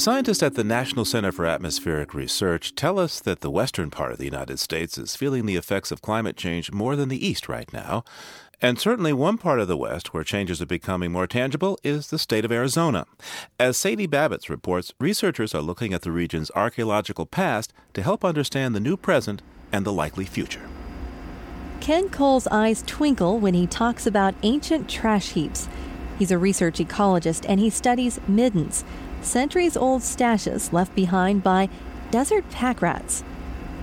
Scientists 0.00 0.42
at 0.42 0.54
the 0.54 0.64
National 0.64 1.04
Center 1.04 1.30
for 1.30 1.44
Atmospheric 1.44 2.14
Research 2.14 2.74
tell 2.74 2.98
us 2.98 3.20
that 3.20 3.40
the 3.40 3.50
western 3.50 3.90
part 3.90 4.12
of 4.12 4.16
the 4.16 4.24
United 4.24 4.58
States 4.58 4.96
is 4.96 5.14
feeling 5.14 5.44
the 5.44 5.56
effects 5.56 5.92
of 5.92 6.00
climate 6.00 6.38
change 6.38 6.72
more 6.72 6.96
than 6.96 7.10
the 7.10 7.26
east 7.26 7.50
right 7.50 7.70
now. 7.70 8.02
And 8.62 8.78
certainly 8.78 9.12
one 9.12 9.36
part 9.36 9.60
of 9.60 9.68
the 9.68 9.76
West 9.76 10.14
where 10.14 10.24
changes 10.24 10.62
are 10.62 10.66
becoming 10.66 11.12
more 11.12 11.26
tangible 11.26 11.78
is 11.84 12.08
the 12.08 12.18
state 12.18 12.46
of 12.46 12.52
Arizona. 12.52 13.04
As 13.58 13.76
Sadie 13.76 14.08
Babits 14.08 14.48
reports, 14.48 14.94
researchers 14.98 15.54
are 15.54 15.60
looking 15.60 15.92
at 15.92 16.00
the 16.00 16.12
region's 16.12 16.50
archaeological 16.52 17.26
past 17.26 17.74
to 17.92 18.02
help 18.02 18.24
understand 18.24 18.74
the 18.74 18.80
new 18.80 18.96
present 18.96 19.42
and 19.70 19.84
the 19.84 19.92
likely 19.92 20.24
future. 20.24 20.66
Ken 21.80 22.08
Cole's 22.08 22.46
eyes 22.46 22.82
twinkle 22.86 23.38
when 23.38 23.52
he 23.52 23.66
talks 23.66 24.06
about 24.06 24.34
ancient 24.44 24.88
trash 24.88 25.32
heaps. 25.32 25.68
He's 26.18 26.30
a 26.30 26.38
research 26.38 26.78
ecologist 26.78 27.44
and 27.46 27.60
he 27.60 27.68
studies 27.68 28.18
middens, 28.26 28.82
centuries 29.22 29.76
old 29.76 30.02
stashes 30.02 30.72
left 30.72 30.94
behind 30.94 31.42
by 31.42 31.68
desert 32.10 32.48
pack 32.50 32.82
rats. 32.82 33.24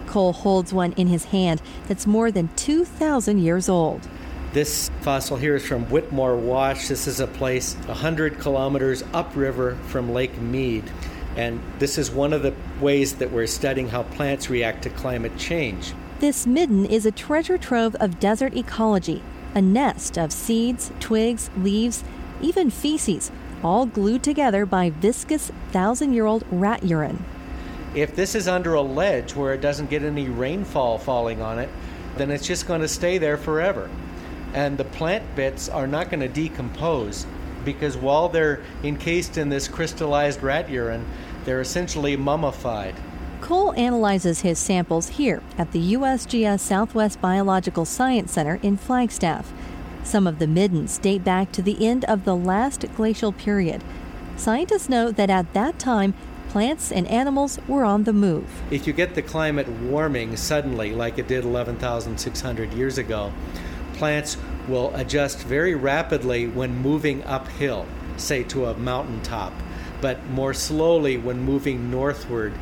Cole 0.05 0.33
holds 0.33 0.73
one 0.73 0.93
in 0.93 1.07
his 1.07 1.25
hand 1.25 1.61
that's 1.87 2.07
more 2.07 2.31
than 2.31 2.49
2,000 2.55 3.39
years 3.39 3.69
old. 3.69 4.07
This 4.53 4.89
fossil 5.01 5.37
here 5.37 5.55
is 5.55 5.65
from 5.65 5.85
Whitmore 5.89 6.35
Wash. 6.35 6.87
This 6.87 7.07
is 7.07 7.19
a 7.19 7.27
place 7.27 7.75
100 7.75 8.39
kilometers 8.39 9.03
upriver 9.13 9.75
from 9.87 10.13
Lake 10.13 10.37
Mead. 10.39 10.89
And 11.35 11.61
this 11.77 11.97
is 11.97 12.09
one 12.09 12.33
of 12.33 12.41
the 12.41 12.55
ways 12.81 13.15
that 13.15 13.31
we're 13.31 13.45
studying 13.45 13.89
how 13.89 14.03
plants 14.03 14.49
react 14.49 14.83
to 14.83 14.89
climate 14.89 15.37
change. 15.37 15.93
This 16.19 16.47
midden 16.47 16.85
is 16.85 17.05
a 17.05 17.11
treasure 17.11 17.59
trove 17.59 17.93
of 17.95 18.19
desert 18.19 18.55
ecology, 18.55 19.21
a 19.53 19.61
nest 19.61 20.17
of 20.17 20.31
seeds, 20.31 20.91
twigs, 20.99 21.51
leaves, 21.57 22.03
even 22.41 22.71
feces, 22.71 23.31
all 23.63 23.85
glued 23.85 24.23
together 24.23 24.65
by 24.65 24.89
viscous 24.89 25.51
thousand 25.71 26.13
year 26.13 26.25
old 26.25 26.43
rat 26.51 26.83
urine. 26.83 27.23
If 27.95 28.15
this 28.15 28.35
is 28.35 28.47
under 28.47 28.73
a 28.73 28.81
ledge 28.81 29.35
where 29.35 29.53
it 29.53 29.61
doesn't 29.61 29.89
get 29.89 30.03
any 30.03 30.29
rainfall 30.29 30.97
falling 30.97 31.41
on 31.41 31.59
it, 31.59 31.69
then 32.17 32.31
it's 32.31 32.45
just 32.45 32.67
going 32.67 32.81
to 32.81 32.87
stay 32.87 33.17
there 33.17 33.37
forever. 33.37 33.89
And 34.53 34.77
the 34.77 34.85
plant 34.85 35.23
bits 35.35 35.69
are 35.69 35.87
not 35.87 36.09
going 36.09 36.19
to 36.19 36.27
decompose 36.27 37.25
because 37.65 37.97
while 37.97 38.29
they're 38.29 38.63
encased 38.83 39.37
in 39.37 39.49
this 39.49 39.67
crystallized 39.67 40.41
rat 40.41 40.69
urine, 40.69 41.05
they're 41.43 41.61
essentially 41.61 42.15
mummified. 42.15 42.95
Cole 43.41 43.73
analyzes 43.73 44.41
his 44.41 44.57
samples 44.57 45.09
here 45.09 45.41
at 45.57 45.71
the 45.71 45.93
USGS 45.93 46.59
Southwest 46.59 47.21
Biological 47.21 47.85
Science 47.85 48.31
Center 48.31 48.59
in 48.63 48.77
Flagstaff. 48.77 49.53
Some 50.07 50.25
of 50.25 50.39
the 50.39 50.47
middens 50.47 50.97
date 50.99 51.25
back 51.25 51.51
to 51.51 51.61
the 51.61 51.85
end 51.85 52.05
of 52.05 52.23
the 52.23 52.33
last 52.33 52.85
glacial 52.95 53.33
period. 53.33 53.83
Scientists 54.37 54.87
know 54.87 55.11
that 55.11 55.29
at 55.29 55.53
that 55.53 55.79
time, 55.79 56.13
plants 56.47 56.93
and 56.93 57.05
animals 57.07 57.59
were 57.67 57.83
on 57.83 58.05
the 58.05 58.13
move. 58.13 58.45
If 58.71 58.87
you 58.87 58.93
get 58.93 59.15
the 59.15 59.21
climate 59.21 59.67
warming 59.67 60.37
suddenly, 60.37 60.93
like 60.93 61.17
it 61.17 61.27
did 61.27 61.43
11,600 61.43 62.71
years 62.71 62.97
ago, 62.97 63.33
plants 63.95 64.37
will 64.69 64.95
adjust 64.95 65.39
very 65.39 65.75
rapidly 65.75 66.47
when 66.47 66.77
moving 66.77 67.21
uphill, 67.25 67.85
say 68.15 68.43
to 68.43 68.67
a 68.67 68.77
mountaintop, 68.77 69.51
but 69.99 70.25
more 70.27 70.53
slowly 70.53 71.17
when 71.17 71.41
moving 71.41 71.91
northward 71.91 72.53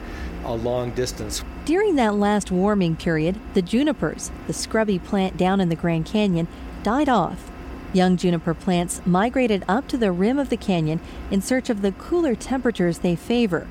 a 0.46 0.56
long 0.56 0.90
distance. 0.90 1.44
During 1.66 1.96
that 1.98 2.16
last 2.16 2.50
warming 2.50 2.96
period, 2.96 3.40
the 3.54 3.62
junipers, 3.62 4.32
the 4.48 4.54
scrubby 4.54 4.98
plant 4.98 5.38
down 5.38 5.62
in 5.62 5.70
the 5.70 5.76
Grand 5.76 6.08
Canyon, 6.08 6.48
died 6.86 7.10
off. 7.10 7.50
Young 7.94 8.16
juniper 8.16 8.54
plants 8.54 9.02
migrated 9.08 9.66
up 9.68 9.88
to 9.88 9.98
the 9.98 10.12
rim 10.12 10.38
of 10.38 10.50
the 10.50 10.56
canyon 10.56 11.00
in 11.32 11.42
search 11.42 11.72
of 11.72 11.82
the 11.82 11.92
cooler 11.94 12.36
temperatures 12.36 13.00
they 13.00 13.16
favor. 13.16 13.68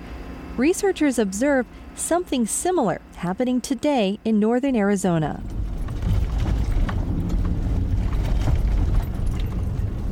Researchers 0.57 1.17
observe 1.17 1.65
something 1.95 2.45
similar 2.45 3.01
happening 3.19 3.61
today 3.61 4.19
in 4.25 4.41
northern 4.41 4.75
Arizona. 4.75 5.41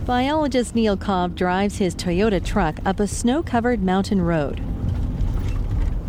Biologist 0.07 0.77
Neil 0.77 0.97
Cobb 0.97 1.35
drives 1.35 1.79
his 1.79 1.97
Toyota 1.97 2.45
truck 2.45 2.79
up 2.85 3.01
a 3.01 3.09
snow 3.09 3.43
covered 3.43 3.83
mountain 3.83 4.23
road. 4.23 4.63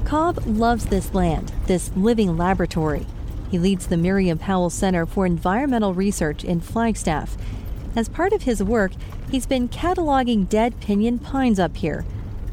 Cobb 0.06 0.44
loves 0.46 0.86
this 0.86 1.16
land, 1.16 1.54
this 1.66 1.92
living 1.96 2.38
laboratory. 2.38 3.08
He 3.54 3.60
leads 3.60 3.86
the 3.86 3.98
Merriam 3.98 4.40
Powell 4.40 4.72
Center 4.72 5.06
for 5.06 5.28
Environmental 5.28 5.94
Research 5.94 6.44
in 6.44 6.60
Flagstaff. 6.60 7.38
As 7.96 8.10
part 8.10 8.34
of 8.34 8.42
his 8.42 8.64
work, 8.64 8.94
he's 9.30 9.46
been 9.46 9.70
cataloging 9.70 10.50
dead 10.50 10.80
pinyon 10.80 11.20
pines 11.20 11.60
up 11.60 11.78
here. 11.78 12.04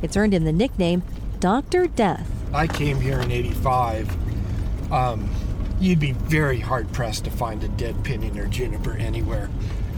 It's 0.02 0.14
earned 0.14 0.34
him 0.34 0.44
the 0.44 0.52
nickname 0.52 1.02
Dr. 1.38 1.86
Death. 1.86 2.30
I 2.52 2.66
came 2.66 3.00
here 3.00 3.18
in 3.18 3.30
85. 3.30 4.92
Um, 4.92 5.30
you'd 5.80 6.00
be 6.00 6.12
very 6.12 6.60
hard 6.60 6.92
pressed 6.92 7.24
to 7.24 7.30
find 7.30 7.64
a 7.64 7.68
dead 7.68 8.04
pinyon 8.04 8.38
or 8.38 8.46
juniper 8.46 8.92
anywhere. 8.92 9.48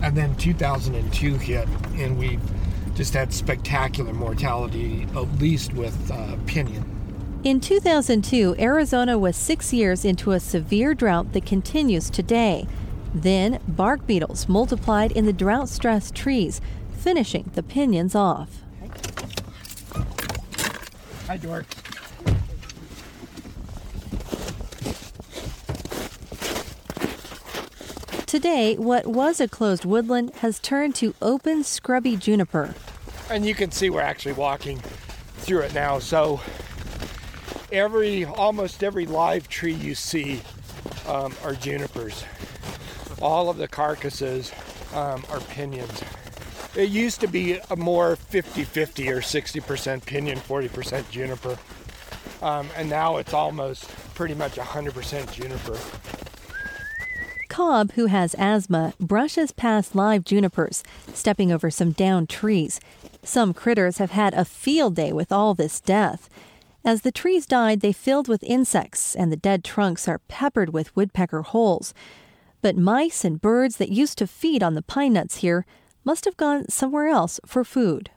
And 0.04 0.16
then 0.16 0.36
2002 0.36 1.34
hit, 1.34 1.68
and 1.96 2.16
we 2.16 2.38
just 2.94 3.12
had 3.12 3.32
spectacular 3.32 4.12
mortality, 4.12 5.08
at 5.16 5.40
least 5.40 5.72
with 5.72 6.12
uh, 6.12 6.36
pinyon. 6.46 7.01
In 7.44 7.58
2002, 7.58 8.54
Arizona 8.56 9.18
was 9.18 9.36
six 9.36 9.72
years 9.72 10.04
into 10.04 10.30
a 10.30 10.38
severe 10.38 10.94
drought 10.94 11.32
that 11.32 11.44
continues 11.44 12.08
today. 12.08 12.68
Then, 13.12 13.58
bark 13.66 14.06
beetles 14.06 14.48
multiplied 14.48 15.10
in 15.10 15.26
the 15.26 15.32
drought 15.32 15.68
stressed 15.68 16.14
trees, 16.14 16.60
finishing 16.92 17.50
the 17.54 17.64
pinyons 17.64 18.14
off. 18.14 18.62
Hi, 21.26 21.36
Dork. 21.36 21.66
Today, 28.24 28.76
what 28.76 29.08
was 29.08 29.40
a 29.40 29.48
closed 29.48 29.84
woodland 29.84 30.30
has 30.36 30.60
turned 30.60 30.94
to 30.94 31.12
open, 31.20 31.64
scrubby 31.64 32.16
juniper. 32.16 32.76
And 33.28 33.44
you 33.44 33.56
can 33.56 33.72
see 33.72 33.90
we're 33.90 34.00
actually 34.00 34.34
walking 34.34 34.80
through 35.38 35.62
it 35.62 35.74
now. 35.74 35.98
So, 35.98 36.40
every 37.72 38.24
almost 38.24 38.84
every 38.84 39.06
live 39.06 39.48
tree 39.48 39.72
you 39.72 39.94
see 39.94 40.40
um, 41.08 41.34
are 41.42 41.54
junipers. 41.54 42.24
All 43.20 43.48
of 43.48 43.56
the 43.56 43.66
carcasses 43.66 44.52
um, 44.92 45.24
are 45.30 45.40
pinyons. 45.40 46.02
It 46.76 46.90
used 46.90 47.20
to 47.20 47.26
be 47.26 47.58
a 47.70 47.76
more 47.76 48.16
50 48.16 48.64
50 48.64 49.10
or 49.10 49.20
60% 49.20 50.06
pinyon, 50.06 50.38
40% 50.38 51.10
juniper. 51.10 51.58
Um, 52.40 52.68
and 52.76 52.88
now 52.90 53.18
it's 53.18 53.32
almost 53.32 53.88
pretty 54.14 54.34
much 54.34 54.56
100% 54.56 55.32
juniper. 55.32 55.78
Cobb, 57.48 57.92
who 57.92 58.06
has 58.06 58.34
asthma, 58.38 58.94
brushes 58.98 59.52
past 59.52 59.94
live 59.94 60.24
junipers, 60.24 60.82
stepping 61.12 61.52
over 61.52 61.70
some 61.70 61.92
downed 61.92 62.30
trees. 62.30 62.80
Some 63.22 63.52
critters 63.52 63.98
have 63.98 64.10
had 64.10 64.32
a 64.34 64.44
field 64.44 64.96
day 64.96 65.12
with 65.12 65.30
all 65.30 65.54
this 65.54 65.78
death. 65.78 66.30
As 66.84 67.02
the 67.02 67.12
trees 67.12 67.46
died, 67.46 67.80
they 67.80 67.92
filled 67.92 68.26
with 68.26 68.42
insects, 68.42 69.14
and 69.14 69.30
the 69.30 69.36
dead 69.36 69.62
trunks 69.62 70.08
are 70.08 70.18
peppered 70.26 70.72
with 70.72 70.94
woodpecker 70.96 71.42
holes. 71.42 71.94
But 72.60 72.76
mice 72.76 73.24
and 73.24 73.40
birds 73.40 73.76
that 73.76 73.92
used 73.92 74.18
to 74.18 74.26
feed 74.26 74.62
on 74.62 74.74
the 74.74 74.82
pine 74.82 75.12
nuts 75.12 75.36
here 75.36 75.64
must 76.04 76.24
have 76.24 76.36
gone 76.36 76.68
somewhere 76.68 77.06
else 77.06 77.38
for 77.46 77.62
food. 77.62 78.10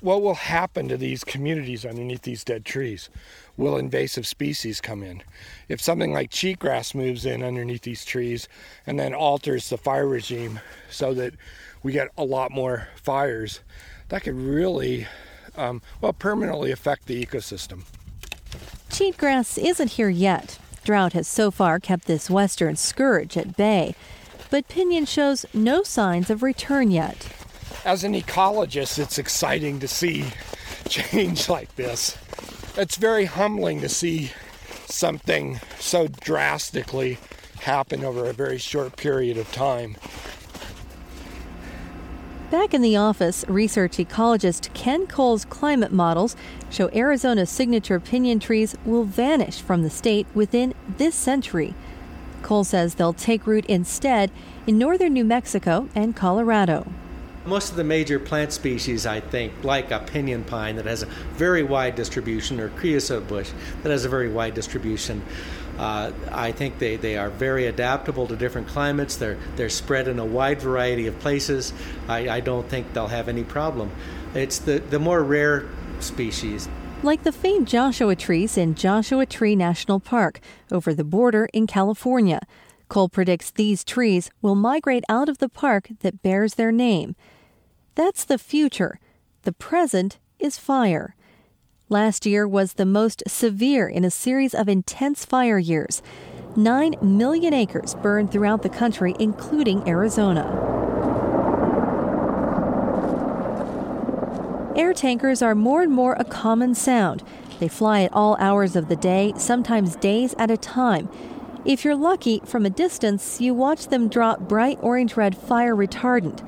What 0.00 0.22
will 0.22 0.34
happen 0.34 0.88
to 0.88 0.96
these 0.96 1.24
communities 1.24 1.86
underneath 1.86 2.22
these 2.22 2.44
dead 2.44 2.64
trees? 2.64 3.08
Will 3.56 3.76
invasive 3.76 4.26
species 4.26 4.80
come 4.80 5.02
in? 5.02 5.22
If 5.68 5.80
something 5.80 6.12
like 6.12 6.30
cheatgrass 6.30 6.94
moves 6.94 7.24
in 7.24 7.42
underneath 7.42 7.82
these 7.82 8.04
trees 8.04 8.48
and 8.86 8.98
then 8.98 9.14
alters 9.14 9.68
the 9.68 9.78
fire 9.78 10.06
regime 10.06 10.60
so 10.90 11.14
that 11.14 11.34
we 11.82 11.92
get 11.92 12.08
a 12.18 12.24
lot 12.24 12.50
more 12.50 12.88
fires, 13.02 13.60
that 14.08 14.22
could 14.22 14.34
really, 14.34 15.06
um, 15.56 15.82
well, 16.00 16.12
permanently 16.12 16.70
affect 16.70 17.06
the 17.06 17.24
ecosystem. 17.24 17.84
Cheatgrass 18.90 19.58
isn't 19.62 19.92
here 19.92 20.08
yet. 20.08 20.58
Drought 20.84 21.14
has 21.14 21.26
so 21.26 21.50
far 21.50 21.80
kept 21.80 22.06
this 22.06 22.28
western 22.28 22.76
scourge 22.76 23.36
at 23.36 23.56
bay, 23.56 23.94
but 24.50 24.68
Pinyon 24.68 25.06
shows 25.06 25.46
no 25.54 25.82
signs 25.82 26.30
of 26.30 26.42
return 26.42 26.90
yet. 26.90 27.28
As 27.84 28.04
an 28.04 28.14
ecologist, 28.14 28.98
it's 28.98 29.18
exciting 29.18 29.80
to 29.80 29.88
see 29.88 30.26
change 30.88 31.48
like 31.48 31.74
this. 31.76 32.16
It's 32.76 32.96
very 32.96 33.24
humbling 33.24 33.80
to 33.80 33.88
see 33.88 34.32
something 34.86 35.60
so 35.78 36.08
drastically 36.08 37.18
happen 37.60 38.04
over 38.04 38.26
a 38.26 38.32
very 38.32 38.58
short 38.58 38.96
period 38.96 39.38
of 39.38 39.50
time. 39.52 39.96
Back 42.54 42.72
in 42.72 42.82
the 42.82 42.96
office, 42.96 43.44
research 43.48 43.96
ecologist 43.96 44.72
Ken 44.74 45.08
Cole's 45.08 45.44
climate 45.44 45.90
models 45.90 46.36
show 46.70 46.88
Arizona's 46.90 47.50
signature 47.50 47.98
pinyon 47.98 48.38
trees 48.38 48.76
will 48.84 49.02
vanish 49.02 49.60
from 49.60 49.82
the 49.82 49.90
state 49.90 50.28
within 50.34 50.72
this 50.96 51.16
century. 51.16 51.74
Cole 52.42 52.62
says 52.62 52.94
they'll 52.94 53.12
take 53.12 53.48
root 53.48 53.66
instead 53.66 54.30
in 54.68 54.78
northern 54.78 55.14
New 55.14 55.24
Mexico 55.24 55.88
and 55.96 56.14
Colorado. 56.14 56.86
Most 57.46 57.70
of 57.70 57.76
the 57.76 57.84
major 57.84 58.18
plant 58.18 58.52
species, 58.52 59.04
I 59.06 59.20
think, 59.20 59.52
like 59.62 59.90
a 59.90 59.98
pinyon 60.00 60.44
pine 60.44 60.76
that 60.76 60.86
has 60.86 61.02
a 61.02 61.06
very 61.36 61.62
wide 61.62 61.94
distribution, 61.94 62.58
or 62.58 62.70
creosote 62.70 63.28
bush 63.28 63.50
that 63.82 63.90
has 63.90 64.04
a 64.04 64.08
very 64.08 64.28
wide 64.28 64.54
distribution, 64.54 65.22
uh, 65.78 66.12
I 66.30 66.52
think 66.52 66.78
they, 66.78 66.96
they 66.96 67.16
are 67.16 67.30
very 67.30 67.66
adaptable 67.66 68.26
to 68.28 68.36
different 68.36 68.68
climates. 68.68 69.16
They're, 69.16 69.38
they're 69.56 69.68
spread 69.68 70.08
in 70.08 70.18
a 70.18 70.24
wide 70.24 70.62
variety 70.62 71.06
of 71.06 71.18
places. 71.18 71.72
I, 72.08 72.28
I 72.28 72.40
don't 72.40 72.68
think 72.68 72.92
they'll 72.92 73.08
have 73.08 73.28
any 73.28 73.44
problem. 73.44 73.90
It's 74.34 74.58
the, 74.58 74.78
the 74.78 74.98
more 74.98 75.22
rare 75.22 75.68
species. 76.00 76.68
Like 77.02 77.24
the 77.24 77.32
famed 77.32 77.68
Joshua 77.68 78.16
trees 78.16 78.56
in 78.56 78.74
Joshua 78.74 79.26
Tree 79.26 79.54
National 79.54 80.00
Park 80.00 80.40
over 80.72 80.94
the 80.94 81.04
border 81.04 81.48
in 81.52 81.66
California. 81.66 82.40
Cole 82.88 83.08
predicts 83.08 83.50
these 83.50 83.84
trees 83.84 84.30
will 84.40 84.54
migrate 84.54 85.04
out 85.08 85.28
of 85.28 85.38
the 85.38 85.48
park 85.48 85.88
that 86.00 86.22
bears 86.22 86.54
their 86.54 86.72
name. 86.72 87.16
That's 87.94 88.24
the 88.24 88.38
future. 88.38 88.98
The 89.42 89.52
present 89.52 90.18
is 90.38 90.58
fire. 90.58 91.14
Last 91.88 92.26
year 92.26 92.48
was 92.48 92.72
the 92.72 92.86
most 92.86 93.22
severe 93.26 93.88
in 93.88 94.04
a 94.04 94.10
series 94.10 94.54
of 94.54 94.68
intense 94.68 95.24
fire 95.24 95.58
years. 95.58 96.02
Nine 96.56 96.96
million 97.00 97.54
acres 97.54 97.94
burned 97.94 98.32
throughout 98.32 98.62
the 98.62 98.68
country, 98.68 99.14
including 99.20 99.88
Arizona. 99.88 100.60
Air 104.74 104.92
tankers 104.92 105.40
are 105.40 105.54
more 105.54 105.82
and 105.82 105.92
more 105.92 106.14
a 106.14 106.24
common 106.24 106.74
sound. 106.74 107.22
They 107.60 107.68
fly 107.68 108.02
at 108.02 108.12
all 108.12 108.36
hours 108.40 108.74
of 108.74 108.88
the 108.88 108.96
day, 108.96 109.32
sometimes 109.36 109.94
days 109.94 110.34
at 110.36 110.50
a 110.50 110.56
time. 110.56 111.08
If 111.64 111.84
you're 111.84 111.94
lucky, 111.94 112.40
from 112.44 112.66
a 112.66 112.70
distance, 112.70 113.40
you 113.40 113.54
watch 113.54 113.86
them 113.86 114.08
drop 114.08 114.40
bright 114.40 114.78
orange 114.82 115.16
red 115.16 115.36
fire 115.36 115.76
retardant. 115.76 116.44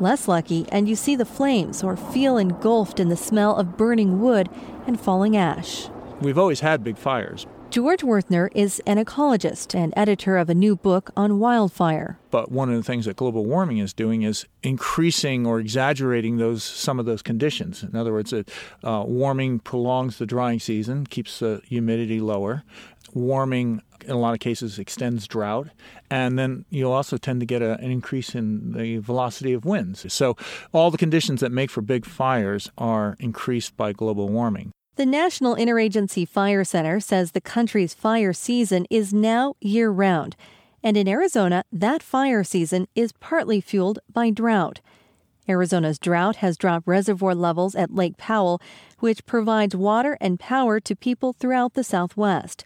Less 0.00 0.26
lucky, 0.26 0.66
and 0.72 0.88
you 0.88 0.96
see 0.96 1.14
the 1.14 1.26
flames 1.26 1.82
or 1.82 1.94
feel 1.94 2.38
engulfed 2.38 2.98
in 2.98 3.10
the 3.10 3.16
smell 3.16 3.54
of 3.56 3.76
burning 3.76 4.18
wood 4.18 4.48
and 4.86 4.98
falling 4.98 5.36
ash. 5.36 5.90
We've 6.22 6.38
always 6.38 6.60
had 6.60 6.82
big 6.82 6.96
fires. 6.96 7.46
George 7.68 8.00
Wuerthner 8.00 8.48
is 8.54 8.82
an 8.86 8.96
ecologist 8.96 9.74
and 9.74 9.92
editor 9.96 10.38
of 10.38 10.48
a 10.48 10.54
new 10.54 10.74
book 10.74 11.10
on 11.16 11.38
wildfire. 11.38 12.18
But 12.30 12.50
one 12.50 12.70
of 12.70 12.76
the 12.76 12.82
things 12.82 13.04
that 13.04 13.16
global 13.16 13.44
warming 13.44 13.76
is 13.76 13.92
doing 13.92 14.22
is 14.22 14.46
increasing 14.62 15.46
or 15.46 15.60
exaggerating 15.60 16.38
those 16.38 16.64
some 16.64 16.98
of 16.98 17.06
those 17.06 17.22
conditions. 17.22 17.82
In 17.82 17.94
other 17.94 18.12
words, 18.12 18.32
it, 18.32 18.50
uh, 18.82 19.04
warming 19.06 19.60
prolongs 19.60 20.18
the 20.18 20.26
drying 20.26 20.58
season, 20.58 21.06
keeps 21.06 21.38
the 21.38 21.60
humidity 21.68 22.20
lower. 22.20 22.64
Warming, 23.12 23.82
in 24.04 24.10
a 24.10 24.18
lot 24.18 24.34
of 24.34 24.40
cases, 24.40 24.78
extends 24.78 25.26
drought, 25.26 25.68
and 26.10 26.38
then 26.38 26.64
you'll 26.70 26.92
also 26.92 27.16
tend 27.16 27.40
to 27.40 27.46
get 27.46 27.62
a, 27.62 27.78
an 27.78 27.90
increase 27.90 28.34
in 28.34 28.72
the 28.72 28.98
velocity 28.98 29.52
of 29.52 29.64
winds. 29.64 30.12
So, 30.12 30.36
all 30.72 30.90
the 30.90 30.98
conditions 30.98 31.40
that 31.40 31.52
make 31.52 31.70
for 31.70 31.82
big 31.82 32.04
fires 32.04 32.70
are 32.78 33.16
increased 33.18 33.76
by 33.76 33.92
global 33.92 34.28
warming. 34.28 34.72
The 34.96 35.06
National 35.06 35.56
Interagency 35.56 36.28
Fire 36.28 36.64
Center 36.64 37.00
says 37.00 37.30
the 37.30 37.40
country's 37.40 37.94
fire 37.94 38.32
season 38.32 38.86
is 38.90 39.14
now 39.14 39.54
year 39.60 39.90
round. 39.90 40.36
And 40.82 40.96
in 40.96 41.08
Arizona, 41.08 41.64
that 41.72 42.02
fire 42.02 42.44
season 42.44 42.86
is 42.94 43.12
partly 43.12 43.60
fueled 43.60 43.98
by 44.12 44.30
drought. 44.30 44.80
Arizona's 45.48 45.98
drought 45.98 46.36
has 46.36 46.56
dropped 46.56 46.86
reservoir 46.86 47.34
levels 47.34 47.74
at 47.74 47.94
Lake 47.94 48.16
Powell, 48.16 48.60
which 48.98 49.26
provides 49.26 49.74
water 49.74 50.16
and 50.20 50.38
power 50.38 50.80
to 50.80 50.94
people 50.94 51.32
throughout 51.32 51.74
the 51.74 51.84
Southwest. 51.84 52.64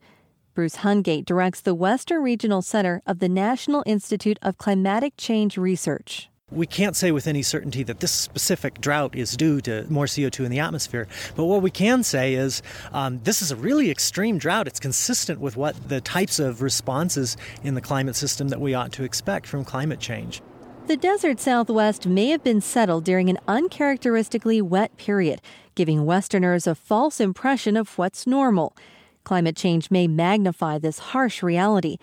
Bruce 0.55 0.76
Hungate 0.76 1.24
directs 1.24 1.61
the 1.61 1.74
Western 1.74 2.22
Regional 2.22 2.62
Center 2.62 3.02
of 3.07 3.18
the 3.18 3.28
National 3.28 3.82
Institute 3.86 4.38
of 4.40 4.57
Climatic 4.57 5.14
Change 5.16 5.59
Research. 5.59 6.28
We 6.52 6.68
can't 6.68 6.94
say 6.94 7.11
with 7.11 7.26
any 7.26 7.42
certainty 7.42 7.82
that 7.82 7.98
this 7.98 8.12
specific 8.12 8.80
drought 8.80 9.16
is 9.16 9.36
due 9.36 9.61
to 9.62 9.84
more 9.90 10.05
CO2 10.05 10.44
in 10.44 10.52
the 10.52 10.61
atmosphere, 10.61 11.09
but 11.34 11.46
what 11.46 11.62
we 11.62 11.72
can 11.72 12.05
say 12.05 12.34
is 12.34 12.62
um, 12.92 13.18
this 13.24 13.42
is 13.42 13.50
a 13.50 13.57
really 13.57 13.90
extreme 13.90 14.38
drought. 14.38 14.68
It's 14.68 14.78
consistent 14.78 15.40
with 15.40 15.57
what 15.57 15.88
the 15.88 16.00
types 16.00 16.38
of 16.38 16.62
responses 16.62 17.36
in 17.64 17.74
the 17.74 17.80
climate 17.80 18.14
system 18.14 18.48
that 18.50 18.61
we 18.61 18.74
ought 18.74 18.92
to 18.92 19.02
expect 19.02 19.48
from 19.48 19.64
climate 19.64 19.98
change. 19.98 20.40
The 20.86 20.96
desert 20.96 21.40
southwest 21.40 22.07
may 22.07 22.28
have 22.28 22.44
been 22.44 22.61
settled 22.61 23.05
during 23.05 23.28
an 23.30 23.38
uncharacteristically 23.48 24.61
wet 24.62 24.96
period, 24.98 25.40
giving 25.74 26.05
Westerners 26.05 26.66
a 26.68 26.76
false 26.76 27.20
impression 27.20 27.76
of 27.76 27.98
what's 27.98 28.26
normal. 28.26 28.76
Climate 29.25 29.57
change 29.57 29.91
may 29.91 30.07
magnify 30.07 30.77
this 30.77 30.99
harsh 30.99 31.43
reality, 31.43 31.97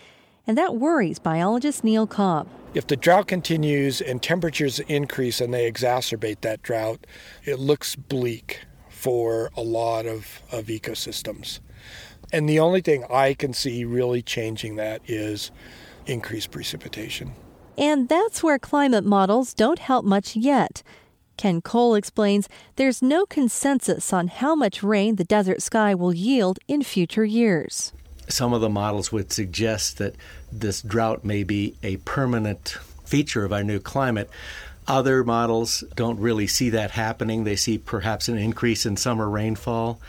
and 0.48 0.58
that 0.58 0.76
worries 0.76 1.20
biologist 1.20 1.84
Neil 1.84 2.08
Cobb. 2.08 2.48
If 2.74 2.88
the 2.88 2.96
drought 2.96 3.28
continues 3.28 4.02
and 4.02 4.24
temperatures 4.24 4.80
increase 4.80 5.40
and 5.40 5.54
they 5.54 5.72
exacerbate 5.72 6.42
that 6.42 6.64
drought, 6.64 7.06
it 7.44 7.60
looks 7.60 7.96
bleak 7.96 8.62
for 8.90 9.52
a 9.56 9.62
lot 9.62 10.08
of, 10.08 10.42
of 10.52 10.66
ecosystems. 10.66 11.60
And 12.34 12.50
the 12.50 12.60
only 12.60 12.82
thing 12.82 13.06
I 13.10 13.36
can 13.36 13.54
see 13.54 13.86
really 13.86 14.24
changing 14.24 14.78
that 14.78 15.02
is 15.08 15.52
increased 16.08 16.50
precipitation. 16.50 17.34
And 17.78 18.10
that's 18.10 18.42
where 18.42 18.58
climate 18.58 19.06
models 19.06 19.54
don't 19.54 19.80
help 19.80 20.06
much 20.06 20.36
yet. 20.36 20.82
Ken 21.42 21.60
Cole 21.60 21.96
explains 21.96 22.48
there's 22.76 23.02
no 23.02 23.26
consensus 23.26 24.14
on 24.14 24.28
how 24.28 24.54
much 24.54 24.84
rain 24.84 25.16
the 25.16 25.24
desert 25.24 25.60
sky 25.64 25.96
will 25.96 26.14
yield 26.14 26.60
in 26.68 26.84
future 26.84 27.26
years 27.26 27.94
some 28.28 28.54
of 28.54 28.62
the 28.62 28.70
models 28.70 29.12
would 29.12 29.34
suggest 29.34 29.98
that 29.98 30.16
this 30.52 30.84
drought 30.84 31.26
may 31.26 31.44
be 31.44 31.76
a 31.84 31.98
permanent 31.98 32.78
feature 33.04 33.44
of 33.44 33.52
our 33.52 33.64
new 33.64 33.80
climate. 33.80 34.30
Other 34.88 35.24
models 35.24 35.84
don't 35.96 36.20
really 36.20 36.48
see 36.48 36.70
that 36.70 36.92
happening. 36.92 37.44
They 37.44 37.56
see 37.56 37.78
perhaps 37.78 38.30
an 38.30 38.38
increase 38.38 38.86
in 38.86 38.96
summer 38.96 39.30
rainfall, 39.30 40.00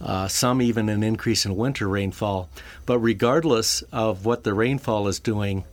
uh, 0.00 0.28
some 0.28 0.60
even 0.60 0.88
an 0.88 1.02
increase 1.02 1.46
in 1.46 1.56
winter 1.56 1.88
rainfall. 1.88 2.48
But 2.84 2.98
regardless 2.98 3.82
of 3.92 4.24
what 4.26 4.44
the 4.44 4.52
rainfall 4.52 5.08
is 5.08 5.20
doing, 5.20 5.64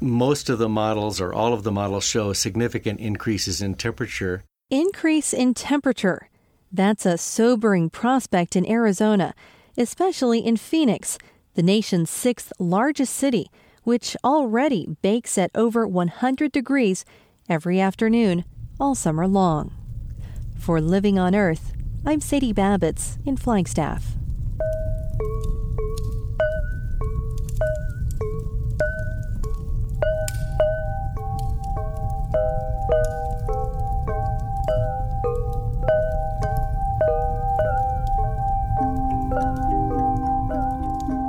most 0.00 0.48
of 0.48 0.58
the 0.58 0.68
models 0.68 1.20
or 1.20 1.32
all 1.32 1.52
of 1.52 1.62
the 1.62 1.72
models 1.72 2.04
show 2.04 2.32
significant 2.32 3.00
increases 3.00 3.62
in 3.62 3.74
temperature. 3.74 4.42
Increase 4.70 5.32
in 5.32 5.54
temperature. 5.54 6.28
That's 6.70 7.06
a 7.06 7.16
sobering 7.16 7.90
prospect 7.90 8.56
in 8.56 8.68
Arizona 8.68 9.34
especially 9.78 10.40
in 10.40 10.56
Phoenix, 10.56 11.18
the 11.54 11.62
nation's 11.62 12.10
sixth 12.10 12.52
largest 12.58 13.14
city, 13.14 13.50
which 13.84 14.16
already 14.24 14.96
bakes 15.00 15.38
at 15.38 15.50
over 15.54 15.86
100 15.86 16.52
degrees 16.52 17.04
every 17.48 17.80
afternoon 17.80 18.44
all 18.78 18.94
summer 18.94 19.26
long. 19.26 19.72
For 20.58 20.80
Living 20.80 21.18
on 21.18 21.34
Earth, 21.34 21.72
I'm 22.04 22.20
Sadie 22.20 22.52
Babits 22.52 23.18
in 23.24 23.36
Flagstaff. 23.36 24.16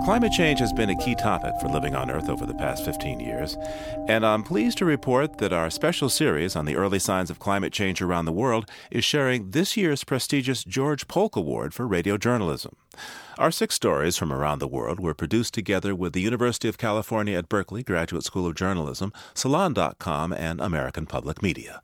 Climate 0.09 0.31
change 0.31 0.59
has 0.59 0.73
been 0.73 0.89
a 0.89 0.95
key 0.95 1.13
topic 1.13 1.53
for 1.61 1.67
living 1.67 1.93
on 1.93 2.09
Earth 2.09 2.29
over 2.29 2.43
the 2.43 2.55
past 2.55 2.83
15 2.83 3.19
years, 3.19 3.55
and 4.07 4.25
I'm 4.25 4.41
pleased 4.41 4.79
to 4.79 4.85
report 4.85 5.37
that 5.37 5.53
our 5.53 5.69
special 5.69 6.09
series 6.09 6.55
on 6.55 6.65
the 6.65 6.75
early 6.77 6.97
signs 6.97 7.29
of 7.29 7.37
climate 7.37 7.71
change 7.71 8.01
around 8.01 8.25
the 8.25 8.31
world 8.31 8.67
is 8.89 9.05
sharing 9.05 9.51
this 9.51 9.77
year's 9.77 10.03
prestigious 10.03 10.63
George 10.63 11.07
Polk 11.07 11.35
Award 11.35 11.75
for 11.75 11.85
Radio 11.85 12.17
Journalism. 12.17 12.75
Our 13.37 13.51
six 13.51 13.75
stories 13.75 14.17
from 14.17 14.33
around 14.33 14.57
the 14.57 14.67
world 14.67 14.99
were 14.99 15.13
produced 15.13 15.53
together 15.53 15.93
with 15.93 16.13
the 16.13 16.21
University 16.21 16.67
of 16.67 16.79
California 16.79 17.37
at 17.37 17.47
Berkeley 17.47 17.83
Graduate 17.83 18.23
School 18.23 18.47
of 18.47 18.55
Journalism, 18.55 19.13
Salon.com, 19.35 20.33
and 20.33 20.59
American 20.59 21.05
Public 21.05 21.43
Media. 21.43 21.83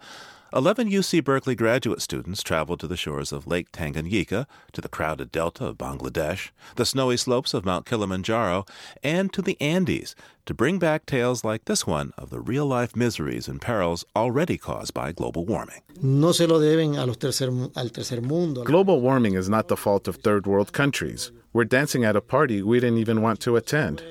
11 0.56 0.89
UC 0.89 1.22
Berkeley 1.22 1.53
graduate 1.53 2.01
students 2.01 2.41
traveled 2.41 2.80
to 2.80 2.88
the 2.88 2.95
shores 2.95 3.34
of 3.34 3.45
Lake 3.45 3.74
Tanganyika, 3.74 4.47
to 4.72 4.80
the 4.80 4.88
crowded 4.88 5.30
delta 5.30 5.66
of 5.66 5.78
Bangladesh, 5.78 6.51
the 6.78 6.86
snowy 6.86 7.18
slopes 7.18 7.53
of 7.53 7.66
Mount 7.66 7.86
Kilimanjaro, 7.86 8.66
and 9.03 9.34
to 9.34 9.41
the 9.41 9.60
Andes 9.60 10.16
to 10.46 10.54
bring 10.54 10.78
back 10.80 11.06
tales 11.06 11.43
like 11.43 11.66
this 11.66 11.88
one 11.88 12.14
of 12.18 12.30
the 12.30 12.39
real 12.39 12.66
life 12.66 12.96
miseries 12.96 13.48
and 13.48 13.60
perils 13.60 14.06
already 14.16 14.58
caused 14.58 14.93
by 14.93 15.12
global 15.12 15.46
warming. 15.46 15.82
No 16.02 16.32
se 16.32 16.46
lo 16.46 16.60
deben 16.60 16.98
a 16.98 17.06
los 17.06 17.18
tercer, 17.18 17.50
al 17.76 17.89
tercer 17.89 18.22
mundo. 18.22 18.64
Global 18.64 19.02
warming 19.02 19.34
is 19.34 19.50
not 19.50 19.68
the 19.68 19.78
fault 19.78 20.08
of 20.08 20.18
third 20.18 20.46
world 20.46 20.72
countries. 20.72 21.32
We're 21.54 21.64
dancing 21.64 22.04
at 22.04 22.16
a 22.16 22.22
party 22.22 22.62
we 22.62 22.80
didn't 22.80 22.98
even 22.98 23.22
want 23.22 23.39
to 23.41 23.56
attend. 23.56 24.04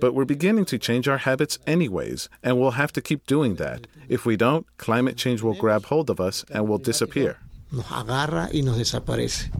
But 0.00 0.14
we're 0.14 0.24
beginning 0.24 0.64
to 0.66 0.78
change 0.78 1.06
our 1.06 1.18
habits 1.18 1.58
anyways, 1.66 2.28
and 2.42 2.58
we'll 2.58 2.72
have 2.72 2.92
to 2.94 3.02
keep 3.02 3.26
doing 3.26 3.56
that. 3.56 3.86
If 4.08 4.24
we 4.24 4.36
don't, 4.36 4.66
climate 4.78 5.16
change 5.16 5.42
will 5.42 5.54
grab 5.54 5.84
hold 5.86 6.08
of 6.10 6.18
us 6.18 6.44
and 6.50 6.66
we'll 6.66 6.78
disappear. 6.78 7.36
Nos 7.70 7.84
agarra 7.86 8.48
y 8.52 8.62
nos 8.62 8.78
desaparece. 8.78 9.50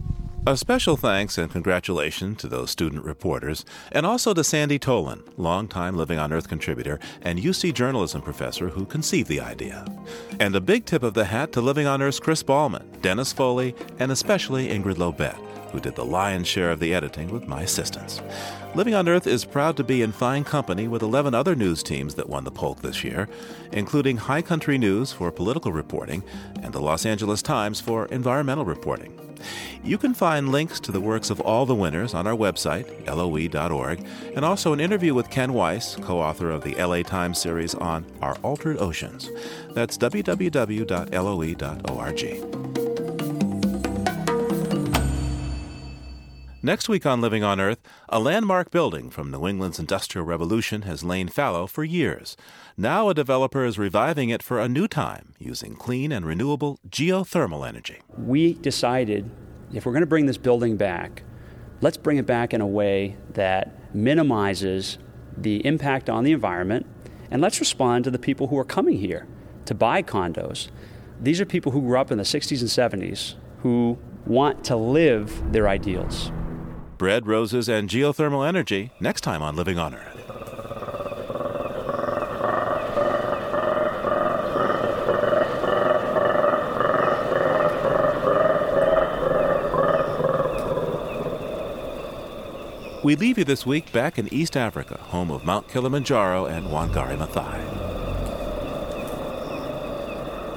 A 0.47 0.55
special 0.55 0.95
thanks 0.95 1.37
and 1.37 1.51
congratulations 1.51 2.37
to 2.37 2.47
those 2.47 2.71
student 2.71 3.03
reporters, 3.03 3.65
and 3.91 4.05
also 4.05 4.33
to 4.33 4.43
Sandy 4.43 4.79
Tolan, 4.79 5.21
longtime 5.37 5.97
Living 5.97 6.17
on 6.17 6.31
Earth 6.31 6.47
contributor 6.47 6.97
and 7.21 7.37
UC 7.37 7.73
journalism 7.73 8.21
professor 8.21 8.69
who 8.69 8.85
conceived 8.85 9.27
the 9.27 9.41
idea. 9.41 9.85
And 10.39 10.55
a 10.55 10.61
big 10.61 10.85
tip 10.85 11.03
of 11.03 11.13
the 11.13 11.25
hat 11.25 11.51
to 11.51 11.61
Living 11.61 11.87
on 11.87 12.01
Earth's 12.01 12.21
Chris 12.21 12.41
Ballman, 12.41 12.89
Dennis 13.01 13.33
Foley, 13.33 13.75
and 13.99 14.11
especially 14.11 14.69
Ingrid 14.69 14.95
Lobet 14.95 15.48
who 15.71 15.79
did 15.79 15.95
the 15.95 16.05
lion's 16.05 16.47
share 16.47 16.71
of 16.71 16.79
the 16.79 16.93
editing 16.93 17.31
with 17.31 17.47
my 17.47 17.61
assistance. 17.61 18.21
Living 18.75 18.93
on 18.93 19.07
Earth 19.07 19.27
is 19.27 19.45
proud 19.45 19.75
to 19.77 19.83
be 19.83 20.01
in 20.01 20.11
fine 20.11 20.43
company 20.43 20.87
with 20.87 21.01
11 21.01 21.33
other 21.33 21.55
news 21.55 21.81
teams 21.81 22.15
that 22.15 22.29
won 22.29 22.43
the 22.43 22.51
Polk 22.51 22.81
this 22.81 23.03
year, 23.03 23.27
including 23.71 24.17
High 24.17 24.41
Country 24.41 24.77
News 24.77 25.11
for 25.11 25.31
political 25.31 25.71
reporting 25.71 26.23
and 26.61 26.73
the 26.73 26.81
Los 26.81 27.05
Angeles 27.05 27.41
Times 27.41 27.81
for 27.81 28.05
environmental 28.07 28.65
reporting. 28.65 29.19
You 29.83 29.97
can 29.97 30.13
find 30.13 30.51
links 30.51 30.79
to 30.81 30.91
the 30.91 31.01
works 31.01 31.29
of 31.29 31.39
all 31.41 31.65
the 31.65 31.75
winners 31.75 32.13
on 32.13 32.27
our 32.27 32.35
website, 32.35 32.85
loe.org, 33.07 34.05
and 34.35 34.45
also 34.45 34.73
an 34.73 34.79
interview 34.79 35.13
with 35.13 35.29
Ken 35.29 35.53
Weiss, 35.53 35.95
co 35.95 36.19
author 36.19 36.49
of 36.51 36.63
the 36.63 36.75
LA 36.75 37.03
Times 37.03 37.39
series 37.39 37.75
on 37.75 38.05
Our 38.21 38.35
Altered 38.43 38.77
Oceans. 38.79 39.29
That's 39.71 39.97
www.loe.org. 39.97 40.79
Next 46.61 46.89
week 46.89 47.05
on 47.05 47.21
Living 47.21 47.41
on 47.41 47.61
Earth, 47.61 47.79
a 48.09 48.19
landmark 48.19 48.69
building 48.69 49.09
from 49.09 49.31
New 49.31 49.47
England's 49.47 49.79
Industrial 49.79 50.25
Revolution 50.25 50.81
has 50.81 51.05
lain 51.05 51.29
fallow 51.29 51.67
for 51.67 51.85
years. 51.85 52.35
Now 52.75 53.07
a 53.07 53.13
developer 53.13 53.63
is 53.63 53.79
reviving 53.79 54.27
it 54.27 54.43
for 54.43 54.59
a 54.59 54.67
new 54.67 54.85
time 54.85 55.33
using 55.39 55.77
clean 55.77 56.11
and 56.11 56.25
renewable 56.25 56.77
geothermal 56.89 57.65
energy. 57.65 57.99
We 58.17 58.55
decided 58.55 59.31
if 59.73 59.85
we're 59.85 59.93
going 59.93 60.01
to 60.01 60.07
bring 60.07 60.25
this 60.25 60.37
building 60.37 60.75
back, 60.75 61.23
let's 61.79 61.95
bring 61.95 62.17
it 62.17 62.25
back 62.25 62.53
in 62.53 62.59
a 62.59 62.67
way 62.67 63.15
that 63.31 63.95
minimizes 63.95 64.97
the 65.37 65.65
impact 65.65 66.09
on 66.09 66.25
the 66.25 66.33
environment 66.33 66.85
and 67.31 67.41
let's 67.41 67.61
respond 67.61 68.03
to 68.03 68.11
the 68.11 68.19
people 68.19 68.47
who 68.47 68.57
are 68.57 68.65
coming 68.65 68.97
here 68.97 69.25
to 69.63 69.73
buy 69.73 70.03
condos. 70.03 70.67
These 71.21 71.39
are 71.39 71.45
people 71.45 71.71
who 71.71 71.79
grew 71.79 71.97
up 71.97 72.11
in 72.11 72.17
the 72.17 72.25
60s 72.25 72.59
and 72.59 73.01
70s 73.01 73.35
who 73.59 73.97
want 74.25 74.65
to 74.65 74.75
live 74.75 75.53
their 75.53 75.69
ideals. 75.69 76.33
Bread, 76.99 77.27
roses, 77.27 77.69
and 77.69 77.89
geothermal 77.89 78.45
energy 78.45 78.91
next 78.99 79.21
time 79.21 79.41
on 79.41 79.55
Living 79.55 79.79
on 79.79 79.95
Earth. 79.95 80.17
We 93.01 93.15
leave 93.15 93.37
you 93.37 93.45
this 93.45 93.65
week 93.65 93.93
back 93.93 94.19
in 94.19 94.31
East 94.33 94.57
Africa, 94.57 94.97
home 94.97 95.31
of 95.31 95.45
Mount 95.45 95.69
Kilimanjaro 95.69 96.47
and 96.47 96.67
Wangari 96.67 97.17
Maathai. 97.17 97.78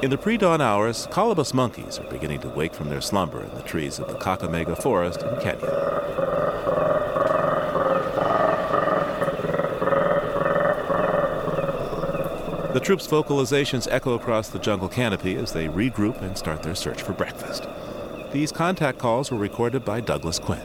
In 0.02 0.10
the 0.10 0.18
pre 0.18 0.36
dawn 0.36 0.60
hours, 0.60 1.06
colobus 1.12 1.54
monkeys 1.54 2.00
are 2.00 2.10
beginning 2.10 2.40
to 2.40 2.48
wake 2.48 2.74
from 2.74 2.88
their 2.88 3.00
slumber 3.00 3.40
in 3.40 3.54
the 3.54 3.62
trees 3.62 4.00
of 4.00 4.08
the 4.08 4.14
Kakamega 4.14 4.82
Forest 4.82 5.22
in 5.22 5.40
Kenya. 5.40 5.60
The 12.72 12.80
troops' 12.80 13.06
vocalizations 13.06 13.86
echo 13.92 14.14
across 14.14 14.48
the 14.48 14.58
jungle 14.58 14.88
canopy 14.88 15.36
as 15.36 15.52
they 15.52 15.68
regroup 15.68 16.20
and 16.20 16.36
start 16.36 16.64
their 16.64 16.74
search 16.74 17.00
for 17.00 17.12
breakfast. 17.12 17.68
These 18.32 18.50
contact 18.50 18.98
calls 18.98 19.30
were 19.30 19.38
recorded 19.38 19.84
by 19.84 20.00
Douglas 20.00 20.40
Quin. 20.40 20.58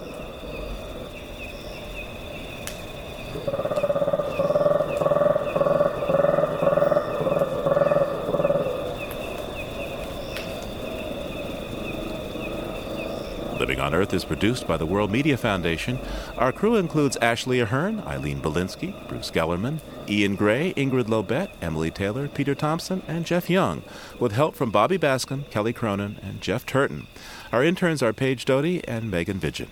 Living 13.60 13.80
on 13.80 13.92
Earth 14.08 14.14
is 14.14 14.24
produced 14.24 14.66
by 14.66 14.78
the 14.78 14.86
World 14.86 15.12
Media 15.12 15.36
Foundation. 15.36 16.00
Our 16.38 16.54
crew 16.54 16.78
includes 16.78 17.18
Ashley 17.18 17.60
Ahern, 17.60 18.00
Eileen 18.08 18.40
Bolinsky, 18.40 18.94
Bruce 19.10 19.30
Gellerman, 19.30 19.82
Ian 20.08 20.38
Gray, 20.38 20.74
Ingrid 20.78 21.10
Lobet, 21.10 21.50
Emily 21.62 21.92
Taylor, 21.92 22.30
Peter 22.30 22.56
Thompson, 22.56 23.04
and 23.06 23.26
Jeff 23.26 23.50
Young, 23.50 23.84
with 24.18 24.32
help 24.32 24.56
from 24.56 24.72
Bobby 24.72 24.96
Bascom, 24.96 25.44
Kelly 25.50 25.74
Cronin, 25.74 26.20
and 26.24 26.40
Jeff 26.40 26.66
Turton. 26.66 27.08
Our 27.52 27.66
interns 27.66 28.02
are 28.02 28.14
Paige 28.14 28.46
Doty 28.46 28.82
and 28.88 29.12
Megan 29.12 29.42
Vidgen. 29.42 29.68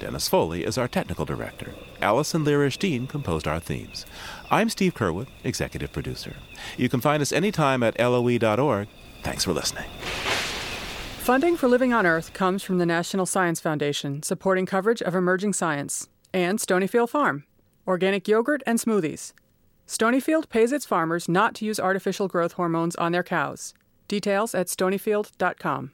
Dennis 0.00 0.26
Foley 0.26 0.64
is 0.64 0.76
our 0.76 0.88
technical 0.88 1.24
director. 1.24 1.72
Allison 2.02 2.44
Lirish 2.44 2.80
Dean 2.80 3.06
composed 3.06 3.46
our 3.46 3.60
themes. 3.60 4.04
I'm 4.50 4.68
Steve 4.68 4.94
Curwood, 4.94 5.28
executive 5.44 5.92
producer. 5.92 6.34
You 6.76 6.88
can 6.88 7.00
find 7.00 7.22
us 7.22 7.30
anytime 7.30 7.84
at 7.84 7.96
loe.org. 8.00 8.88
Thanks 9.22 9.44
for 9.44 9.52
listening. 9.52 9.86
Funding 11.26 11.56
for 11.56 11.66
Living 11.66 11.92
on 11.92 12.06
Earth 12.06 12.32
comes 12.34 12.62
from 12.62 12.78
the 12.78 12.86
National 12.86 13.26
Science 13.26 13.58
Foundation, 13.58 14.22
supporting 14.22 14.64
coverage 14.64 15.02
of 15.02 15.16
emerging 15.16 15.54
science, 15.54 16.08
and 16.32 16.60
Stonyfield 16.60 17.08
Farm, 17.08 17.42
organic 17.84 18.28
yogurt 18.28 18.62
and 18.64 18.78
smoothies. 18.78 19.32
Stonyfield 19.88 20.48
pays 20.48 20.70
its 20.70 20.86
farmers 20.86 21.28
not 21.28 21.56
to 21.56 21.64
use 21.64 21.80
artificial 21.80 22.28
growth 22.28 22.52
hormones 22.52 22.94
on 22.94 23.10
their 23.10 23.24
cows. 23.24 23.74
Details 24.06 24.54
at 24.54 24.68
stonyfield.com. 24.68 25.90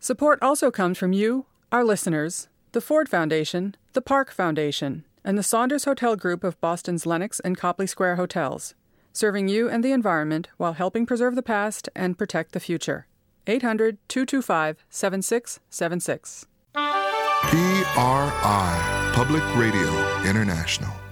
Support 0.00 0.38
also 0.40 0.70
comes 0.70 0.96
from 0.96 1.12
you, 1.12 1.44
our 1.70 1.84
listeners, 1.84 2.48
the 2.72 2.80
Ford 2.80 3.10
Foundation, 3.10 3.76
the 3.92 4.00
Park 4.00 4.32
Foundation, 4.32 5.04
and 5.22 5.36
the 5.36 5.42
Saunders 5.42 5.84
Hotel 5.84 6.16
Group 6.16 6.42
of 6.42 6.58
Boston's 6.62 7.04
Lenox 7.04 7.38
and 7.40 7.58
Copley 7.58 7.86
Square 7.86 8.16
hotels, 8.16 8.74
serving 9.12 9.48
you 9.48 9.68
and 9.68 9.84
the 9.84 9.92
environment 9.92 10.48
while 10.56 10.72
helping 10.72 11.04
preserve 11.04 11.34
the 11.34 11.42
past 11.42 11.90
and 11.94 12.16
protect 12.16 12.52
the 12.52 12.60
future. 12.60 13.07
800 13.48 13.96
225 14.08 14.84
7676. 14.90 16.46
PRI, 16.74 19.10
Public 19.14 19.42
Radio 19.56 19.88
International. 20.28 21.07